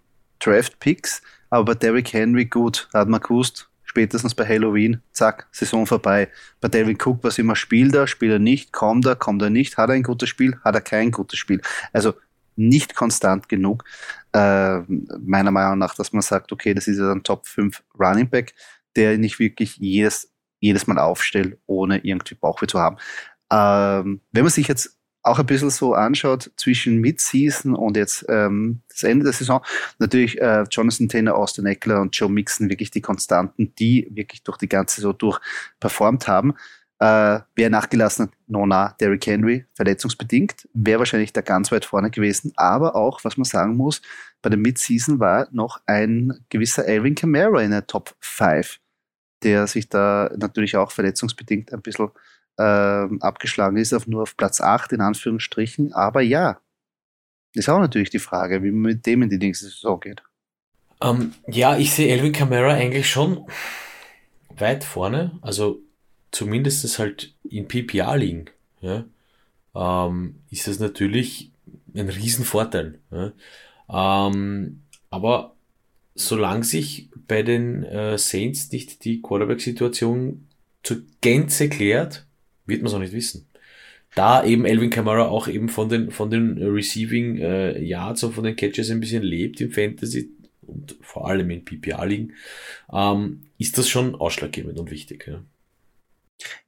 Draft 0.45 0.79
Picks, 0.81 1.23
aber 1.51 1.65
bei 1.65 1.75
Derrick 1.75 2.13
Henry 2.13 2.45
gut, 2.45 2.89
hat 2.93 3.09
man 3.09 3.21
gewusst, 3.21 3.69
spätestens 3.85 4.35
bei 4.35 4.45
Halloween, 4.47 5.01
zack, 5.13 5.47
Saison 5.53 5.87
vorbei. 5.87 6.29
Bei 6.61 6.67
Delvin 6.67 6.99
Cook 7.01 7.21
was 7.23 7.39
immer, 7.39 7.55
spielt 7.55 7.95
er, 7.95 8.09
spielt 8.09 8.33
er 8.33 8.39
nicht, 8.41 8.73
kommt 8.73 9.07
er, 9.07 9.15
kommt 9.15 9.41
er 9.41 9.51
nicht, 9.51 9.77
hat 9.77 9.89
er 9.89 9.95
ein 9.95 10.03
gutes 10.03 10.29
Spiel, 10.29 10.59
hat 10.65 10.75
er 10.75 10.81
kein 10.81 11.13
gutes 11.13 11.39
Spiel. 11.39 11.61
Also 11.93 12.15
nicht 12.57 12.97
konstant 12.97 13.49
genug, 13.49 13.85
äh, 14.33 14.81
meiner 14.81 15.53
Meinung 15.53 15.79
nach, 15.79 15.95
dass 15.95 16.13
man 16.13 16.23
sagt, 16.23 16.51
okay, 16.51 16.75
das 16.75 16.89
ist 16.89 16.99
ja 16.99 17.13
ein 17.13 17.23
Top 17.23 17.47
5 17.47 17.83
Running 17.99 18.29
Back, 18.29 18.55
der 18.97 19.17
nicht 19.17 19.39
wirklich 19.39 19.77
jedes, 19.77 20.33
jedes 20.59 20.87
Mal 20.87 20.99
aufstellt, 20.99 21.59
ohne 21.67 21.99
irgendwie 21.99 22.35
Bauchweh 22.35 22.67
zu 22.67 22.81
haben. 22.81 22.97
Ähm, 23.53 24.21
wenn 24.33 24.43
man 24.43 24.53
sich 24.53 24.67
jetzt 24.67 24.94
auch 25.25 25.39
ein 25.39 25.47
bisschen 25.47 25.71
so 25.71 25.95
anschaut 25.95 26.51
zwischen 26.57 27.01
Mid-Season 27.01 27.75
und 27.75 27.97
jetzt 27.97 28.27
ähm, 28.29 28.83
das 28.89 29.03
Ende 29.03 29.25
der 29.25 29.33
Saison, 29.33 29.65
natürlich 29.99 30.41
äh, 30.41 30.65
Jonathan 30.71 31.09
Taylor, 31.09 31.35
Austin 31.35 31.67
Eckler 31.67 32.01
und 32.03 32.15
Joe 32.15 32.31
Mixon 32.31 32.69
wirklich 32.69 32.91
die 32.91 33.01
Konstanten, 33.01 33.75
die 33.79 34.07
wirklich 34.13 34.43
durch 34.43 34.59
die 34.59 34.69
ganze 34.69 34.97
Saison 34.97 35.17
durch 35.17 35.41
performt 35.81 36.29
haben. 36.29 36.55
Äh, 37.01 37.41
wer 37.57 37.71
nachgelassen 37.71 38.27
hat, 38.27 38.35
Nona, 38.47 38.95
Derrick 39.01 39.27
Henry, 39.27 39.65
verletzungsbedingt, 39.75 40.69
wäre 40.75 41.01
wahrscheinlich 41.01 41.33
da 41.33 41.41
ganz 41.41 41.73
weit 41.73 41.87
vorne 41.87 42.11
gewesen. 42.11 42.53
Aber 42.57 42.95
auch, 42.95 43.25
was 43.25 43.37
man 43.37 43.45
sagen 43.45 43.77
muss, 43.77 44.03
bei 44.43 44.51
der 44.51 44.59
Mid-Season 44.59 45.19
war 45.19 45.49
noch 45.53 45.81
ein 45.87 46.45
gewisser 46.51 46.85
Alvin 46.87 47.15
Kamara 47.15 47.63
in 47.63 47.71
der 47.71 47.87
Top 47.87 48.15
5, 48.21 48.79
der 49.43 49.67
sich 49.67 49.89
da 49.89 50.31
natürlich 50.37 50.77
auch 50.77 50.93
verletzungsbedingt 50.93 51.73
ein 51.73 51.81
bisschen 51.81 52.11
ähm, 52.59 53.21
abgeschlagen 53.23 53.77
ist, 53.77 53.93
auf 53.93 54.07
nur 54.07 54.23
auf 54.23 54.37
Platz 54.37 54.61
8 54.61 54.93
in 54.93 55.01
Anführungsstrichen. 55.01 55.93
Aber 55.93 56.21
ja, 56.21 56.61
ist 57.55 57.69
auch 57.69 57.81
natürlich 57.81 58.11
die 58.11 58.19
Frage, 58.19 58.63
wie 58.63 58.71
man 58.71 58.93
mit 58.93 59.07
dem 59.07 59.23
in 59.23 59.31
die 59.31 59.39
nächste 59.39 59.67
Saison 59.67 60.01
geht. 60.01 60.23
Um, 61.01 61.21
ähm, 61.21 61.35
ja, 61.49 61.77
ich 61.77 61.93
sehe 61.93 62.09
Elvin 62.09 62.33
Kamara 62.33 62.75
eigentlich 62.75 63.09
schon 63.11 63.47
weit 64.57 64.85
vorne, 64.85 65.39
also 65.43 65.81
zumindest 66.31 66.99
halt 66.99 67.35
in 67.49 67.69
PPA 67.69 68.15
liegen. 68.15 68.47
Ja, 68.81 69.05
ähm, 69.75 70.37
ist 70.51 70.67
das 70.69 70.79
natürlich 70.79 71.53
ein 71.95 72.09
Riesenvorteil. 72.09 73.01
Ja. 73.11 73.33
Ähm, 74.29 74.83
aber 75.11 75.55
solange 76.15 76.65
sich 76.65 77.11
bei 77.27 77.43
den 77.43 77.85
äh, 77.85 78.19
Saints 78.19 78.71
nicht 78.71 79.05
die 79.05 79.21
Quarterback-Situation 79.23 80.49
zur 80.83 80.99
Gänze 81.21 81.69
klärt, 81.69 82.27
wird 82.67 82.83
man 82.83 82.89
es 82.89 82.95
auch 82.95 83.01
nicht 83.01 83.13
wissen. 83.13 83.49
Da 84.15 84.45
eben 84.45 84.65
Elvin 84.65 84.91
Kamara 84.91 85.27
auch 85.27 85.49
eben 85.49 85.69
von 85.69 85.89
den, 85.89 86.11
von 86.11 86.31
den 86.31 86.63
Receiving 86.63 87.39
äh, 87.39 87.81
Yards 87.81 88.23
und 88.23 88.33
von 88.33 88.45
den 88.45 88.55
Catches 88.55 88.91
ein 88.91 89.01
bisschen 89.01 89.23
lebt 89.23 89.61
im 89.61 89.73
Fantasy 89.73 90.31
und 90.67 90.97
vor 91.01 91.29
allem 91.29 91.51
in 91.51 91.65
PPA-Ligen, 91.65 92.35
ähm, 92.93 93.43
ist 93.59 93.77
das 93.77 93.89
schon 93.89 94.15
ausschlaggebend 94.15 94.79
und 94.79 94.91
wichtig. 94.91 95.27
Ja. 95.27 95.43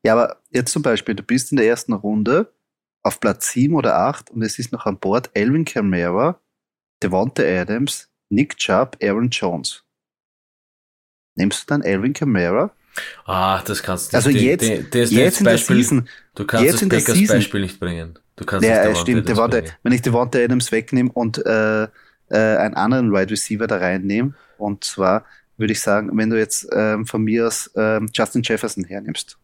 ja, 0.03 0.13
aber 0.13 0.43
jetzt 0.51 0.73
zum 0.73 0.83
Beispiel, 0.83 1.15
du 1.15 1.23
bist 1.23 1.53
in 1.53 1.57
der 1.57 1.67
ersten 1.67 1.93
Runde 1.93 2.53
auf 3.03 3.21
Platz 3.21 3.53
7 3.53 3.75
oder 3.75 3.97
8 3.99 4.31
und 4.31 4.43
es 4.43 4.59
ist 4.59 4.73
noch 4.73 4.87
an 4.87 4.99
Bord 4.99 5.31
Elvin 5.35 5.65
Kamara, 5.65 6.41
Devonta 7.03 7.43
Adams, 7.43 8.11
Nick 8.29 8.57
Chubb, 8.57 8.97
Aaron 9.03 9.31
Jones. 9.31 9.85
Nimmst 11.37 11.63
du 11.63 11.67
dann 11.67 11.83
Elvin 11.83 12.13
Kamara? 12.13 12.75
Ah, 13.25 13.63
das 13.63 13.83
kannst 13.83 14.13
du 14.13 14.17
nicht. 14.17 14.27
Also 14.27 14.39
jetzt, 14.39 14.63
der, 14.63 14.83
der, 14.83 15.05
jetzt 15.07 15.39
in 15.41 15.45
Beispiel, 15.45 15.77
der 15.77 15.85
Season. 15.85 16.09
Du 16.35 16.45
kannst 16.45 16.65
jetzt 16.65 16.93
das 16.93 17.05
Packers 17.05 17.29
Beispiel 17.29 17.61
nicht 17.61 17.81
bringen. 17.81 18.19
Du 18.37 18.45
kannst 18.45 18.67
ja, 18.67 18.89
nicht 18.89 19.01
stimmt. 19.01 19.29
Der 19.29 19.37
Warte, 19.37 19.65
wenn 19.83 19.93
ich 19.93 20.03
Devonta 20.03 20.39
Adams 20.39 20.71
wegnehme 20.71 21.11
und 21.13 21.45
äh, 21.45 21.85
äh, 21.85 21.89
einen 22.29 22.75
anderen 22.75 23.13
Wide 23.13 23.31
Receiver 23.31 23.67
da 23.67 23.79
reinnehme, 23.79 24.35
und 24.59 24.85
zwar 24.85 25.25
würde 25.57 25.73
ich 25.73 25.81
sagen, 25.81 26.11
wenn 26.17 26.31
du 26.31 26.39
jetzt 26.39 26.69
ähm, 26.73 27.07
von 27.07 27.23
mir 27.23 27.47
aus 27.47 27.71
ähm, 27.77 28.09
Justin 28.13 28.43
Jefferson 28.43 28.85
hernimmst. 28.85 29.39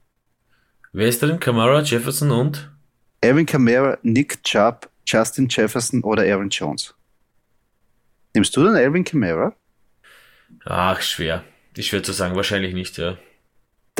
Wer 0.92 1.08
ist 1.08 1.22
drin? 1.22 1.40
Kamara, 1.40 1.80
Jefferson 1.80 2.30
und? 2.30 2.70
Aaron 3.24 3.46
Kamara, 3.46 3.96
Nick 4.02 4.42
Chubb, 4.44 4.90
Justin 5.06 5.48
Jefferson 5.48 6.02
oder 6.02 6.22
Aaron 6.24 6.50
Jones. 6.50 6.94
Nimmst 8.34 8.54
du 8.56 8.64
dann 8.64 8.76
Alvin 8.76 9.04
Kamara? 9.04 9.54
Ach, 10.64 11.00
schwer. 11.00 11.44
Ich 11.76 11.92
würde 11.92 12.06
so 12.06 12.12
sagen, 12.12 12.36
wahrscheinlich 12.36 12.74
nicht, 12.74 12.98
ja. 12.98 13.16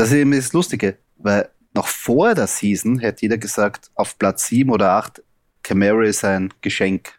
Das 0.03 0.11
ist 0.11 0.17
eben 0.17 0.33
das 0.33 0.53
Lustige, 0.53 0.99
weil 1.19 1.49
noch 1.75 1.87
vor 1.87 2.35
der 2.35 2.49
Season 2.49 2.99
hätte 2.99 3.23
jeder 3.23 3.39
gesagt, 3.39 3.93
auf 3.95 4.19
Platz 4.19 4.49
7 4.49 4.69
oder 4.69 4.91
8, 4.95 5.23
Camaro 5.63 6.01
ist 6.01 6.25
ein 6.25 6.53
Geschenk. 6.61 7.13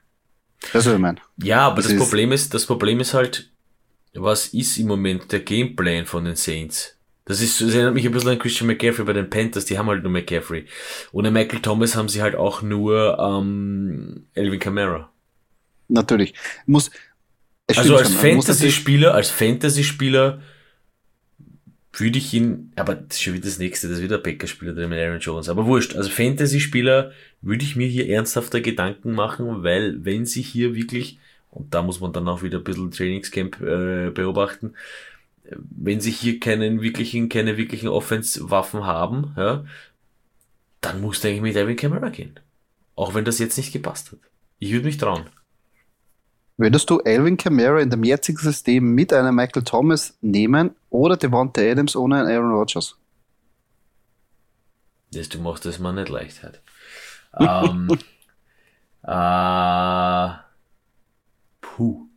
Das 0.73 0.85
ist, 0.85 0.91
ich 0.91 0.99
meine. 0.99 1.19
Ja, 1.41 1.67
aber 1.67 1.81
das, 1.81 1.87
das 1.87 1.97
Problem 1.97 2.33
ist, 2.33 2.53
das 2.53 2.65
Problem 2.65 2.99
ist 2.99 3.13
halt, 3.13 3.49
was 4.13 4.47
ist 4.47 4.77
im 4.79 4.87
Moment 4.87 5.31
der 5.31 5.39
Gameplan 5.39 6.05
von 6.05 6.25
den 6.25 6.35
Saints? 6.35 6.97
Das 7.23 7.39
ist, 7.39 7.61
das 7.61 7.73
erinnert 7.73 7.93
mich 7.93 8.05
ein 8.05 8.11
bisschen 8.11 8.31
an 8.31 8.39
Christian 8.39 8.67
McCaffrey 8.67 9.05
bei 9.05 9.13
den 9.13 9.29
Panthers, 9.29 9.63
die 9.63 9.77
haben 9.79 9.87
halt 9.87 10.03
nur 10.03 10.11
McCaffrey. 10.11 10.65
Ohne 11.13 11.31
Michael 11.31 11.61
Thomas 11.61 11.95
haben 11.95 12.09
sie 12.09 12.21
halt 12.21 12.35
auch 12.35 12.61
nur 12.61 13.17
ähm, 13.17 14.27
Elvin 14.33 14.59
Kamara. 14.59 15.09
Natürlich. 15.87 16.33
Muss, 16.65 16.91
also 17.67 17.95
als 17.95 18.13
Fantasy-Spieler, 18.13 19.13
als 19.13 19.29
Fantasy-Spieler 19.29 20.41
würde 21.93 22.17
ich 22.17 22.33
ihn, 22.33 22.71
aber 22.75 22.95
das 22.95 23.17
ist 23.17 23.21
schon 23.21 23.33
wieder 23.33 23.45
das 23.45 23.59
nächste, 23.59 23.87
das 23.87 23.97
ist 23.97 24.03
wieder 24.03 24.17
ein 24.17 24.23
Backup-Spieler, 24.23 24.73
der 24.73 24.87
mit 24.87 24.99
Aaron 24.99 25.19
Jones. 25.19 25.47
Aber 25.47 25.65
wurscht, 25.65 25.95
also 25.95 26.09
Fantasy-Spieler 26.09 27.11
würde 27.41 27.63
ich 27.63 27.75
mir 27.75 27.87
hier 27.87 28.09
ernsthafter 28.09 28.61
Gedanken 28.61 29.13
machen, 29.13 29.63
weil 29.63 30.03
wenn 30.03 30.25
sie 30.25 30.41
hier 30.41 30.73
wirklich, 30.73 31.19
und 31.51 31.73
da 31.73 31.83
muss 31.83 31.99
man 31.99 32.11
dann 32.11 32.27
auch 32.27 32.41
wieder 32.41 32.57
ein 32.57 32.63
bisschen 32.63 32.89
Trainingscamp 32.89 33.61
äh, 33.61 34.09
beobachten, 34.09 34.73
wenn 35.43 36.01
sie 36.01 36.11
hier 36.11 36.39
keinen 36.39 36.81
wirklichen, 36.81 37.29
keine 37.29 37.57
wirklichen 37.57 37.89
Offense-Waffen 37.89 38.85
haben, 38.85 39.33
ja, 39.37 39.63
dann 40.81 41.01
muss 41.01 41.21
der 41.21 41.31
eigentlich 41.31 41.41
mit 41.43 41.55
Evan 41.55 41.75
Kamara 41.75 42.09
gehen. 42.09 42.39
Auch 42.95 43.13
wenn 43.13 43.25
das 43.25 43.39
jetzt 43.39 43.57
nicht 43.57 43.71
gepasst 43.71 44.11
hat. 44.11 44.19
Ich 44.59 44.71
würde 44.71 44.85
mich 44.85 44.97
trauen. 44.97 45.25
Würdest 46.57 46.89
du 46.89 46.99
Alvin 46.99 47.37
Kamara 47.37 47.79
in 47.79 47.89
dem 47.89 48.03
jetzigen 48.03 48.37
System 48.37 48.93
mit 48.93 49.11
einem 49.11 49.35
Michael 49.35 49.63
Thomas 49.63 50.17
nehmen 50.21 50.75
oder 50.89 51.17
Devonta 51.17 51.61
Adams 51.61 51.95
ohne 51.95 52.19
einen 52.19 52.29
Aaron 52.29 52.51
Rodgers? 52.51 52.95
Das, 55.11 55.29
du 55.29 55.39
machst 55.39 55.65
es 55.65 55.79
mir 55.79 55.93
nicht 55.93 56.09
leicht 56.09 56.43
halt. 56.43 56.61
ähm, 57.39 57.89
äh, 59.03 60.29
puh 61.61 62.07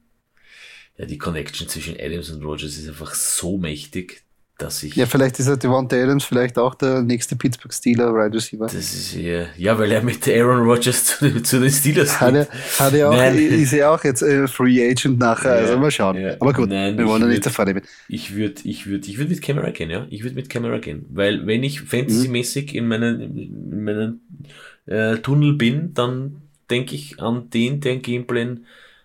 ja, 0.99 1.05
die 1.05 1.19
Connection 1.19 1.69
zwischen 1.69 1.97
Adams 1.99 2.31
und 2.31 2.43
Rogers 2.43 2.77
ist 2.77 2.89
einfach 2.89 3.15
so 3.15 3.59
mächtig, 3.59 4.25
dass 4.59 4.83
ich. 4.83 4.97
Ja, 4.97 5.07
vielleicht 5.07 5.39
ist 5.39 5.49
er 5.49 5.57
Devonta 5.57 5.97
Adams 5.97 6.25
vielleicht 6.25 6.59
auch 6.59 6.75
der 6.75 7.03
nächste 7.03 7.37
Pittsburgh 7.37 7.73
Steeler 7.73 8.15
Wide 8.15 8.35
Receiver. 8.35 8.67
Das 8.67 8.75
ist 8.75 9.15
ja, 9.15 9.47
ja, 9.57 9.79
weil 9.79 9.93
er 9.93 10.03
mit 10.03 10.27
Aaron 10.27 10.67
Rodgers 10.67 11.05
zu, 11.05 11.43
zu 11.43 11.61
den 11.61 11.71
Steelers 11.71 12.21
hat. 12.21 12.35
Er, 12.35 12.49
hat 12.79 12.95
er 12.95 13.11
auch, 13.11 13.17
nein. 13.17 13.37
ist 13.37 13.73
er 13.73 13.91
auch 13.91 14.03
jetzt 14.03 14.23
äh, 14.23 14.49
Free 14.49 14.91
Agent 14.91 15.19
nachher, 15.19 15.57
ja, 15.57 15.61
also 15.63 15.79
mal 15.79 15.91
schauen. 15.91 16.17
Ja. 16.17 16.37
Aber 16.41 16.53
gut, 16.53 16.69
nein, 16.69 16.97
wir 16.97 17.07
wollen 17.07 17.23
ja 17.23 17.29
nicht 17.29 17.45
davon 17.45 17.67
nehmen. 17.67 17.83
Ich 18.09 18.35
würde, 18.35 18.63
ich 18.65 18.87
würde, 18.87 19.07
ich 19.09 19.19
würde 19.19 19.31
mit 19.31 19.43
Camera 19.43 19.71
gehen, 19.71 19.91
ja. 19.91 20.07
Ich 20.11 20.23
würde 20.23 20.37
mit 20.37 20.49
Camera 20.49 20.79
gehen, 20.79 21.07
weil 21.11 21.47
wenn 21.47 21.63
ich 21.63 21.83
fantasymäßig 21.83 22.73
mhm. 22.73 22.79
in 22.79 22.89
meinen, 22.89 23.21
in 23.21 23.85
meinen 23.85 24.21
äh, 24.87 25.17
Tunnel 25.19 25.55
bin, 25.55 25.93
dann 25.95 26.43
denke 26.71 26.95
ich 26.95 27.21
an 27.21 27.51
den, 27.51 27.81
den 27.81 28.01
Gameplan, 28.01 28.65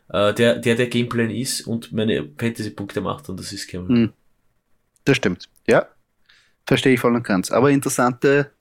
äh, 0.10 0.34
der, 0.34 0.60
der 0.60 0.76
der 0.76 0.88
Gameplan 0.88 1.30
ist 1.30 1.68
und 1.68 1.92
meine 1.92 2.30
Fantasy-Punkte 2.38 3.02
macht 3.02 3.30
und 3.30 3.40
das 3.40 3.52
ist 3.52 3.68
Cameron. 3.68 3.96
Hm. 3.96 4.14
Das 5.06 5.18
stimmt, 5.18 5.50
ja. 5.68 5.88
Verstehe 6.66 6.94
ich 6.94 7.00
voll 7.00 7.16
und 7.16 7.24
ganz. 7.24 7.52
Aber 7.52 7.72
interessante, 7.72 8.52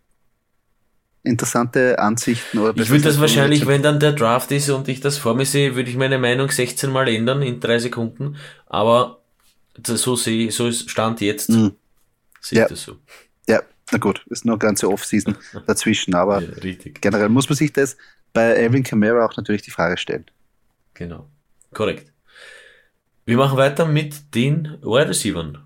interessante 1.22 1.98
Ansichten. 1.98 2.59
Oder 2.59 2.81
ich 2.81 2.88
würde 2.90 3.05
das 3.05 3.20
wahrscheinlich, 3.20 3.66
wenn 3.66 3.83
dann 3.83 4.00
der 4.00 4.12
Draft 4.12 4.50
ist 4.53 4.70
und 4.70 4.88
ich 4.88 5.00
das 5.00 5.18
vor 5.18 5.35
mir 5.35 5.46
sehe, 5.46 5.76
würde 5.76 5.90
ich 5.90 5.96
meine 5.96 6.18
Meinung 6.18 6.50
16 6.50 6.90
Mal 6.90 7.09
ändern 7.09 7.42
in 7.42 7.61
drei 7.61 7.79
Sekunden. 7.79 8.37
Aber 8.66 9.20
so 9.87 10.16
sehe 10.16 10.50
so 10.50 10.66
ist 10.66 10.90
Stand 10.90 11.20
jetzt. 11.20 11.50
Mhm. 11.50 11.76
Sehe 12.40 12.61
ja. 12.61 12.68
das 12.68 12.83
so. 12.83 12.96
Ja, 13.48 13.62
na 13.92 13.98
gut, 13.98 14.24
ist 14.31 14.44
nur 14.44 14.59
ganze 14.59 14.88
Off-Season 14.88 15.37
dazwischen, 15.66 16.14
aber 16.14 16.42
ja, 16.42 16.74
generell 17.00 17.29
muss 17.29 17.48
man 17.48 17.57
sich 17.57 17.72
das 17.72 17.96
bei 18.33 18.57
Alvin 18.57 18.83
Kamara 18.83 19.24
auch 19.24 19.37
natürlich 19.37 19.62
die 19.62 19.70
Frage 19.70 19.96
stellen. 19.96 20.24
Genau. 20.94 21.29
Korrekt. 21.72 22.12
Wir 23.24 23.37
machen 23.37 23.59
weiter 23.59 23.87
mit 23.87 24.35
den 24.35 24.79
Wide 24.83 25.09
Receivers. 25.09 25.59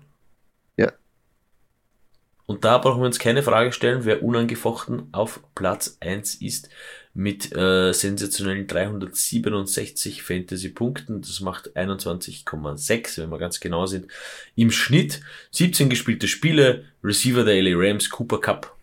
Und 2.45 2.63
da 2.63 2.77
brauchen 2.77 3.01
wir 3.01 3.07
uns 3.07 3.19
keine 3.19 3.41
Frage 3.41 3.71
stellen, 3.71 4.05
wer 4.05 4.23
unangefochten 4.23 5.09
auf 5.11 5.39
Platz 5.55 5.97
1 5.99 6.35
ist 6.35 6.69
mit 7.15 7.55
äh, 7.55 7.93
sensationellen 7.93 8.67
367 8.67 10.21
Fantasy-Punkten. 10.21 11.21
Das 11.21 11.39
macht 11.39 11.75
21,6, 11.75 13.21
wenn 13.21 13.29
wir 13.29 13.37
ganz 13.39 13.59
genau 13.59 13.85
sind. 13.85 14.11
Im 14.55 14.69
Schnitt 14.69 15.21
17 15.51 15.89
gespielte 15.89 16.27
Spiele, 16.27 16.85
Receiver 17.03 17.43
der 17.43 17.61
LA 17.61 17.71
Rams, 17.73 18.09
Cooper 18.09 18.41
Cup. 18.41 18.75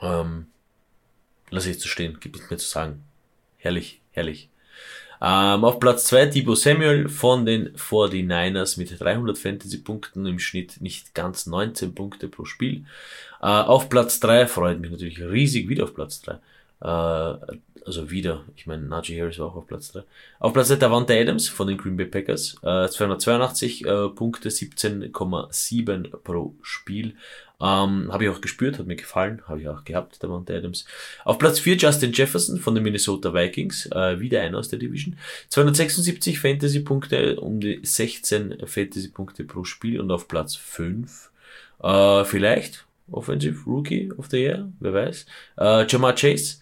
Ähm, 0.00 0.46
lass 1.50 1.66
ich 1.66 1.72
jetzt 1.72 1.82
so 1.82 1.88
stehen, 1.88 2.18
gibt 2.20 2.36
nichts 2.36 2.50
mehr 2.50 2.58
zu 2.58 2.68
sagen. 2.68 3.02
Herrlich, 3.58 4.00
herrlich. 4.12 4.48
Ähm, 5.26 5.64
auf 5.64 5.80
Platz 5.80 6.04
2 6.04 6.26
Debo 6.26 6.54
Samuel 6.54 7.08
von 7.08 7.46
den 7.46 7.74
49ers 7.76 8.78
mit 8.78 9.00
300 9.00 9.38
Fantasy-Punkten 9.38 10.26
im 10.26 10.38
Schnitt 10.38 10.82
nicht 10.82 11.14
ganz 11.14 11.46
19 11.46 11.94
Punkte 11.94 12.28
pro 12.28 12.44
Spiel. 12.44 12.84
Äh, 13.40 13.46
auf 13.46 13.88
Platz 13.88 14.20
3 14.20 14.46
freut 14.46 14.80
mich 14.80 14.90
natürlich 14.90 15.22
riesig, 15.22 15.70
wieder 15.70 15.84
auf 15.84 15.94
Platz 15.94 16.20
3. 16.20 16.40
Äh, 16.80 16.86
also 17.86 18.10
wieder, 18.10 18.44
ich 18.56 18.66
meine, 18.66 18.82
Najee 18.82 19.20
Harris 19.20 19.38
war 19.38 19.48
auch 19.48 19.56
auf 19.56 19.66
Platz 19.66 19.92
3. 19.92 20.04
Auf 20.38 20.52
Platz 20.52 20.68
3 20.68 20.76
Davante 20.76 21.18
Adams 21.18 21.48
von 21.48 21.66
den 21.66 21.76
Green 21.76 21.96
Bay 21.96 22.06
Packers. 22.06 22.56
Äh, 22.62 22.88
282 22.88 23.84
äh, 23.84 24.08
Punkte, 24.08 24.48
17,7 24.48 26.16
pro 26.18 26.54
Spiel. 26.62 27.14
Ähm, 27.60 28.12
habe 28.12 28.24
ich 28.24 28.30
auch 28.30 28.40
gespürt, 28.40 28.78
hat 28.78 28.86
mir 28.86 28.96
gefallen, 28.96 29.42
habe 29.46 29.60
ich 29.60 29.68
auch 29.68 29.84
gehabt, 29.84 30.20
Mount 30.22 30.50
Adams. 30.50 30.86
Auf 31.24 31.38
Platz 31.38 31.60
4 31.60 31.76
Justin 31.76 32.12
Jefferson 32.12 32.58
von 32.58 32.74
den 32.74 32.82
Minnesota 32.82 33.32
Vikings, 33.32 33.86
äh, 33.86 34.18
wieder 34.18 34.42
einer 34.42 34.58
aus 34.58 34.68
der 34.68 34.78
Division. 34.80 35.16
276 35.50 36.40
Fantasy-Punkte, 36.40 37.40
um 37.40 37.60
die 37.60 37.80
16 37.82 38.66
Fantasy-Punkte 38.66 39.44
pro 39.44 39.64
Spiel 39.64 40.00
und 40.00 40.10
auf 40.10 40.26
Platz 40.26 40.56
5 40.56 41.30
äh, 41.82 42.24
vielleicht 42.24 42.86
Offensive 43.10 43.64
Rookie 43.66 44.10
of 44.16 44.26
the 44.30 44.38
Year, 44.38 44.70
wer 44.80 44.92
weiß. 44.92 45.26
Äh, 45.58 45.86
Jamar 45.86 46.14
Chase, 46.14 46.56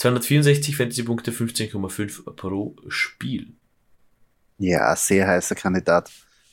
264 0.00 0.76
Fantasy-Punkte, 0.78 1.30
15,5 1.30 2.34
pro 2.34 2.74
Spiel. 2.88 3.52
Ja, 4.56 4.96
sehr 4.96 5.28
heißer 5.28 5.54
Kandidat 5.54 6.10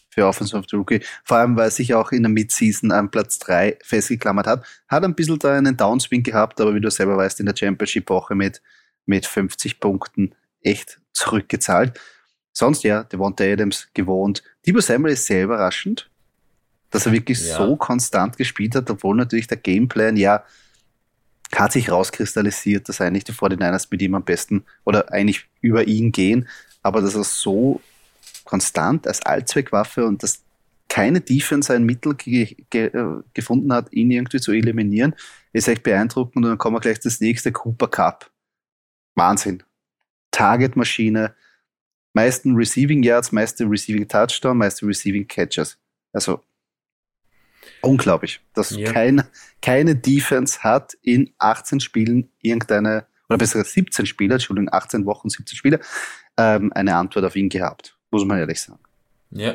für 0.09 0.25
Offensive 0.25 0.65
Rookie. 0.73 0.99
Vor 1.23 1.37
allem, 1.37 1.55
weil 1.55 1.67
er 1.67 1.71
sich 1.71 1.93
auch 1.93 2.11
in 2.11 2.23
der 2.23 2.29
Midseason 2.29 2.91
an 2.91 3.09
Platz 3.09 3.39
3 3.39 3.79
festgeklammert 3.81 4.47
hat. 4.47 4.65
Hat 4.89 5.05
ein 5.05 5.15
bisschen 5.15 5.39
da 5.39 5.53
einen 5.53 5.77
Downswing 5.77 6.23
gehabt, 6.23 6.59
aber 6.59 6.75
wie 6.75 6.81
du 6.81 6.91
selber 6.91 7.15
weißt, 7.15 7.39
in 7.39 7.45
der 7.45 7.55
Championship-Woche 7.55 8.35
mit, 8.35 8.61
mit 9.05 9.25
50 9.25 9.79
Punkten 9.79 10.35
echt 10.61 10.99
zurückgezahlt. 11.13 11.97
Sonst 12.51 12.83
ja, 12.83 13.03
Devonta 13.03 13.45
Adams 13.45 13.87
gewohnt. 13.93 14.43
Debo 14.65 14.81
Samuel 14.81 15.13
ist 15.13 15.25
sehr 15.25 15.45
überraschend, 15.45 16.09
dass 16.89 17.05
er 17.05 17.13
wirklich 17.13 17.39
ja. 17.47 17.55
so 17.55 17.77
konstant 17.77 18.35
gespielt 18.35 18.75
hat, 18.75 18.89
obwohl 18.89 19.15
natürlich 19.15 19.47
der 19.47 19.57
Gameplan 19.57 20.17
ja 20.17 20.43
hat 21.55 21.71
sich 21.71 21.91
rauskristallisiert, 21.91 22.89
dass 22.89 23.01
eigentlich 23.01 23.23
die 23.23 23.33
49ers 23.33 23.87
mit 23.89 24.01
ihm 24.01 24.15
am 24.15 24.23
besten 24.23 24.65
oder 24.83 25.11
eigentlich 25.11 25.47
über 25.61 25.87
ihn 25.87 26.11
gehen, 26.11 26.47
aber 26.81 27.01
dass 27.01 27.15
er 27.15 27.23
so 27.23 27.81
konstant 28.43 29.07
als 29.07 29.21
Allzweckwaffe 29.21 30.05
und 30.05 30.23
dass 30.23 30.41
keine 30.89 31.21
Defense 31.21 31.73
ein 31.73 31.83
Mittel 31.83 32.15
ge 32.15 32.55
ge 32.69 32.85
äh, 32.87 33.21
gefunden 33.33 33.73
hat, 33.73 33.91
ihn 33.91 34.09
irgendwie 34.09 34.39
zu 34.39 34.51
eliminieren, 34.51 35.15
ist 35.53 35.67
echt 35.67 35.83
beeindruckend. 35.83 36.37
Und 36.37 36.43
dann 36.43 36.57
kommen 36.57 36.77
wir 36.77 36.79
gleich 36.79 36.99
das 36.99 37.19
nächste 37.19 37.51
Cooper 37.51 37.87
Cup. 37.87 38.31
Wahnsinn. 39.15 39.63
Target-Maschine, 40.31 41.35
meisten 42.13 42.55
Receiving 42.55 43.03
Yards, 43.03 43.31
meiste 43.31 43.65
Receiving 43.65 44.07
Touchdown, 44.07 44.57
meiste 44.57 44.85
Receiving 44.85 45.27
Catches. 45.27 45.77
Also 46.13 46.43
unglaublich, 47.81 48.41
dass 48.53 48.71
ja. 48.71 48.91
kein, 48.91 49.23
keine 49.61 49.95
Defense 49.95 50.63
hat 50.63 50.97
in 51.01 51.33
18 51.37 51.79
Spielen 51.79 52.29
irgendeine, 52.41 53.05
oder 53.29 53.37
besser 53.37 53.63
17 53.63 54.05
Spieler, 54.05 54.35
Entschuldigung, 54.35 54.69
18 54.71 55.05
Wochen, 55.05 55.29
17 55.29 55.57
Spieler, 55.57 55.79
ähm, 56.37 56.71
eine 56.73 56.95
Antwort 56.95 57.25
auf 57.25 57.35
ihn 57.35 57.49
gehabt 57.49 57.97
muss 58.11 58.25
man 58.25 58.39
ehrlich 58.39 58.61
sagen. 58.61 58.79
Ja. 59.31 59.53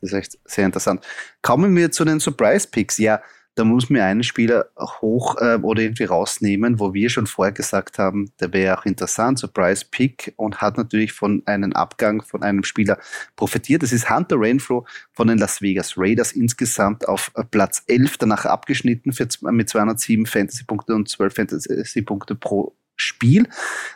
Das 0.00 0.12
ist 0.12 0.12
echt 0.12 0.38
sehr 0.44 0.66
interessant. 0.66 1.04
Kommen 1.42 1.74
wir 1.76 1.92
zu 1.92 2.04
den 2.04 2.18
Surprise 2.18 2.66
Picks. 2.68 2.98
Ja, 2.98 3.22
da 3.54 3.64
muss 3.64 3.90
mir 3.90 4.04
einen 4.04 4.22
Spieler 4.22 4.66
hoch 4.78 5.36
äh, 5.38 5.56
oder 5.56 5.82
irgendwie 5.82 6.04
rausnehmen, 6.04 6.80
wo 6.80 6.94
wir 6.94 7.10
schon 7.10 7.26
vorher 7.26 7.52
gesagt 7.52 7.98
haben, 7.98 8.32
der 8.40 8.52
wäre 8.52 8.78
auch 8.78 8.86
interessant, 8.86 9.38
Surprise 9.38 9.84
Pick 9.90 10.32
und 10.36 10.62
hat 10.62 10.78
natürlich 10.78 11.12
von 11.12 11.42
einem 11.46 11.72
Abgang 11.72 12.22
von 12.22 12.42
einem 12.42 12.64
Spieler 12.64 12.98
profitiert. 13.36 13.82
Das 13.82 13.92
ist 13.92 14.08
Hunter 14.08 14.40
Renfro 14.40 14.86
von 15.12 15.28
den 15.28 15.38
Las 15.38 15.60
Vegas 15.60 15.94
Raiders, 15.96 16.32
insgesamt 16.32 17.06
auf 17.06 17.30
Platz 17.50 17.82
11, 17.86 18.18
danach 18.18 18.46
abgeschnitten 18.46 19.12
für, 19.12 19.28
mit 19.50 19.68
207 19.68 20.24
Fantasy-Punkte 20.24 20.94
und 20.94 21.08
12 21.08 21.34
Fantasy-Punkte 21.34 22.34
pro 22.34 22.74
Spiel. 22.96 23.48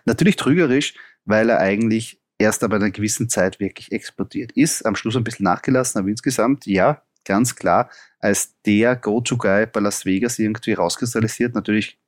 Natürlich 0.05 0.37
trügerisch, 0.37 0.95
weil 1.25 1.49
er 1.49 1.61
eigentlich 1.61 2.21
erst 2.39 2.63
aber 2.63 2.77
in 2.77 2.83
einer 2.83 2.91
gewissen 2.91 3.29
Zeit 3.29 3.61
wirklich 3.61 3.93
explodiert 3.93 4.53
ist. 4.53 4.85
Am 4.85 4.97
Schluss 4.97 5.17
ein 5.17 5.25
bisschen 5.25 5.45
nachgelassen, 5.45 5.99
aber 5.99 6.09
insgesamt, 6.09 6.67
ja, 6.67 7.03
ganz 7.27 7.55
klar 7.55 7.91
als 8.19 8.55
der 8.63 8.97
Go-To-Guy 8.97 9.67
bei 9.67 9.81
Las 9.81 10.07
Vegas 10.07 10.39
irgendwie 10.39 10.73
rauskristallisiert. 10.73 11.55
Natürlich 11.55 11.99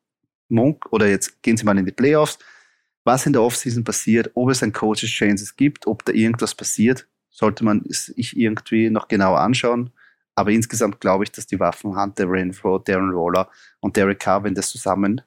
Monk 0.48 0.90
oder 0.90 1.06
jetzt 1.06 1.42
gehen 1.42 1.56
sie 1.56 1.64
mal 1.64 1.76
in 1.76 1.84
die 1.84 1.92
Playoffs. 1.92 2.38
Was 3.04 3.26
in 3.26 3.32
der 3.32 3.42
Offseason 3.42 3.84
passiert, 3.84 4.30
ob 4.34 4.50
es 4.50 4.62
ein 4.62 4.72
Coaches 4.72 5.10
Changes 5.10 5.56
gibt, 5.56 5.86
ob 5.86 6.04
da 6.04 6.12
irgendwas 6.12 6.54
passiert, 6.54 7.06
sollte 7.30 7.64
man 7.64 7.82
sich 7.86 8.36
irgendwie 8.36 8.90
noch 8.90 9.08
genauer 9.08 9.40
anschauen. 9.40 9.90
Aber 10.34 10.50
insgesamt 10.50 11.00
glaube 11.00 11.24
ich, 11.24 11.32
dass 11.32 11.46
die 11.46 11.58
Waffen 11.58 12.00
Hunter 12.00 12.30
Renfro, 12.30 12.78
Darren 12.78 13.10
Roller 13.10 13.50
und 13.80 13.96
Derek 13.96 14.20
Carr, 14.20 14.44
wenn 14.44 14.54
das 14.54 14.68
zusammen 14.68 15.20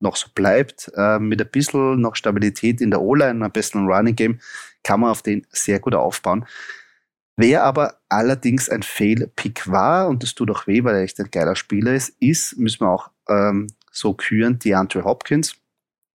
noch 0.00 0.16
so 0.16 0.28
bleibt, 0.34 0.90
äh, 0.96 1.18
mit 1.18 1.40
ein 1.40 1.48
bisschen 1.50 2.00
noch 2.00 2.16
Stabilität 2.16 2.80
in 2.80 2.90
der 2.90 3.00
O-Line, 3.00 3.44
ein 3.44 3.52
bisschen 3.52 3.86
Running 3.86 4.16
Game, 4.16 4.40
kann 4.82 5.00
man 5.00 5.10
auf 5.10 5.22
den 5.22 5.46
sehr 5.50 5.78
gut 5.78 5.94
aufbauen. 5.94 6.46
Wer 7.36 7.64
aber 7.64 7.98
allerdings 8.08 8.70
ein 8.70 8.82
Fail-Pick 8.82 9.70
war, 9.70 10.08
und 10.08 10.22
das 10.22 10.34
tut 10.34 10.50
auch 10.50 10.66
weh, 10.66 10.82
weil 10.84 10.94
er 10.94 11.02
echt 11.02 11.20
ein 11.20 11.30
geiler 11.30 11.54
Spieler 11.54 11.94
ist, 11.94 12.16
ist, 12.18 12.56
müssen 12.56 12.80
wir 12.80 12.90
auch 12.90 13.10
ähm, 13.28 13.66
so 13.92 14.14
küren, 14.14 14.58
DeAndre 14.58 15.04
Hopkins 15.04 15.54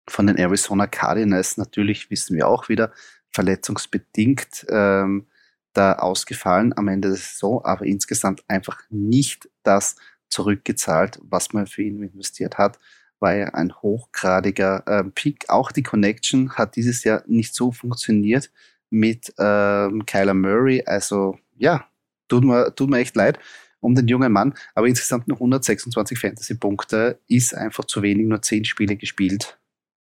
von 0.07 0.27
den 0.27 0.37
Arizona 0.37 0.87
Cardinals. 0.87 1.57
Natürlich 1.57 2.09
wissen 2.09 2.37
wir 2.37 2.47
auch 2.47 2.69
wieder, 2.69 2.93
verletzungsbedingt 3.31 4.65
ähm, 4.69 5.27
da 5.73 5.93
ausgefallen 5.93 6.75
am 6.75 6.87
Ende 6.87 7.09
der 7.09 7.17
Saison, 7.17 7.63
aber 7.63 7.85
insgesamt 7.85 8.43
einfach 8.47 8.81
nicht 8.89 9.49
das 9.63 9.97
zurückgezahlt, 10.29 11.19
was 11.21 11.53
man 11.53 11.67
für 11.67 11.83
ihn 11.83 12.01
investiert 12.01 12.57
hat. 12.57 12.79
War 13.19 13.35
ja 13.35 13.47
ein 13.49 13.73
hochgradiger 13.73 14.83
äh, 14.87 15.03
Pick. 15.03 15.49
Auch 15.49 15.71
die 15.71 15.83
Connection 15.83 16.53
hat 16.53 16.75
dieses 16.75 17.03
Jahr 17.03 17.23
nicht 17.27 17.53
so 17.53 17.71
funktioniert 17.71 18.49
mit 18.89 19.33
ähm, 19.37 20.05
Kyler 20.05 20.33
Murray. 20.33 20.83
Also 20.85 21.37
ja, 21.57 21.85
tut 22.27 22.43
mir, 22.43 22.73
tut 22.75 22.89
mir 22.89 22.99
echt 22.99 23.15
leid 23.15 23.39
um 23.81 23.95
den 23.95 24.07
jungen 24.07 24.31
Mann. 24.31 24.53
Aber 24.75 24.87
insgesamt 24.87 25.27
nur 25.27 25.37
126 25.37 26.17
Fantasy-Punkte 26.19 27.19
ist 27.27 27.55
einfach 27.55 27.85
zu 27.85 28.01
wenig, 28.01 28.27
nur 28.27 28.41
10 28.41 28.65
Spiele 28.65 28.95
gespielt. 28.95 29.57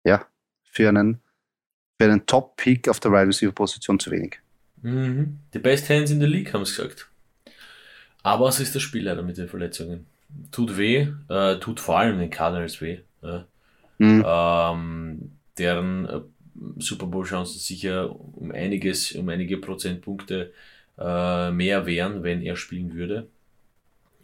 Ja, 0.03 0.25
für 0.63 0.89
einen, 0.89 1.21
für 1.99 2.05
einen 2.05 2.25
Top-Pick 2.25 2.89
auf 2.89 2.99
der 2.99 3.12
Wide 3.12 3.27
Receiver-Position 3.27 3.99
zu 3.99 4.12
wenig. 4.12 4.39
Mhm. 4.81 5.39
Die 5.53 5.60
Best 5.60 5.89
Hands 5.89 6.10
in 6.10 6.19
der 6.19 6.29
League 6.29 6.53
haben 6.53 6.63
es 6.63 6.75
gesagt. 6.75 7.10
Aber 8.23 8.47
es 8.49 8.60
ist 8.60 8.75
das 8.75 8.81
Spiel 8.81 9.03
leider 9.03 9.23
mit 9.23 9.38
den 9.38 9.47
Verletzungen. 9.47 10.07
Tut 10.51 10.77
weh, 10.77 11.07
äh, 11.29 11.60
tut 11.60 11.79
vor 11.79 11.99
allem 11.99 12.19
den 12.19 12.29
Cardinals 12.29 12.81
weh. 12.81 12.99
Ja. 13.21 13.45
Mhm. 13.97 14.23
Ähm, 14.25 15.31
deren 15.57 16.05
äh, 16.05 16.21
Super 16.77 17.05
Bowl-Chancen 17.05 17.59
sicher 17.59 18.15
um 18.35 18.51
einiges, 18.51 19.13
um 19.13 19.29
einige 19.29 19.57
Prozentpunkte 19.57 20.51
äh, 20.97 21.51
mehr 21.51 21.85
wären, 21.85 22.23
wenn 22.23 22.41
er 22.41 22.55
spielen 22.55 22.93
würde. 22.93 23.27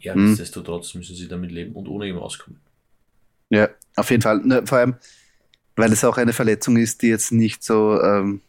Ja, 0.00 0.14
mhm. 0.14 0.26
nichtsdestotrotz 0.26 0.94
müssen 0.94 1.16
sie 1.16 1.28
damit 1.28 1.50
leben 1.50 1.72
und 1.72 1.88
ohne 1.88 2.06
ihm 2.06 2.18
auskommen. 2.18 2.60
Ja, 3.50 3.68
auf 3.96 4.10
jeden 4.10 4.22
Fall. 4.22 4.38
Ne, 4.38 4.66
vor 4.66 4.78
allem, 4.78 4.96
weil 5.76 5.92
es 5.92 6.04
auch 6.04 6.18
eine 6.18 6.32
Verletzung 6.32 6.76
ist, 6.76 7.02
die 7.02 7.08
jetzt 7.08 7.32
nicht 7.32 7.64
so 7.64 8.00
ähm, 8.00 8.40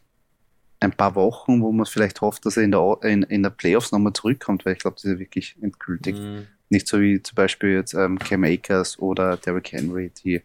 ein 0.80 0.92
paar 0.92 1.14
Wochen, 1.14 1.60
wo 1.60 1.72
man 1.72 1.86
vielleicht 1.86 2.20
hofft, 2.20 2.46
dass 2.46 2.56
er 2.56 2.64
in 2.64 2.72
der, 2.72 2.98
in, 3.02 3.22
in 3.22 3.42
der 3.42 3.50
Playoffs 3.50 3.92
nochmal 3.92 4.12
zurückkommt, 4.12 4.64
weil 4.64 4.74
ich 4.74 4.80
glaube, 4.80 4.96
das 4.96 5.04
ist 5.04 5.12
ja 5.12 5.18
wirklich 5.18 5.56
endgültig. 5.60 6.16
Mhm. 6.16 6.46
Nicht 6.68 6.86
so 6.86 7.00
wie 7.00 7.22
zum 7.22 7.34
Beispiel 7.34 7.70
jetzt 7.70 7.94
ähm, 7.94 8.18
Cam 8.18 8.44
Akers 8.44 8.98
oder 8.98 9.36
Derrick 9.36 9.72
Henry, 9.72 10.12
die 10.22 10.42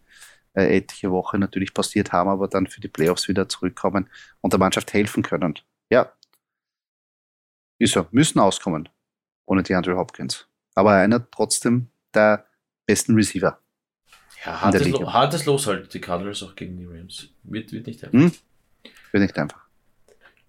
äh, 0.56 0.76
etliche 0.76 1.10
Woche 1.10 1.38
natürlich 1.38 1.74
passiert 1.74 2.12
haben, 2.12 2.28
aber 2.28 2.48
dann 2.48 2.66
für 2.66 2.80
die 2.80 2.88
Playoffs 2.88 3.28
wieder 3.28 3.48
zurückkommen 3.48 4.08
und 4.40 4.52
der 4.52 4.60
Mannschaft 4.60 4.92
helfen 4.92 5.22
können. 5.22 5.58
Ja, 5.90 6.12
ist 7.78 7.92
so, 7.92 8.06
müssen 8.10 8.40
auskommen 8.40 8.88
ohne 9.46 9.62
die 9.62 9.74
Andrew 9.74 9.96
Hopkins. 9.96 10.48
Aber 10.74 10.92
einer 10.92 11.30
trotzdem 11.30 11.88
der 12.12 12.46
besten 12.84 13.14
Receiver. 13.14 13.58
Ja, 14.44 14.60
hartes, 14.60 14.88
Lo 14.88 15.12
hartes 15.12 15.46
Los 15.46 15.66
halt 15.66 15.92
die 15.94 16.00
Cardinals 16.00 16.42
auch 16.42 16.54
gegen 16.54 16.76
die 16.76 16.84
Rams. 16.84 17.30
Wird, 17.42 17.72
wird 17.72 17.86
nicht 17.86 18.04
einfach. 18.04 18.18
Hm? 18.18 18.32
Wird 19.12 19.22
nicht 19.22 19.38
einfach. 19.38 19.65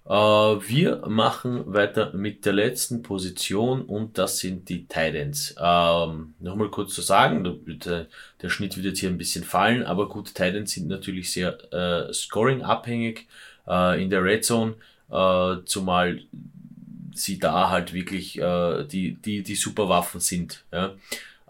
Uh, 0.09 0.61
wir 0.65 1.05
machen 1.09 1.73
weiter 1.73 2.13
mit 2.13 2.45
der 2.45 2.53
letzten 2.53 3.03
Position 3.03 3.81
und 3.81 4.17
das 4.17 4.37
sind 4.37 4.69
die 4.69 4.85
Titans. 4.85 5.53
Ähm, 5.59 6.33
Nochmal 6.39 6.69
kurz 6.69 6.93
zu 6.95 7.01
sagen, 7.01 7.43
der, 7.43 8.07
der, 8.41 8.49
Schnitt 8.49 8.77
wird 8.77 8.85
jetzt 8.85 8.99
hier 8.99 9.09
ein 9.09 9.17
bisschen 9.17 9.43
fallen, 9.43 9.83
aber 9.83 10.07
gut, 10.07 10.27
Titans 10.27 10.71
sind 10.71 10.87
natürlich 10.87 11.33
sehr 11.33 11.57
äh, 11.73 12.13
scoring-abhängig 12.13 13.27
äh, 13.67 14.01
in 14.01 14.09
der 14.09 14.23
Red 14.23 14.45
Zone, 14.45 14.75
äh, 15.11 15.57
zumal 15.65 16.21
sie 17.13 17.37
da 17.37 17.69
halt 17.69 17.91
wirklich 17.91 18.39
äh, 18.39 18.85
die, 18.85 19.15
die, 19.15 19.43
die 19.43 19.55
super 19.55 19.89
Waffen 19.89 20.21
sind. 20.21 20.63
Ja? 20.71 20.95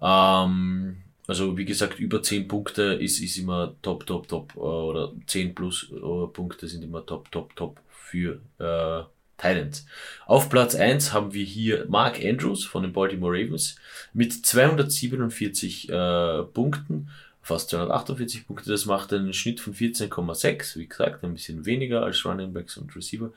Ähm, 0.02 0.98
also 1.28 1.56
wie 1.58 1.66
gesagt, 1.66 2.00
über 2.00 2.24
10 2.24 2.48
Punkte 2.48 2.82
ist, 2.94 3.20
ist 3.20 3.38
immer 3.38 3.76
top, 3.84 4.08
top, 4.08 4.28
top. 4.28 4.54
Äh, 4.56 4.60
oder 4.60 5.12
10 5.28 5.54
plus 5.54 5.92
äh, 5.92 6.28
Punkte 6.34 6.68
sind 6.68 6.84
immer 6.84 7.06
top, 7.06 7.32
top, 7.32 7.56
top 7.56 7.80
für 8.10 8.42
äh, 8.60 9.04
Titans. 9.38 9.86
Auf 10.26 10.50
Platz 10.50 10.76
1 10.76 11.14
haben 11.14 11.34
wir 11.34 11.46
hier 11.46 11.86
Mark 11.90 12.24
Andrews 12.24 12.66
von 12.66 12.84
den 12.84 12.94
Baltimore 12.94 13.34
Ravens 13.34 13.76
mit 14.14 14.46
247 14.46 15.90
äh, 15.90 16.44
Punkten, 16.44 17.10
fast 17.42 17.70
248 17.70 18.48
Punkte. 18.48 18.70
Das 18.70 18.86
macht 18.86 19.14
einen 19.14 19.34
Schnitt 19.34 19.60
von 19.60 19.74
14,6, 19.74 20.78
wie 20.78 20.88
gesagt, 20.88 21.24
ein 21.24 21.34
bisschen 21.34 21.66
weniger 21.66 22.04
als 22.04 22.26
Running 22.26 22.54
Backs 22.54 22.78
und 22.78 22.96
Receiver. 22.96 23.32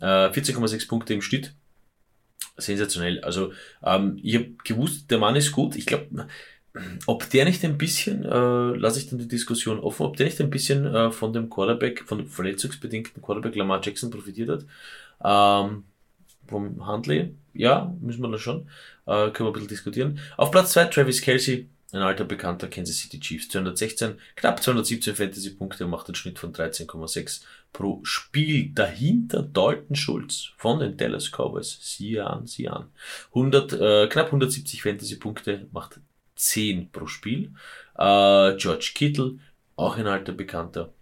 Äh, 0.00 0.30
14,6 0.30 0.88
Punkte 0.88 1.14
im 1.14 1.22
Schnitt. 1.22 1.52
Sensationell. 2.56 3.20
Also 3.20 3.52
ähm, 3.82 4.18
ich 4.22 4.34
habe 4.36 4.52
gewusst, 4.64 5.10
der 5.10 5.18
Mann 5.18 5.36
ist 5.36 5.52
gut. 5.52 5.74
Ich 5.76 5.86
glaube, 5.86 6.28
ob 7.06 7.28
der 7.30 7.44
nicht 7.44 7.64
ein 7.64 7.76
bisschen, 7.76 8.24
äh, 8.24 8.76
lasse 8.76 8.98
ich 8.98 9.10
dann 9.10 9.18
die 9.18 9.28
Diskussion 9.28 9.78
offen, 9.80 10.06
ob 10.06 10.16
der 10.16 10.26
nicht 10.26 10.40
ein 10.40 10.50
bisschen 10.50 10.86
äh, 10.86 11.10
von 11.10 11.32
dem 11.32 11.50
Quarterback, 11.50 12.04
von 12.06 12.18
dem 12.18 12.28
verletzungsbedingten 12.28 13.22
Quarterback 13.22 13.54
Lamar 13.56 13.80
Jackson 13.82 14.10
profitiert 14.10 14.48
hat. 14.48 14.64
Ähm, 15.24 15.84
vom 16.48 16.86
Handley, 16.86 17.34
ja, 17.54 17.94
müssen 18.00 18.22
wir 18.22 18.30
da 18.30 18.38
schon. 18.38 18.68
Äh, 19.06 19.30
können 19.30 19.40
wir 19.40 19.46
ein 19.48 19.52
bisschen 19.52 19.68
diskutieren. 19.68 20.20
Auf 20.36 20.50
Platz 20.50 20.72
2 20.72 20.86
Travis 20.86 21.20
Kelsey, 21.20 21.68
ein 21.92 22.00
alter 22.00 22.24
bekannter 22.24 22.68
Kansas 22.68 22.96
City 22.96 23.20
Chiefs, 23.20 23.48
216, 23.50 24.14
knapp 24.36 24.62
217 24.62 25.14
Fantasy-Punkte, 25.14 25.86
macht 25.86 26.06
einen 26.06 26.14
Schnitt 26.14 26.38
von 26.38 26.52
13,6 26.52 27.42
pro 27.72 28.00
Spiel. 28.02 28.70
Dahinter 28.74 29.42
Dalton 29.42 29.94
Schulz 29.94 30.52
von 30.56 30.80
den 30.80 30.96
Dallas 30.96 31.30
Cowboys, 31.30 31.78
siehe 31.82 32.26
an, 32.26 32.46
siehe 32.46 32.72
an. 32.72 32.86
100, 33.34 33.72
äh, 33.74 34.06
knapp 34.08 34.26
170 34.26 34.82
Fantasy-Punkte, 34.82 35.66
macht 35.72 36.00
10 36.42 36.90
pro 36.90 37.06
Spiel. 37.06 37.52
Äh, 37.96 38.56
George 38.56 38.92
Kittle, 38.94 39.38
auch 39.76 39.96
ein 39.96 40.06
alter 40.06 40.32
Bekannter. 40.32 40.92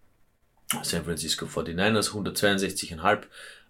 San 0.83 1.05
Francisco 1.05 1.47
49ers, 1.47 2.11
162,5 2.11 3.23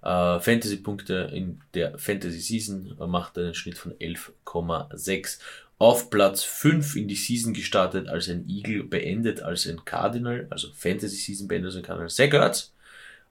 äh, 0.02 0.40
Fantasy-Punkte 0.40 1.30
in 1.32 1.60
der 1.74 1.98
Fantasy 1.98 2.40
Season, 2.40 2.96
äh, 3.00 3.06
macht 3.06 3.38
einen 3.38 3.54
Schnitt 3.54 3.78
von 3.78 3.92
11,6. 3.92 5.38
Auf 5.78 6.10
Platz 6.10 6.42
5 6.44 6.96
in 6.96 7.08
die 7.08 7.14
Season 7.14 7.54
gestartet 7.54 8.08
als 8.08 8.28
ein 8.28 8.46
Eagle, 8.48 8.84
beendet 8.84 9.40
als 9.40 9.66
ein 9.66 9.82
Cardinal, 9.84 10.46
also 10.50 10.68
Fantasy 10.74 11.16
Season 11.16 11.48
beendet 11.48 11.70
als 11.70 11.76
ein 11.76 11.82
Cardinal. 11.82 12.10
Sehr 12.10 12.28
gehört. 12.28 12.70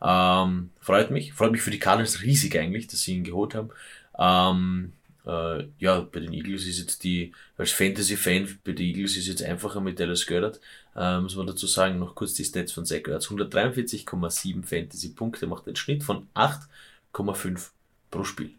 Ähm, 0.02 0.71
freut 0.80 1.12
mich. 1.12 1.34
Freut 1.34 1.52
mich 1.52 1.62
für 1.62 1.71
die 1.71 1.80
Cardinals 1.80 2.23
riesig 2.23 2.58
eigentlich, 2.58 2.88
dass 2.88 3.02
sie 3.02 3.15
ihn 3.15 3.23
geholt 3.23 3.54
haben. 3.54 3.69
Ähm, 4.17 4.93
äh, 5.29 5.67
ja, 5.77 5.99
bei 6.01 6.19
den 6.21 6.33
Eagles 6.33 6.65
ist 6.65 6.79
jetzt 6.79 7.03
die, 7.03 7.33
als 7.57 7.71
Fantasy-Fan, 7.71 8.59
bei 8.63 8.71
den 8.71 8.87
Eagles 8.87 9.15
ist 9.15 9.27
jetzt 9.27 9.43
einfacher 9.43 9.81
mit 9.81 9.99
Dallas 9.99 10.25
Goddard, 10.25 10.59
äh, 10.95 11.19
muss 11.19 11.35
man 11.35 11.47
dazu 11.47 11.67
sagen, 11.67 11.99
noch 11.99 12.15
kurz 12.15 12.33
die 12.33 12.43
Stats 12.43 12.71
von 12.71 12.85
Zach 12.85 13.07
Ertz. 13.07 13.27
143,7 13.27 14.63
Fantasy-Punkte, 14.63 15.47
macht 15.47 15.67
einen 15.67 15.75
Schnitt 15.75 16.03
von 16.03 16.27
8,5 16.33 17.69
pro 18.09 18.23
Spiel. 18.23 18.51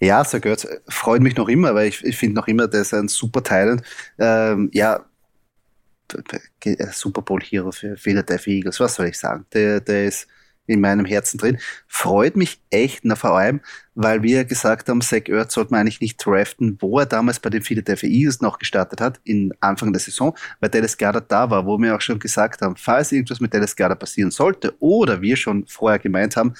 Ja, 0.00 0.24
Sir 0.24 0.40
Götz, 0.40 0.66
freut 0.88 1.22
mich 1.22 1.36
noch 1.36 1.48
immer, 1.48 1.74
weil 1.74 1.88
ich, 1.88 2.04
ich 2.04 2.16
finde 2.16 2.36
noch 2.36 2.46
immer, 2.46 2.68
der 2.68 2.82
ist 2.82 2.94
ein 2.94 3.08
super 3.08 3.42
Teil. 3.42 3.82
Ähm, 4.18 4.70
ja, 4.72 5.04
Super 6.92 7.20
Bowl 7.20 7.42
Hero 7.42 7.72
für 7.72 7.96
Philadelphia 7.96 8.54
Eagles, 8.54 8.80
was 8.80 8.94
soll 8.94 9.06
ich 9.06 9.18
sagen? 9.18 9.44
Der, 9.52 9.80
der 9.80 10.06
ist 10.06 10.28
in 10.68 10.80
meinem 10.80 11.04
Herzen 11.04 11.38
drin. 11.38 11.58
Freut 11.86 12.36
mich 12.36 12.60
echt, 12.70 13.04
na, 13.04 13.16
vor 13.16 13.36
allem, 13.36 13.60
weil 13.94 14.22
wir 14.22 14.44
gesagt 14.44 14.88
haben, 14.88 15.00
Zach 15.00 15.26
Ertz 15.26 15.54
sollte 15.54 15.72
man 15.72 15.80
eigentlich 15.80 16.00
nicht 16.00 16.24
draften, 16.24 16.78
wo 16.80 17.00
er 17.00 17.06
damals 17.06 17.40
bei 17.40 17.50
den 17.50 17.62
Philadelphia 17.62 18.08
Eagles 18.08 18.40
noch 18.40 18.58
gestartet 18.58 19.00
hat, 19.00 19.20
in 19.24 19.52
Anfang 19.60 19.92
der 19.92 20.00
Saison, 20.00 20.36
weil 20.60 20.70
Dallas 20.70 20.96
Goddard 20.96 21.30
da 21.32 21.50
war, 21.50 21.66
wo 21.66 21.78
wir 21.78 21.96
auch 21.96 22.00
schon 22.00 22.18
gesagt 22.18 22.62
haben, 22.62 22.76
falls 22.76 23.10
irgendwas 23.10 23.40
mit 23.40 23.52
Dallas 23.52 23.74
Goddard 23.74 23.98
passieren 23.98 24.30
sollte, 24.30 24.74
oder 24.78 25.20
wir 25.20 25.36
schon 25.36 25.66
vorher 25.66 25.98
gemeint 25.98 26.36
haben, 26.36 26.54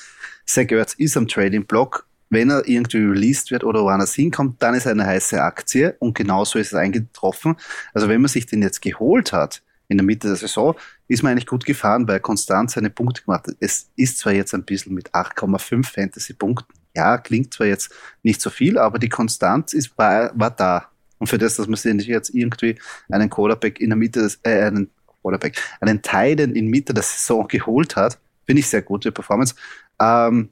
Zach 0.47 0.71
Ertz 0.71 0.95
ist 0.95 1.17
am 1.17 1.29
Trading 1.29 1.65
Block, 1.65 2.07
wenn 2.31 2.51
er 2.51 2.67
irgendwie 2.67 2.99
released 2.99 3.51
wird 3.51 3.65
oder 3.65 3.83
woanders 3.83 4.15
hinkommt, 4.15 4.63
dann 4.63 4.75
ist 4.75 4.87
er 4.87 4.93
eine 4.93 5.07
heiße 5.07 5.41
Aktie 5.41 5.97
und 5.99 6.15
genauso 6.15 6.59
ist 6.59 6.69
es 6.69 6.75
eingetroffen. 6.75 7.57
Also 7.95 8.09
wenn 8.09 8.21
man 8.21 8.29
sich 8.29 8.47
den 8.47 8.63
jetzt 8.63 8.83
geholt 8.83 9.33
hat, 9.33 9.63
in 9.89 9.97
der 9.97 10.05
Mitte 10.05 10.29
der 10.29 10.37
Saison, 10.37 10.75
ist 11.09 11.23
man 11.23 11.33
eigentlich 11.33 11.47
gut 11.47 11.65
gefahren, 11.65 12.07
weil 12.07 12.21
konstant 12.21 12.71
seine 12.71 12.91
Punkte 12.91 13.23
gemacht 13.23 13.47
hat. 13.49 13.57
Es 13.61 13.91
ist 13.97 14.19
zwar 14.19 14.33
jetzt 14.33 14.55
ein 14.55 14.65
bisschen 14.65 14.95
mit 14.95 15.11
8,5 15.15 15.87
Fantasy-Punkten, 15.87 16.75
Ja, 16.95 17.19
klingt 17.19 17.55
zwar 17.55 17.67
jetzt 17.67 17.91
nicht 18.23 18.41
so 18.41 18.51
viel, 18.51 18.79
aber 18.79 18.99
die 18.99 19.09
Konstanz 19.09 19.73
ist, 19.73 19.97
war, 19.97 20.31
war 20.39 20.51
da. 20.51 20.89
Und 21.19 21.27
für 21.29 21.39
das, 21.39 21.57
dass 21.57 21.67
man 21.67 21.77
sich 21.77 22.07
jetzt 22.07 22.31
irgendwie 22.31 22.79
einen 23.09 23.31
Quarterback 23.31 23.81
in 23.81 23.91
der 23.91 23.97
Mitte 23.97 24.21
des, 24.21 24.39
äh, 24.43 24.65
einen 24.65 24.91
Quarterback, 25.23 25.61
einen 25.81 26.03
Titan 26.03 26.55
in 26.55 26.69
Mitte 26.69 26.95
der 26.95 27.03
Saison 27.03 27.49
geholt 27.49 27.97
hat, 27.97 28.19
finde 28.45 28.61
ich 28.61 28.69
sehr 28.69 28.83
gute 28.83 29.11
Performance. 29.11 29.55
Ähm, 30.01 30.51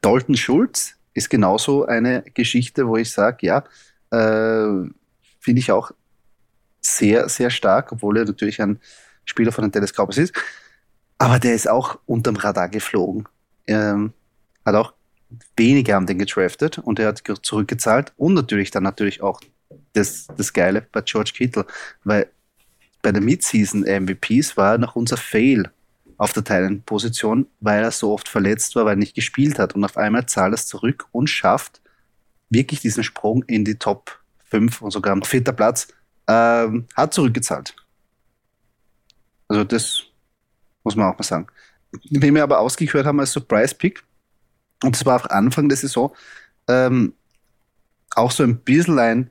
Dalton 0.00 0.36
Schulz 0.36 0.94
ist 1.12 1.30
genauso 1.30 1.86
eine 1.86 2.22
Geschichte, 2.34 2.88
wo 2.88 2.96
ich 2.96 3.10
sage, 3.12 3.46
ja, 3.46 3.64
äh, 4.10 4.90
finde 5.40 5.60
ich 5.60 5.70
auch 5.70 5.92
sehr, 6.80 7.28
sehr 7.28 7.50
stark, 7.50 7.92
obwohl 7.92 8.18
er 8.18 8.24
natürlich 8.24 8.60
ein 8.60 8.80
Spieler 9.24 9.52
von 9.52 9.62
den 9.62 9.72
Dallas 9.72 9.92
Cowboys 9.92 10.18
ist. 10.18 10.34
Aber 11.18 11.38
der 11.38 11.54
ist 11.54 11.68
auch 11.68 11.98
unterm 12.06 12.36
Radar 12.36 12.68
geflogen. 12.68 13.28
Ähm, 13.66 14.12
hat 14.64 14.74
auch 14.74 14.94
wenige 15.56 15.94
haben 15.94 16.06
den 16.06 16.18
gedraftet 16.18 16.78
und 16.78 16.98
er 16.98 17.08
hat 17.08 17.22
zurückgezahlt 17.42 18.12
und 18.16 18.34
natürlich 18.34 18.70
dann 18.70 18.82
natürlich 18.82 19.22
auch 19.22 19.40
das, 19.92 20.26
das 20.36 20.52
Geile 20.52 20.86
bei 20.92 21.00
George 21.00 21.32
Kittle, 21.34 21.66
weil 22.04 22.28
bei 23.02 23.12
den 23.12 23.24
Midseason 23.24 23.82
MVPs 23.82 24.56
war 24.56 24.72
er 24.72 24.78
noch 24.78 24.96
unser 24.96 25.16
Fail 25.16 25.70
auf 26.16 26.32
der 26.32 26.44
Teilenposition, 26.44 27.46
weil 27.60 27.82
er 27.82 27.90
so 27.90 28.12
oft 28.12 28.28
verletzt 28.28 28.76
war, 28.76 28.84
weil 28.84 28.94
er 28.94 28.98
nicht 28.98 29.14
gespielt 29.14 29.58
hat 29.58 29.74
und 29.74 29.84
auf 29.84 29.96
einmal 29.96 30.26
zahlt 30.26 30.52
er 30.52 30.54
es 30.54 30.66
zurück 30.66 31.06
und 31.12 31.28
schafft 31.28 31.80
wirklich 32.50 32.80
diesen 32.80 33.02
Sprung 33.02 33.42
in 33.44 33.64
die 33.64 33.76
Top 33.76 34.18
5 34.50 34.82
und 34.82 34.90
sogar 34.92 35.12
am 35.12 35.22
vierter 35.22 35.52
Platz 35.52 35.88
ähm, 36.28 36.86
hat 36.94 37.12
zurückgezahlt. 37.12 37.74
Also 39.48 39.64
das 39.64 40.04
muss 40.82 40.96
man 40.96 41.06
auch 41.06 41.18
mal 41.18 41.24
sagen. 41.24 41.46
Wen 42.10 42.34
wir 42.34 42.42
aber 42.42 42.58
ausgehört 42.58 43.06
haben 43.06 43.20
als 43.20 43.32
Surprise-Pick, 43.32 44.02
und 44.82 44.94
das 44.94 45.06
war 45.06 45.20
auch 45.20 45.26
Anfang 45.26 45.68
der 45.68 45.78
Saison, 45.78 46.14
ähm, 46.68 47.14
auch 48.14 48.30
so 48.30 48.42
ein 48.42 48.58
bisschen 48.58 48.98
ein 48.98 49.30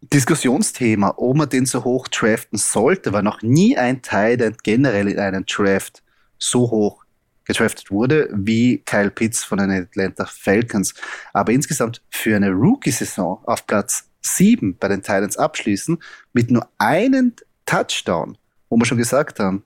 Diskussionsthema, 0.00 1.14
ob 1.16 1.36
man 1.36 1.48
den 1.48 1.66
so 1.66 1.84
hoch 1.84 2.08
draften 2.08 2.58
sollte, 2.58 3.12
weil 3.12 3.22
noch 3.22 3.42
nie 3.42 3.76
ein 3.76 4.02
Teil 4.02 4.54
generell 4.62 5.08
in 5.08 5.18
einem 5.18 5.44
Draft 5.44 6.02
so 6.38 6.70
hoch 6.70 7.04
gedraftet 7.44 7.90
wurde 7.90 8.28
wie 8.32 8.78
Kyle 8.84 9.10
Pitts 9.10 9.42
von 9.42 9.58
den 9.58 9.70
Atlanta 9.70 10.26
Falcons. 10.26 10.94
Aber 11.32 11.52
insgesamt 11.52 12.02
für 12.10 12.36
eine 12.36 12.50
Rookie-Saison 12.50 13.42
auf 13.44 13.66
Platz 13.66 14.08
7 14.20 14.76
bei 14.76 14.88
den 14.88 15.02
Titans 15.02 15.36
abschließen 15.36 15.98
mit 16.32 16.50
nur 16.50 16.68
einem 16.78 17.32
Touchdown, 17.66 18.36
wo 18.68 18.76
wir 18.76 18.84
schon 18.84 18.98
gesagt 18.98 19.40
haben, 19.40 19.64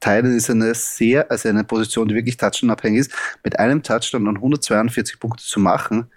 Titan 0.00 0.36
ist 0.36 0.50
eine 0.50 0.74
sehr, 0.74 1.30
also 1.30 1.48
eine 1.48 1.64
Position, 1.64 2.08
die 2.08 2.14
wirklich 2.14 2.36
Touchdown-abhängig 2.36 3.00
ist, 3.00 3.12
mit 3.42 3.58
einem 3.58 3.82
Touchdown 3.82 4.28
und 4.28 4.36
142 4.36 5.18
Punkte 5.18 5.44
zu 5.44 5.60
machen 5.60 6.10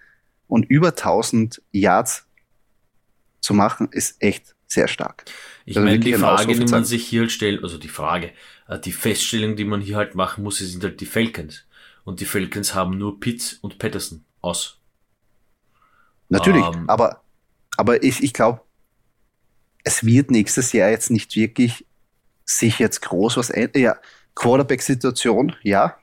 und 0.48 0.66
über 0.66 0.90
1000 0.90 1.62
Yards 1.72 2.26
zu 3.40 3.54
machen, 3.54 3.88
ist 3.92 4.22
echt 4.22 4.56
sehr 4.68 4.88
stark. 4.88 5.24
Ich 5.66 5.78
also 5.78 5.86
meine, 5.86 6.00
die 6.00 6.14
Frage, 6.14 6.54
die 6.54 6.66
man 6.66 6.84
sich 6.84 7.08
hier 7.08 7.22
halt 7.22 7.32
stellt, 7.32 7.64
also 7.64 7.78
die 7.78 7.88
Frage, 7.88 8.32
äh, 8.68 8.78
die 8.78 8.92
Feststellung, 8.92 9.56
die 9.56 9.64
man 9.64 9.80
hier 9.80 9.96
halt 9.96 10.16
machen 10.16 10.44
muss, 10.44 10.58
sind 10.58 10.84
halt 10.84 11.00
die 11.00 11.06
Falcons. 11.06 11.66
Und 12.04 12.20
die 12.20 12.26
Falcons 12.26 12.74
haben 12.74 12.98
nur 12.98 13.20
Pitts 13.20 13.54
und 13.62 13.80
Patterson 13.80 14.24
aus. 14.42 14.80
Natürlich, 16.30 16.66
ähm, 16.66 16.90
aber, 16.90 17.22
aber 17.78 18.04
ich, 18.04 18.22
ich 18.22 18.34
glaube, 18.34 18.62
es 19.84 20.06
wird 20.06 20.32
nächstes 20.32 20.74
Jahr 20.74 20.90
jetzt 20.90 21.10
nicht 21.10 21.36
wirklich 21.38 21.86
sich 22.48 22.80
jetzt 22.80 23.02
groß 23.04 23.38
was 23.38 23.52
ändern. 23.52 23.82
Ja, 23.82 23.98
Quarterback-Situation, 24.36 25.56
ja. 25.62 25.98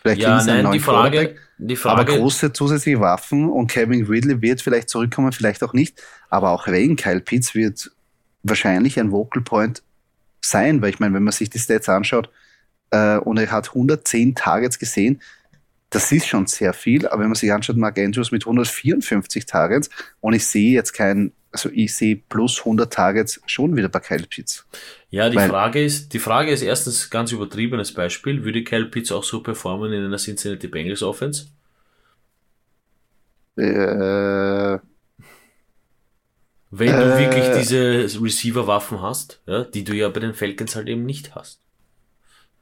Vielleicht 0.00 0.20
ja, 0.20 0.42
nein, 0.42 0.70
die 0.72 0.80
Frage, 0.80 1.36
die 1.58 1.76
Frage, 1.76 2.12
aber 2.12 2.18
große 2.18 2.52
zusätzliche 2.52 3.00
Waffen 3.00 3.48
und 3.48 3.68
Kevin 3.68 4.06
Ridley 4.06 4.40
wird 4.42 4.60
vielleicht 4.60 4.88
zurückkommen, 4.88 5.32
vielleicht 5.32 5.62
auch 5.62 5.72
nicht. 5.72 6.00
Aber 6.28 6.50
auch 6.50 6.66
Wayne 6.66 6.96
Kyle 6.96 7.20
Pitts 7.20 7.54
wird 7.54 7.90
wahrscheinlich 8.42 8.98
ein 9.00 9.10
Vocal 9.10 9.42
Point 9.42 9.82
sein, 10.42 10.82
weil 10.82 10.90
ich 10.90 11.00
meine, 11.00 11.14
wenn 11.14 11.22
man 11.22 11.32
sich 11.32 11.50
die 11.50 11.58
Stats 11.58 11.88
anschaut 11.88 12.30
äh, 12.90 13.16
und 13.16 13.38
er 13.38 13.50
hat 13.50 13.68
110 13.68 14.34
Targets 14.34 14.78
gesehen, 14.78 15.22
das 15.90 16.12
ist 16.12 16.26
schon 16.26 16.46
sehr 16.46 16.74
viel, 16.74 17.06
aber 17.06 17.22
wenn 17.22 17.28
man 17.28 17.36
sich 17.36 17.52
anschaut, 17.52 17.76
Mark 17.76 17.98
Andrews 17.98 18.30
mit 18.30 18.42
154 18.42 19.46
Targets 19.46 19.88
und 20.20 20.34
ich 20.34 20.46
sehe 20.46 20.72
jetzt 20.72 20.92
kein, 20.92 21.32
also 21.54 21.70
ich 21.72 21.94
sehe 21.94 22.16
plus 22.16 22.58
100 22.58 22.92
Targets 22.92 23.40
schon 23.46 23.76
wieder 23.76 23.88
bei 23.88 24.00
Kyle 24.00 24.26
Pitts. 24.28 24.66
Ja, 25.08 25.30
die 25.30 25.36
Weil, 25.36 25.48
Frage 25.48 25.82
ist, 25.82 26.12
die 26.12 26.18
Frage 26.18 26.50
ist 26.50 26.62
erstens 26.62 27.08
ganz 27.10 27.30
übertriebenes 27.30 27.94
Beispiel, 27.94 28.44
würde 28.44 28.64
Kyle 28.64 28.86
Pitts 28.86 29.12
auch 29.12 29.22
so 29.22 29.40
performen 29.40 29.92
in 29.92 30.04
einer 30.04 30.18
Cincinnati 30.18 30.66
Bengals 30.66 31.02
Offense? 31.04 31.46
Äh, 33.56 34.80
wenn 36.72 36.96
du 36.96 37.14
äh, 37.14 37.18
wirklich 37.20 37.56
diese 37.56 38.20
Receiver-Waffen 38.20 39.00
hast, 39.00 39.40
ja, 39.46 39.62
die 39.62 39.84
du 39.84 39.94
ja 39.94 40.08
bei 40.08 40.18
den 40.18 40.34
Falcons 40.34 40.74
halt 40.74 40.88
eben 40.88 41.06
nicht 41.06 41.36
hast. 41.36 41.60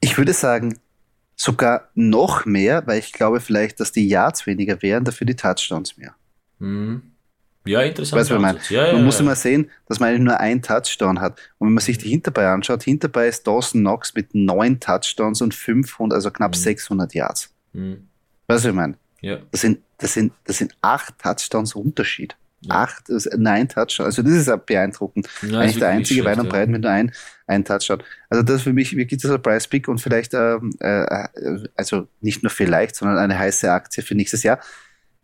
Ich 0.00 0.18
würde 0.18 0.34
sagen, 0.34 0.78
sogar 1.34 1.88
noch 1.94 2.44
mehr, 2.44 2.86
weil 2.86 2.98
ich 2.98 3.14
glaube 3.14 3.40
vielleicht, 3.40 3.80
dass 3.80 3.90
die 3.90 4.06
Yards 4.06 4.46
weniger 4.46 4.82
wären, 4.82 5.04
dafür 5.04 5.26
die 5.26 5.36
Touchdowns 5.36 5.96
mehr. 5.96 6.14
Mhm. 6.58 7.11
Ja, 7.64 7.82
interessant. 7.82 8.20
Weißt, 8.20 8.30
man, 8.30 8.58
ja, 8.70 8.86
man 8.88 8.96
ja, 8.96 9.02
muss 9.02 9.18
ja. 9.18 9.20
immer 9.20 9.36
sehen, 9.36 9.70
dass 9.86 10.00
man 10.00 10.08
eigentlich 10.08 10.22
nur 10.22 10.40
einen 10.40 10.62
Touchdown 10.62 11.20
hat. 11.20 11.38
Und 11.58 11.68
wenn 11.68 11.74
man 11.74 11.82
sich 11.82 11.98
die 11.98 12.08
Hinterbei 12.08 12.48
anschaut, 12.48 12.82
Hinterbei 12.82 13.28
ist 13.28 13.46
Dawson 13.46 13.82
Knox 13.82 14.14
mit 14.14 14.34
neun 14.34 14.80
Touchdowns 14.80 15.40
und 15.42 15.54
500, 15.54 16.14
also 16.14 16.30
knapp 16.30 16.52
mhm. 16.52 16.56
600 16.56 17.14
Yards. 17.14 17.54
Mhm. 17.72 18.08
Weißt 18.48 18.64
du, 18.64 18.70
ich 18.70 18.74
meine? 18.74 18.94
Ja. 19.20 19.38
Das 19.52 19.60
sind, 19.60 19.78
das 19.98 20.14
sind, 20.14 20.32
das 20.44 20.58
sind 20.58 20.74
acht 20.82 21.14
Touchdowns 21.18 21.74
Unterschied. 21.74 22.36
Ja. 22.62 22.82
Acht, 22.82 23.10
also 23.10 23.30
nein 23.36 23.68
Touchdown. 23.68 24.06
Also 24.06 24.22
das 24.22 24.32
ist 24.32 24.66
beeindruckend. 24.66 25.28
Ja, 25.42 25.60
Eigentlich 25.60 25.78
der 25.78 25.88
einzige 25.88 26.24
weit 26.24 26.38
und 26.38 26.48
breit 26.48 26.68
mit 26.68 26.82
nur 26.82 26.90
ein, 26.90 27.12
ein 27.46 27.64
Touchdown. 27.64 28.02
Also 28.28 28.42
das 28.42 28.56
ist 28.56 28.62
für 28.62 28.72
mich 28.72 28.96
wirklich 28.96 29.20
dieser 29.20 29.38
Price 29.38 29.66
Pick 29.66 29.88
und 29.88 30.00
vielleicht, 30.00 30.34
ähm, 30.34 30.72
äh, 30.78 31.26
also 31.74 32.06
nicht 32.20 32.42
nur 32.42 32.50
vielleicht, 32.50 32.96
sondern 32.96 33.18
eine 33.18 33.38
heiße 33.38 33.70
Aktie 33.70 34.02
für 34.02 34.14
nächstes 34.14 34.44
Jahr. 34.44 34.60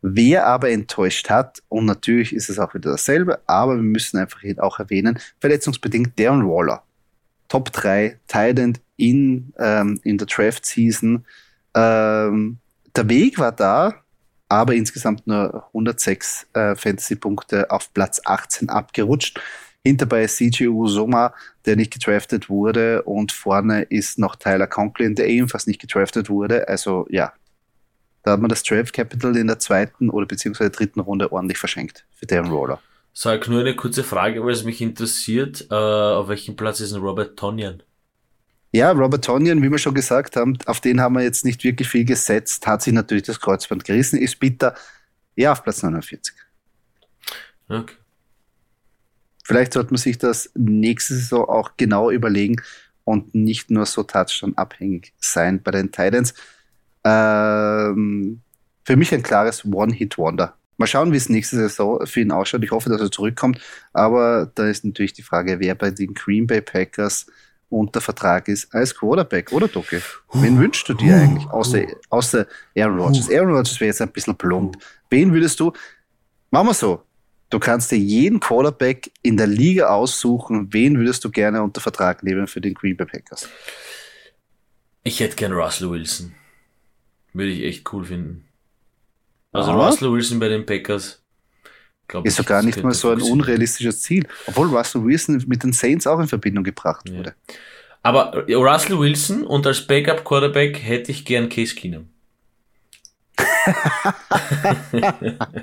Wer 0.01 0.47
aber 0.47 0.71
enttäuscht 0.71 1.29
hat, 1.29 1.63
und 1.69 1.85
natürlich 1.85 2.33
ist 2.33 2.49
es 2.49 2.59
auch 2.59 2.75
wieder 2.75 2.93
dasselbe, 2.93 3.41
aber 3.47 3.77
wir 3.77 3.83
müssen 3.83 4.19
einfach 4.19 4.41
auch 4.59 4.79
erwähnen, 4.79 5.19
verletzungsbedingt 5.41 6.19
Darren 6.19 6.49
Waller. 6.49 6.85
Top 7.49 7.73
3, 7.73 8.19
Tight 8.29 8.81
in, 8.97 9.53
ähm, 9.59 10.01
in 10.05 10.19
der 10.19 10.27
Draft 10.27 10.67
Season. 10.67 11.25
Ähm, 11.75 12.59
der 12.95 13.09
Weg 13.09 13.39
war 13.39 13.53
da, 13.53 13.95
aber 14.49 14.75
insgesamt 14.75 15.27
nur 15.27 15.67
106 15.69 16.47
äh, 16.53 16.77
Fantasy-Punkte 16.77 17.71
auf 17.71 17.93
Platz 17.93 18.21
18 18.25 18.69
abgerutscht. 18.69 19.41
Hinterbei 19.85 20.25
ist 20.25 20.37
CJ 20.37 20.67
Usoma, 20.69 21.33
der 21.65 21.77
nicht 21.77 21.93
gedraftet 21.93 22.49
wurde, 22.49 23.03
und 23.03 23.33
vorne 23.33 23.83
ist 23.83 24.19
noch 24.19 24.37
Tyler 24.37 24.67
Conklin, 24.67 25.15
der 25.15 25.29
ebenfalls 25.29 25.67
nicht 25.67 25.81
gedraftet 25.81 26.29
wurde. 26.29 26.69
Also 26.69 27.07
ja, 27.11 27.33
da 28.29 28.33
hat 28.33 28.41
man 28.41 28.51
das 28.51 28.63
Draft 28.63 28.93
Capital 28.93 29.35
in 29.39 29.47
der 29.47 29.59
zweiten 29.59 30.11
oder 30.11 30.27
beziehungsweise 30.27 30.69
dritten 30.69 31.01
Runde 31.01 31.33
ordentlich 31.33 31.57
verschenkt 31.57 32.05
für 32.15 32.27
deren 32.27 32.51
Roller. 32.51 32.79
Sag 33.15 33.49
nur 33.49 33.61
eine 33.61 33.75
kurze 33.75 34.05
Frage, 34.05 34.45
weil 34.45 34.53
es 34.53 34.65
mich 34.65 34.83
interessiert. 34.83 35.67
Äh, 35.71 35.75
auf 35.75 36.29
welchem 36.29 36.55
Platz 36.55 36.81
ist 36.81 36.93
ein 36.93 37.01
Robert 37.01 37.39
Tonyan? 37.39 37.83
Ja, 38.71 38.91
Robert 38.93 39.25
Tonyan, 39.25 39.63
wie 39.63 39.71
wir 39.71 39.79
schon 39.79 39.95
gesagt 39.95 40.37
haben, 40.37 40.59
auf 40.67 40.83
den 40.83 41.01
haben 41.01 41.15
wir 41.15 41.23
jetzt 41.23 41.47
nicht 41.47 41.65
wirklich 41.65 41.89
viel 41.89 42.05
gesetzt, 42.05 42.67
hat 42.67 42.83
sich 42.83 42.93
natürlich 42.93 43.23
das 43.23 43.41
Kreuzband 43.41 43.87
gerissen, 43.87 44.19
ist 44.19 44.39
bitter. 44.39 44.75
Ja, 45.35 45.53
auf 45.53 45.65
Platz 45.65 45.83
49. 45.83 46.35
Okay. 47.71 47.95
Vielleicht 49.43 49.73
sollte 49.73 49.91
man 49.91 49.99
sich 49.99 50.19
das 50.19 50.51
nächste 50.55 51.15
Saison 51.15 51.49
auch 51.49 51.71
genau 51.79 52.11
überlegen 52.11 52.57
und 53.05 53.35
nicht 53.35 53.71
nur 53.71 53.87
so 53.87 54.03
Touchdown-abhängig 54.03 55.15
sein 55.19 55.63
bei 55.63 55.71
den 55.71 55.91
Titans. 55.91 56.35
Ähm, 57.09 58.41
für 58.85 58.97
mich 58.97 59.13
ein 59.15 59.23
klares 59.23 59.65
One-Hit-Wonder. 59.65 60.55
Mal 60.77 60.87
schauen, 60.87 61.13
wie 61.13 61.17
es 61.17 61.29
nächste 61.29 61.57
Saison 61.57 62.07
für 62.07 62.21
ihn 62.21 62.31
ausschaut. 62.31 62.63
Ich 62.63 62.71
hoffe, 62.71 62.89
dass 62.89 63.01
er 63.01 63.11
zurückkommt. 63.11 63.61
Aber 63.93 64.51
da 64.55 64.69
ist 64.69 64.85
natürlich 64.85 65.13
die 65.13 65.23
Frage, 65.23 65.59
wer 65.59 65.75
bei 65.75 65.91
den 65.91 66.15
Green 66.15 66.47
Bay 66.47 66.61
Packers 66.61 67.27
unter 67.71 68.01
Vertrag 68.01 68.49
ist 68.49 68.73
als 68.75 68.95
Quarterback, 68.95 69.53
oder 69.53 69.69
Doki? 69.69 70.01
Wen 70.33 70.59
wünschst 70.59 70.89
du 70.89 70.95
dir 70.95 71.17
eigentlich? 71.17 71.47
Außer, 71.51 71.83
außer 72.09 72.47
Aaron 72.77 72.99
Rodgers. 72.99 73.31
Aaron 73.31 73.51
Rodgers 73.51 73.79
wäre 73.81 73.89
jetzt 73.89 74.01
ein 74.01 74.11
bisschen 74.11 74.37
plump. 74.37 74.77
Wen 75.11 75.33
würdest 75.33 75.61
du? 75.61 75.73
Machen 76.51 76.69
wir 76.69 76.75
so. 76.75 77.03
Du 77.51 77.59
kannst 77.59 77.91
dir 77.91 77.99
jeden 77.99 78.41
Quarterback 78.41 79.11
in 79.23 79.37
der 79.37 79.47
Liga 79.47 79.89
aussuchen. 79.89 80.73
Wen 80.73 80.99
würdest 80.99 81.25
du 81.25 81.31
gerne 81.31 81.63
unter 81.63 81.81
Vertrag 81.81 82.23
nehmen 82.23 82.47
für 82.47 82.61
den 82.61 82.75
Green 82.75 82.97
Bay 82.97 83.07
Packers? 83.07 83.49
Ich 85.03 85.21
hätte 85.21 85.37
gern 85.37 85.53
Russell 85.53 85.91
Wilson. 85.91 86.35
Würde 87.33 87.51
ich 87.51 87.63
echt 87.63 87.93
cool 87.93 88.05
finden. 88.05 88.45
Also 89.53 89.71
Aha. 89.71 89.87
Russell 89.87 90.13
Wilson 90.13 90.39
bei 90.39 90.49
den 90.49 90.67
Packers 90.67 91.23
ist 92.25 92.39
doch 92.39 92.47
gar 92.47 92.63
nicht 92.63 92.83
mal 92.83 92.95
so 92.95 93.11
ein 93.11 93.21
unrealistisches 93.21 94.03
Ziel. 94.03 94.27
Obwohl 94.47 94.69
Russell 94.69 95.05
Wilson 95.05 95.45
mit 95.47 95.63
den 95.63 95.73
Saints 95.73 96.07
auch 96.07 96.19
in 96.21 96.29
Verbindung 96.29 96.65
gebracht 96.65 97.11
wurde. 97.11 97.35
Aber 98.03 98.47
Russell 98.49 98.99
Wilson 98.99 99.45
und 99.45 99.67
als 99.67 99.87
Backup 99.87 100.25
Quarterback 100.25 100.83
hätte 100.83 101.11
ich 101.11 101.25
gern 101.25 101.49
Case 101.49 101.75
Keenum. 101.75 102.09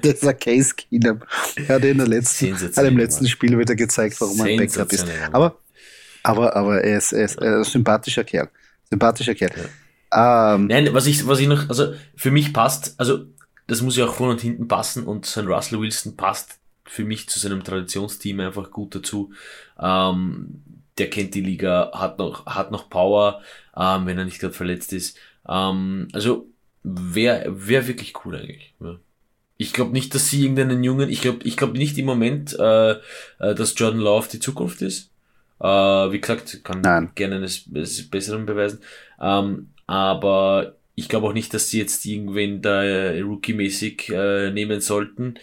das 0.01 0.13
ist 0.13 0.27
ein 0.27 0.39
Case 0.39 0.75
Keenum. 0.75 1.21
Er 1.67 1.75
hat 1.75 1.85
in 1.85 1.97
der 1.97 2.07
letzten, 2.07 2.55
hat 2.55 2.85
im 2.85 2.97
letzten 2.97 3.27
Spiel 3.27 3.57
wieder 3.57 3.75
gezeigt, 3.75 4.21
warum 4.21 4.39
er 4.39 4.45
ein 4.45 4.57
Backup 4.57 4.91
ist. 4.91 5.07
Aber, 5.31 5.57
aber, 6.21 6.55
aber 6.55 6.83
er 6.83 6.97
ist, 6.97 7.13
er 7.13 7.25
ist 7.25 7.41
ein 7.41 7.63
sympathischer 7.63 8.23
Kerl. 8.23 8.49
Sympathischer 8.89 9.33
Kerl. 9.33 9.51
Ja. 9.55 9.63
Ähm, 10.13 10.67
Nein, 10.67 10.93
was 10.93 11.07
ich, 11.07 11.27
was 11.27 11.39
ich 11.39 11.47
noch, 11.47 11.69
also 11.69 11.93
für 12.15 12.31
mich 12.31 12.53
passt, 12.53 12.95
also 12.97 13.25
das 13.67 13.81
muss 13.81 13.97
ja 13.97 14.05
auch 14.05 14.13
vorne 14.13 14.33
und 14.33 14.41
hinten 14.41 14.67
passen 14.67 15.05
und 15.05 15.25
sein 15.25 15.47
Russell 15.47 15.79
Wilson 15.79 16.15
passt 16.15 16.59
für 16.85 17.03
mich 17.03 17.27
zu 17.29 17.39
seinem 17.39 17.63
Traditionsteam 17.63 18.39
einfach 18.39 18.71
gut 18.71 18.95
dazu. 18.95 19.31
Ähm, 19.79 20.61
der 20.97 21.09
kennt 21.09 21.35
die 21.35 21.41
Liga, 21.41 21.91
hat 21.93 22.19
noch, 22.19 22.45
hat 22.45 22.71
noch 22.71 22.89
Power, 22.89 23.41
ähm, 23.75 24.05
wenn 24.05 24.17
er 24.17 24.25
nicht 24.25 24.39
gerade 24.39 24.53
verletzt 24.53 24.93
ist. 24.93 25.17
Ähm, 25.47 26.07
also 26.13 26.47
wäre 26.83 27.67
wär 27.67 27.87
wirklich 27.87 28.13
cool 28.23 28.35
eigentlich. 28.35 28.73
Ja. 28.79 28.97
Ich 29.57 29.73
glaube 29.73 29.91
nicht, 29.91 30.13
dass 30.13 30.29
sie 30.29 30.43
irgendeinen 30.43 30.83
Jungen, 30.83 31.09
ich 31.09 31.21
glaube 31.21 31.39
ich 31.43 31.57
glaube 31.57 31.77
nicht 31.77 31.97
im 31.97 32.05
Moment, 32.05 32.57
äh, 32.59 32.91
äh, 32.91 33.55
dass 33.55 33.77
Jordan 33.77 34.01
Love 34.01 34.27
die 34.31 34.39
Zukunft 34.39 34.81
ist. 34.81 35.09
Äh, 35.59 35.65
wie 35.65 36.19
gesagt, 36.19 36.63
kann 36.63 36.81
Nein. 36.81 37.11
gerne 37.15 37.37
eines, 37.37 37.65
eines 37.73 38.09
Besseren 38.09 38.45
beweisen. 38.45 38.79
Ähm, 39.19 39.69
aber 39.87 40.75
ich 40.95 41.09
glaube 41.09 41.27
auch 41.27 41.33
nicht, 41.33 41.53
dass 41.53 41.69
sie 41.69 41.79
jetzt 41.79 42.05
irgendwen 42.05 42.61
da 42.61 42.83
äh, 42.83 43.19
Rookie-mäßig 43.21 44.09
äh, 44.09 44.51
nehmen 44.51 44.81
sollten. 44.81 45.35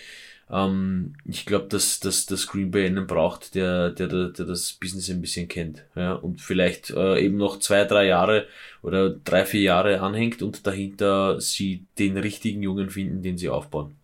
Ähm, 0.50 1.14
ich 1.24 1.46
glaube, 1.46 1.68
dass, 1.68 2.00
dass, 2.00 2.26
dass 2.26 2.46
Green 2.46 2.70
Bay 2.70 2.86
einen 2.86 3.06
braucht, 3.06 3.54
der, 3.54 3.90
der, 3.90 4.08
der, 4.08 4.28
der 4.28 4.46
das 4.46 4.72
Business 4.74 5.10
ein 5.10 5.20
bisschen 5.20 5.48
kennt. 5.48 5.84
Ja, 5.94 6.14
und 6.14 6.40
vielleicht 6.40 6.90
äh, 6.90 7.20
eben 7.24 7.36
noch 7.36 7.58
zwei, 7.58 7.84
drei 7.84 8.06
Jahre 8.06 8.46
oder 8.82 9.10
drei, 9.10 9.44
vier 9.44 9.62
Jahre 9.62 10.00
anhängt 10.00 10.42
und 10.42 10.66
dahinter 10.66 11.40
sie 11.40 11.86
den 11.98 12.16
richtigen 12.16 12.62
Jungen 12.62 12.90
finden, 12.90 13.22
den 13.22 13.38
sie 13.38 13.48
aufbauen. 13.48 13.96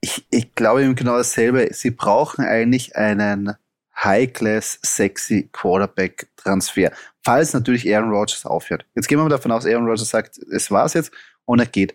Ich, 0.00 0.24
ich 0.30 0.54
glaube 0.54 0.82
eben 0.84 0.94
genau 0.94 1.16
dasselbe. 1.16 1.68
Sie 1.72 1.90
brauchen 1.90 2.44
eigentlich 2.44 2.96
einen 2.96 3.54
High-Class, 4.02 4.78
sexy 4.82 5.48
Quarterback-Transfer. 5.52 6.92
Falls 7.24 7.52
natürlich 7.54 7.92
Aaron 7.92 8.10
Rodgers 8.10 8.44
aufhört. 8.44 8.84
Jetzt 8.94 9.08
gehen 9.08 9.18
wir 9.18 9.24
mal 9.24 9.30
davon 9.30 9.52
aus, 9.52 9.66
Aaron 9.66 9.86
Rodgers 9.86 10.08
sagt, 10.08 10.38
es 10.38 10.70
war's 10.70 10.94
jetzt 10.94 11.10
und 11.44 11.58
er 11.58 11.66
geht 11.66 11.94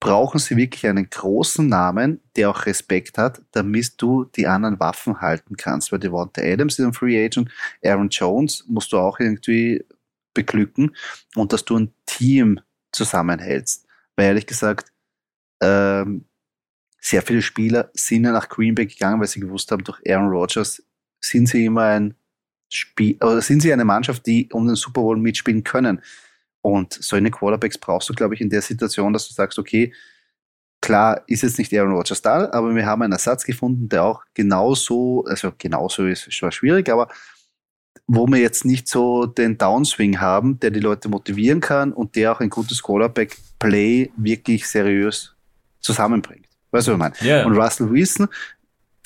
brauchen 0.00 0.38
sie 0.38 0.56
wirklich 0.56 0.86
einen 0.86 1.08
großen 1.08 1.68
Namen, 1.68 2.20
der 2.34 2.48
auch 2.48 2.64
Respekt 2.64 3.18
hat, 3.18 3.42
damit 3.52 4.00
du 4.00 4.24
die 4.24 4.46
anderen 4.46 4.80
Waffen 4.80 5.20
halten 5.20 5.56
kannst. 5.56 5.92
Weil 5.92 6.00
Devonta 6.00 6.40
Adams 6.40 6.78
ist 6.78 6.84
ein 6.84 6.94
Free 6.94 7.22
Agent, 7.22 7.50
Aaron 7.84 8.08
Jones 8.08 8.64
musst 8.66 8.92
du 8.92 8.98
auch 8.98 9.20
irgendwie 9.20 9.84
beglücken 10.32 10.96
und 11.36 11.52
dass 11.52 11.66
du 11.66 11.78
ein 11.78 11.92
Team 12.06 12.60
zusammenhältst. 12.92 13.86
Weil 14.16 14.28
ehrlich 14.28 14.46
gesagt, 14.46 14.90
ähm, 15.62 16.24
sehr 16.98 17.22
viele 17.22 17.42
Spieler 17.42 17.90
sind 17.92 18.24
ja 18.24 18.32
nach 18.32 18.48
Green 18.48 18.74
Bay 18.74 18.86
gegangen, 18.86 19.20
weil 19.20 19.28
sie 19.28 19.40
gewusst 19.40 19.70
haben, 19.70 19.84
durch 19.84 20.00
Aaron 20.08 20.30
Rodgers 20.30 20.82
sind 21.20 21.48
sie 21.48 21.66
immer 21.66 21.84
ein 21.84 22.14
Spiel, 22.68 23.16
oder 23.16 23.42
sind 23.42 23.60
sie 23.60 23.72
eine 23.72 23.84
Mannschaft, 23.84 24.26
die 24.26 24.48
um 24.52 24.66
den 24.66 24.76
Super 24.76 25.02
Bowl 25.02 25.16
mitspielen 25.16 25.64
können. 25.64 26.00
Und 26.62 26.92
so 26.92 27.16
eine 27.16 27.30
Quarterbacks 27.30 27.78
brauchst 27.78 28.08
du, 28.08 28.14
glaube 28.14 28.34
ich, 28.34 28.40
in 28.40 28.50
der 28.50 28.62
Situation, 28.62 29.12
dass 29.12 29.28
du 29.28 29.34
sagst, 29.34 29.58
okay, 29.58 29.92
klar 30.80 31.22
ist 31.26 31.42
jetzt 31.42 31.58
nicht 31.58 31.72
Aaron 31.74 31.92
Rodgers 31.92 32.22
da, 32.22 32.50
aber 32.52 32.74
wir 32.74 32.86
haben 32.86 33.02
einen 33.02 33.12
Ersatz 33.12 33.44
gefunden, 33.44 33.88
der 33.88 34.04
auch 34.04 34.22
genauso, 34.34 35.24
also 35.26 35.52
genauso 35.56 36.06
ist 36.06 36.32
schon 36.32 36.52
schwierig, 36.52 36.88
aber 36.88 37.08
wo 38.06 38.26
wir 38.26 38.38
jetzt 38.38 38.64
nicht 38.64 38.88
so 38.88 39.26
den 39.26 39.56
Downswing 39.56 40.20
haben, 40.20 40.58
der 40.60 40.70
die 40.70 40.80
Leute 40.80 41.08
motivieren 41.08 41.60
kann 41.60 41.92
und 41.92 42.16
der 42.16 42.32
auch 42.32 42.40
ein 42.40 42.50
gutes 42.50 42.82
Quarterback-Play 42.82 44.10
wirklich 44.16 44.66
seriös 44.66 45.34
zusammenbringt. 45.80 46.46
Weißt 46.72 46.88
du, 46.88 46.92
was 46.92 46.96
ich 46.96 46.98
meine? 46.98 47.14
Yeah. 47.22 47.46
Und 47.46 47.56
Russell 47.56 47.90
Wilson 47.90 48.28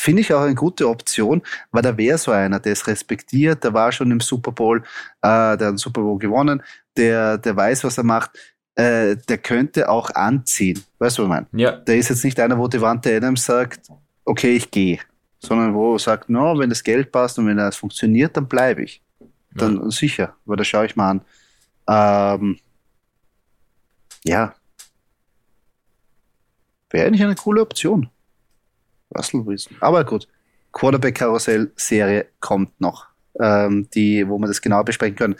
finde 0.04 0.20
ich 0.20 0.32
auch 0.34 0.42
eine 0.42 0.54
gute 0.54 0.88
Option, 0.88 1.42
weil 1.72 1.82
da 1.82 1.96
wäre 1.96 2.18
so 2.18 2.30
einer, 2.30 2.60
der 2.60 2.72
ist 2.72 2.86
respektiert, 2.86 3.64
der 3.64 3.72
war 3.72 3.90
schon 3.90 4.10
im 4.10 4.20
Super 4.20 4.52
Bowl, 4.52 4.80
äh, 4.80 4.82
der 5.22 5.50
hat 5.52 5.60
den 5.60 5.78
Super 5.78 6.02
Bowl 6.02 6.18
gewonnen, 6.18 6.62
der, 6.96 7.38
der 7.38 7.56
weiß, 7.56 7.84
was 7.84 7.96
er 7.96 8.04
macht, 8.04 8.30
äh, 8.74 9.16
der 9.16 9.38
könnte 9.38 9.88
auch 9.88 10.10
anziehen. 10.10 10.84
Weißt 10.98 11.16
du, 11.16 11.22
was 11.22 11.26
ich 11.26 11.28
meine? 11.30 11.46
Ja. 11.52 11.72
Der 11.72 11.96
ist 11.96 12.10
jetzt 12.10 12.22
nicht 12.22 12.38
einer, 12.38 12.58
wo 12.58 12.68
Devante 12.68 13.16
Adams 13.16 13.46
sagt, 13.46 13.88
okay, 14.26 14.54
ich 14.54 14.70
gehe, 14.70 14.98
sondern 15.38 15.74
wo 15.74 15.94
er 15.94 15.98
sagt, 15.98 16.28
no, 16.28 16.58
wenn 16.58 16.68
das 16.68 16.84
Geld 16.84 17.10
passt 17.10 17.38
und 17.38 17.46
wenn 17.46 17.56
das 17.56 17.76
funktioniert, 17.76 18.36
dann 18.36 18.46
bleibe 18.46 18.82
ich. 18.82 19.02
Dann 19.54 19.76
ja. 19.76 19.90
sicher, 19.90 20.36
weil 20.44 20.56
da 20.56 20.64
schaue 20.64 20.84
ich 20.84 20.96
mal 20.96 21.10
an. 21.10 21.20
Ähm, 21.88 22.58
ja. 24.24 24.54
Wäre 26.90 27.06
eigentlich 27.06 27.22
eine 27.22 27.36
coole 27.36 27.62
Option. 27.62 28.10
Russell 29.16 29.44
Wilson. 29.46 29.76
Aber 29.80 30.04
gut, 30.04 30.28
Quarterback-Karussell-Serie 30.72 32.26
kommt 32.40 32.80
noch, 32.80 33.06
ähm, 33.40 33.88
die, 33.94 34.28
wo 34.28 34.38
wir 34.38 34.46
das 34.46 34.60
genau 34.60 34.82
besprechen 34.82 35.16
können. 35.16 35.36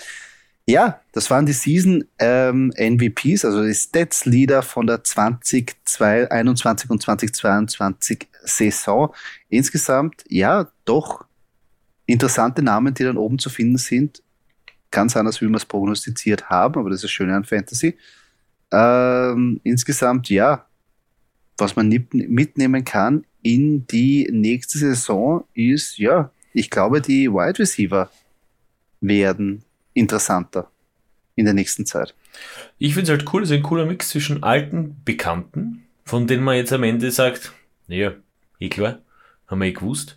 Ja, 0.66 1.00
das 1.12 1.30
waren 1.30 1.44
die 1.44 1.52
Season 1.52 2.04
ähm, 2.18 2.72
MVPs, 2.78 3.44
also 3.44 3.62
die 3.62 3.74
Stats-Leader 3.74 4.62
von 4.62 4.86
der 4.86 5.04
2021 5.04 6.88
und 6.88 7.02
2022 7.02 8.28
Saison. 8.44 9.14
Insgesamt, 9.50 10.24
ja, 10.28 10.68
doch 10.86 11.26
interessante 12.06 12.62
Namen, 12.62 12.94
die 12.94 13.04
dann 13.04 13.18
oben 13.18 13.38
zu 13.38 13.50
finden 13.50 13.76
sind. 13.76 14.22
Ganz 14.90 15.16
anders, 15.16 15.42
wie 15.42 15.48
wir 15.48 15.56
es 15.56 15.66
prognostiziert 15.66 16.48
haben, 16.48 16.80
aber 16.80 16.88
das 16.88 16.98
ist 16.98 17.04
das 17.04 17.10
Schöne 17.10 17.34
an 17.34 17.44
Fantasy. 17.44 17.98
Ähm, 18.72 19.60
insgesamt, 19.64 20.30
ja, 20.30 20.66
was 21.58 21.76
man 21.76 21.88
mitnehmen 22.12 22.84
kann 22.84 23.24
in 23.42 23.86
die 23.86 24.28
nächste 24.32 24.78
Saison 24.78 25.44
ist, 25.54 25.98
ja, 25.98 26.30
ich 26.52 26.70
glaube, 26.70 27.00
die 27.00 27.30
Wide 27.30 27.58
Receiver 27.58 28.10
werden 29.00 29.62
interessanter 29.92 30.70
in 31.36 31.44
der 31.44 31.54
nächsten 31.54 31.84
Zeit. 31.84 32.14
Ich 32.78 32.94
finde 32.94 33.12
es 33.12 33.18
halt 33.18 33.32
cool, 33.32 33.42
es 33.42 33.50
ist 33.50 33.56
ein 33.56 33.62
cooler 33.62 33.86
Mix 33.86 34.08
zwischen 34.08 34.42
alten 34.42 34.96
Bekannten, 35.04 35.84
von 36.04 36.26
denen 36.26 36.42
man 36.42 36.56
jetzt 36.56 36.72
am 36.72 36.82
Ende 36.82 37.10
sagt, 37.10 37.52
naja, 37.86 38.12
eh 38.60 38.68
klar, 38.68 39.00
haben 39.46 39.60
wir 39.60 39.68
eh 39.68 39.72
gewusst, 39.72 40.16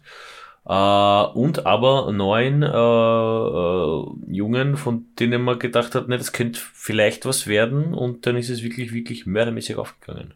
äh, 0.66 0.72
und 0.72 1.66
aber 1.66 2.12
neuen 2.12 2.64
äh, 2.64 2.68
äh, 2.68 4.36
Jungen, 4.36 4.78
von 4.78 5.06
denen 5.20 5.42
man 5.42 5.60
gedacht 5.60 5.96
hat, 5.96 6.08
ne, 6.08 6.18
das 6.18 6.34
könnte 6.34 6.60
vielleicht 6.74 7.26
was 7.26 7.48
werden 7.48 7.94
und 7.94 8.26
dann 8.26 8.38
ist 8.38 8.50
es 8.50 8.64
wirklich, 8.64 8.94
wirklich 8.94 9.26
mördermäßig 9.26 9.78
aufgegangen. 9.78 10.34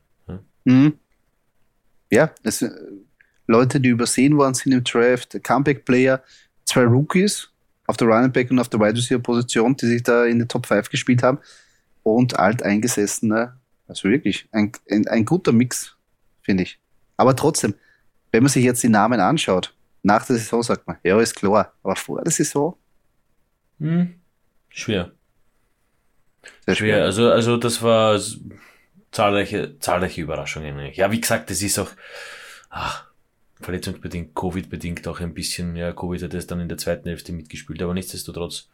Ja, 0.66 0.74
mhm. 0.74 0.94
ja 2.10 2.32
das, 2.44 2.64
Leute, 3.48 3.80
die 3.80 3.90
übersehen 3.90 4.38
worden 4.38 4.54
sind 4.54 4.72
im 4.72 4.84
Draft, 4.84 5.38
Comeback-Player, 5.44 6.24
zwei 6.66 6.84
Rookies, 6.84 7.50
auf 7.88 7.98
der 7.98 8.08
Running 8.08 8.32
Back 8.32 8.50
und 8.50 8.60
auf 8.60 8.70
der 8.70 8.80
Wide 8.80 8.98
Receiver 8.98 9.20
Position, 9.22 9.76
die 9.76 9.88
sich 9.88 10.04
da 10.04 10.26
in 10.26 10.40
den 10.40 10.48
Top 10.48 10.66
5 10.66 10.90
gespielt 10.90 11.22
haben 11.24 11.40
und 12.04 12.40
alteingesessene, 12.40 13.58
also 13.88 14.10
wirklich 14.10 14.48
ein, 14.52 14.72
ein, 14.90 15.08
ein 15.08 15.26
guter 15.26 15.52
Mix, 15.52 15.96
finde 16.42 16.64
ich. 16.64 16.80
Aber 17.18 17.36
trotzdem, 17.36 17.76
wenn 18.32 18.44
man 18.44 18.50
sich 18.50 18.64
jetzt 18.64 18.82
die 18.84 18.90
Namen 18.90 19.20
anschaut, 19.20 19.76
nach 20.04 20.26
der 20.26 20.38
Saison 20.38 20.64
sagt 20.64 20.88
man, 20.88 20.98
ja, 21.04 21.20
ist 21.20 21.36
klar, 21.36 21.74
aber 21.84 21.96
vor 21.96 22.24
der 22.24 22.32
Saison? 22.32 22.78
Hm, 23.80 24.16
schwer. 24.70 25.12
Sehr 26.66 26.76
schwer. 26.76 26.76
schwer. 26.76 27.04
Also, 27.04 27.30
also 27.30 27.58
das 27.58 27.82
war 27.82 28.20
zahlreiche, 29.12 29.78
zahlreiche 29.80 30.22
Überraschungen. 30.22 30.94
Ja, 30.94 31.12
wie 31.12 31.22
gesagt, 31.22 31.50
das 31.50 31.62
ist 31.62 31.80
auch, 31.80 31.92
ach, 32.70 33.06
verletzungsbedingt, 33.60 34.36
Covid-bedingt 34.36 35.08
auch 35.08 35.20
ein 35.20 35.34
bisschen, 35.34 35.76
ja, 35.76 35.92
Covid 35.92 36.24
hat 36.24 36.34
es 36.34 36.48
dann 36.48 36.60
in 36.60 36.70
der 36.70 36.78
zweiten 36.78 37.08
Hälfte 37.08 37.32
mitgespielt, 37.32 37.82
aber 37.82 37.94
nichtsdestotrotz 37.94 38.70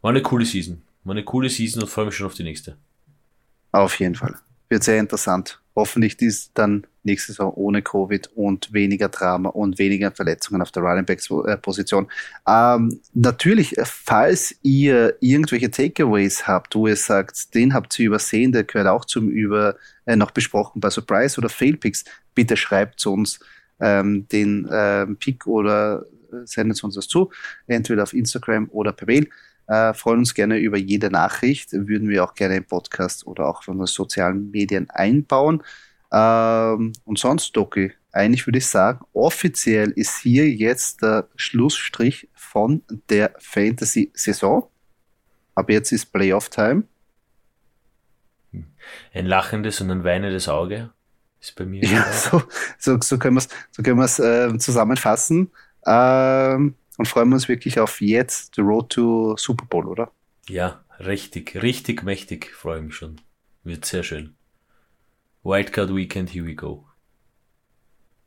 war 0.00 0.10
eine 0.10 0.22
coole 0.22 0.44
Season. 0.44 0.82
War 1.04 1.12
eine 1.12 1.24
coole 1.24 1.48
Season 1.48 1.82
und 1.82 1.88
freue 1.88 2.06
mich 2.06 2.16
schon 2.16 2.26
auf 2.26 2.34
die 2.34 2.42
nächste. 2.42 2.76
Auf 3.72 3.98
jeden 4.00 4.14
Fall. 4.14 4.36
Wird 4.68 4.82
sehr 4.82 4.98
interessant. 4.98 5.60
Hoffentlich 5.76 6.20
ist 6.22 6.52
dann 6.54 6.86
nächste 7.02 7.32
Saison 7.32 7.52
ohne 7.54 7.82
Covid 7.82 8.28
und 8.34 8.72
weniger 8.72 9.10
Drama 9.10 9.50
und 9.50 9.78
weniger 9.78 10.10
Verletzungen 10.10 10.62
auf 10.62 10.72
der 10.72 10.82
Running 10.82 11.04
Backs 11.04 11.30
äh, 11.30 11.58
Position. 11.58 12.08
Ähm, 12.48 12.98
natürlich, 13.12 13.76
äh, 13.76 13.84
falls 13.84 14.56
ihr 14.62 15.16
irgendwelche 15.20 15.70
Takeaways 15.70 16.48
habt, 16.48 16.74
wo 16.74 16.88
ihr 16.88 16.96
sagt, 16.96 17.54
den 17.54 17.74
habt 17.74 17.98
ihr 17.98 18.06
übersehen, 18.06 18.52
der 18.52 18.64
gehört 18.64 18.88
auch 18.88 19.04
zum 19.04 19.28
über 19.28 19.76
äh, 20.06 20.16
noch 20.16 20.30
besprochen 20.30 20.80
bei 20.80 20.88
Surprise 20.88 21.38
oder 21.38 21.50
Failpicks, 21.50 22.04
bitte 22.34 22.56
schreibt 22.56 22.98
zu 22.98 23.12
uns 23.12 23.38
ähm, 23.78 24.26
den 24.28 24.66
ähm, 24.72 25.16
Pick 25.16 25.46
oder 25.46 26.06
äh, 26.32 26.46
sendet 26.46 26.82
uns 26.82 26.94
das 26.94 27.06
zu, 27.06 27.30
entweder 27.66 28.02
auf 28.02 28.14
Instagram 28.14 28.70
oder 28.70 28.92
per 28.92 29.06
Mail. 29.06 29.28
Äh, 29.66 29.94
freuen 29.94 30.20
uns 30.20 30.34
gerne 30.34 30.58
über 30.58 30.76
jede 30.76 31.10
Nachricht, 31.10 31.72
würden 31.72 32.08
wir 32.08 32.24
auch 32.24 32.34
gerne 32.34 32.56
im 32.56 32.64
Podcast 32.64 33.26
oder 33.26 33.48
auch 33.48 33.62
von 33.64 33.78
den 33.78 33.86
sozialen 33.86 34.50
Medien 34.50 34.88
einbauen. 34.90 35.62
Ähm, 36.12 36.92
und 37.04 37.18
sonst, 37.18 37.56
Doki, 37.56 37.92
eigentlich 38.12 38.46
würde 38.46 38.58
ich 38.58 38.66
sagen, 38.66 39.04
offiziell 39.12 39.90
ist 39.90 40.18
hier 40.18 40.48
jetzt 40.48 41.02
der 41.02 41.28
Schlussstrich 41.36 42.28
von 42.34 42.82
der 43.10 43.34
Fantasy-Saison. 43.38 44.68
Ab 45.54 45.70
jetzt 45.70 45.92
ist 45.92 46.12
Playoff-Time. 46.12 46.84
Ein 49.12 49.26
lachendes 49.26 49.80
und 49.80 49.90
ein 49.90 50.04
weinendes 50.04 50.48
Auge 50.48 50.90
ist 51.40 51.56
bei 51.56 51.66
mir. 51.66 51.84
Ja, 51.84 52.10
so, 52.12 52.42
so, 52.78 52.98
so 53.00 53.18
können 53.18 53.36
wir 53.36 53.40
es 53.40 53.48
so 53.70 53.82
können 53.82 53.98
wir's, 53.98 54.18
äh, 54.18 54.56
zusammenfassen. 54.58 55.50
Ähm, 55.86 56.74
und 56.96 57.06
freuen 57.06 57.28
wir 57.28 57.34
uns 57.34 57.48
wirklich 57.48 57.78
auf 57.78 58.00
jetzt 58.00 58.54
The 58.54 58.62
Road 58.62 58.90
to 58.90 59.36
Super 59.36 59.66
Bowl, 59.66 59.86
oder? 59.86 60.10
Ja, 60.48 60.84
richtig, 61.00 61.60
richtig 61.62 62.02
mächtig 62.02 62.52
freue 62.54 62.78
ich 62.78 62.84
mich 62.86 62.94
schon. 62.94 63.20
Wird 63.64 63.84
sehr 63.84 64.02
schön. 64.02 64.34
Wildcard 65.42 65.94
Weekend, 65.94 66.32
here 66.32 66.46
we 66.46 66.54
go. 66.54 66.85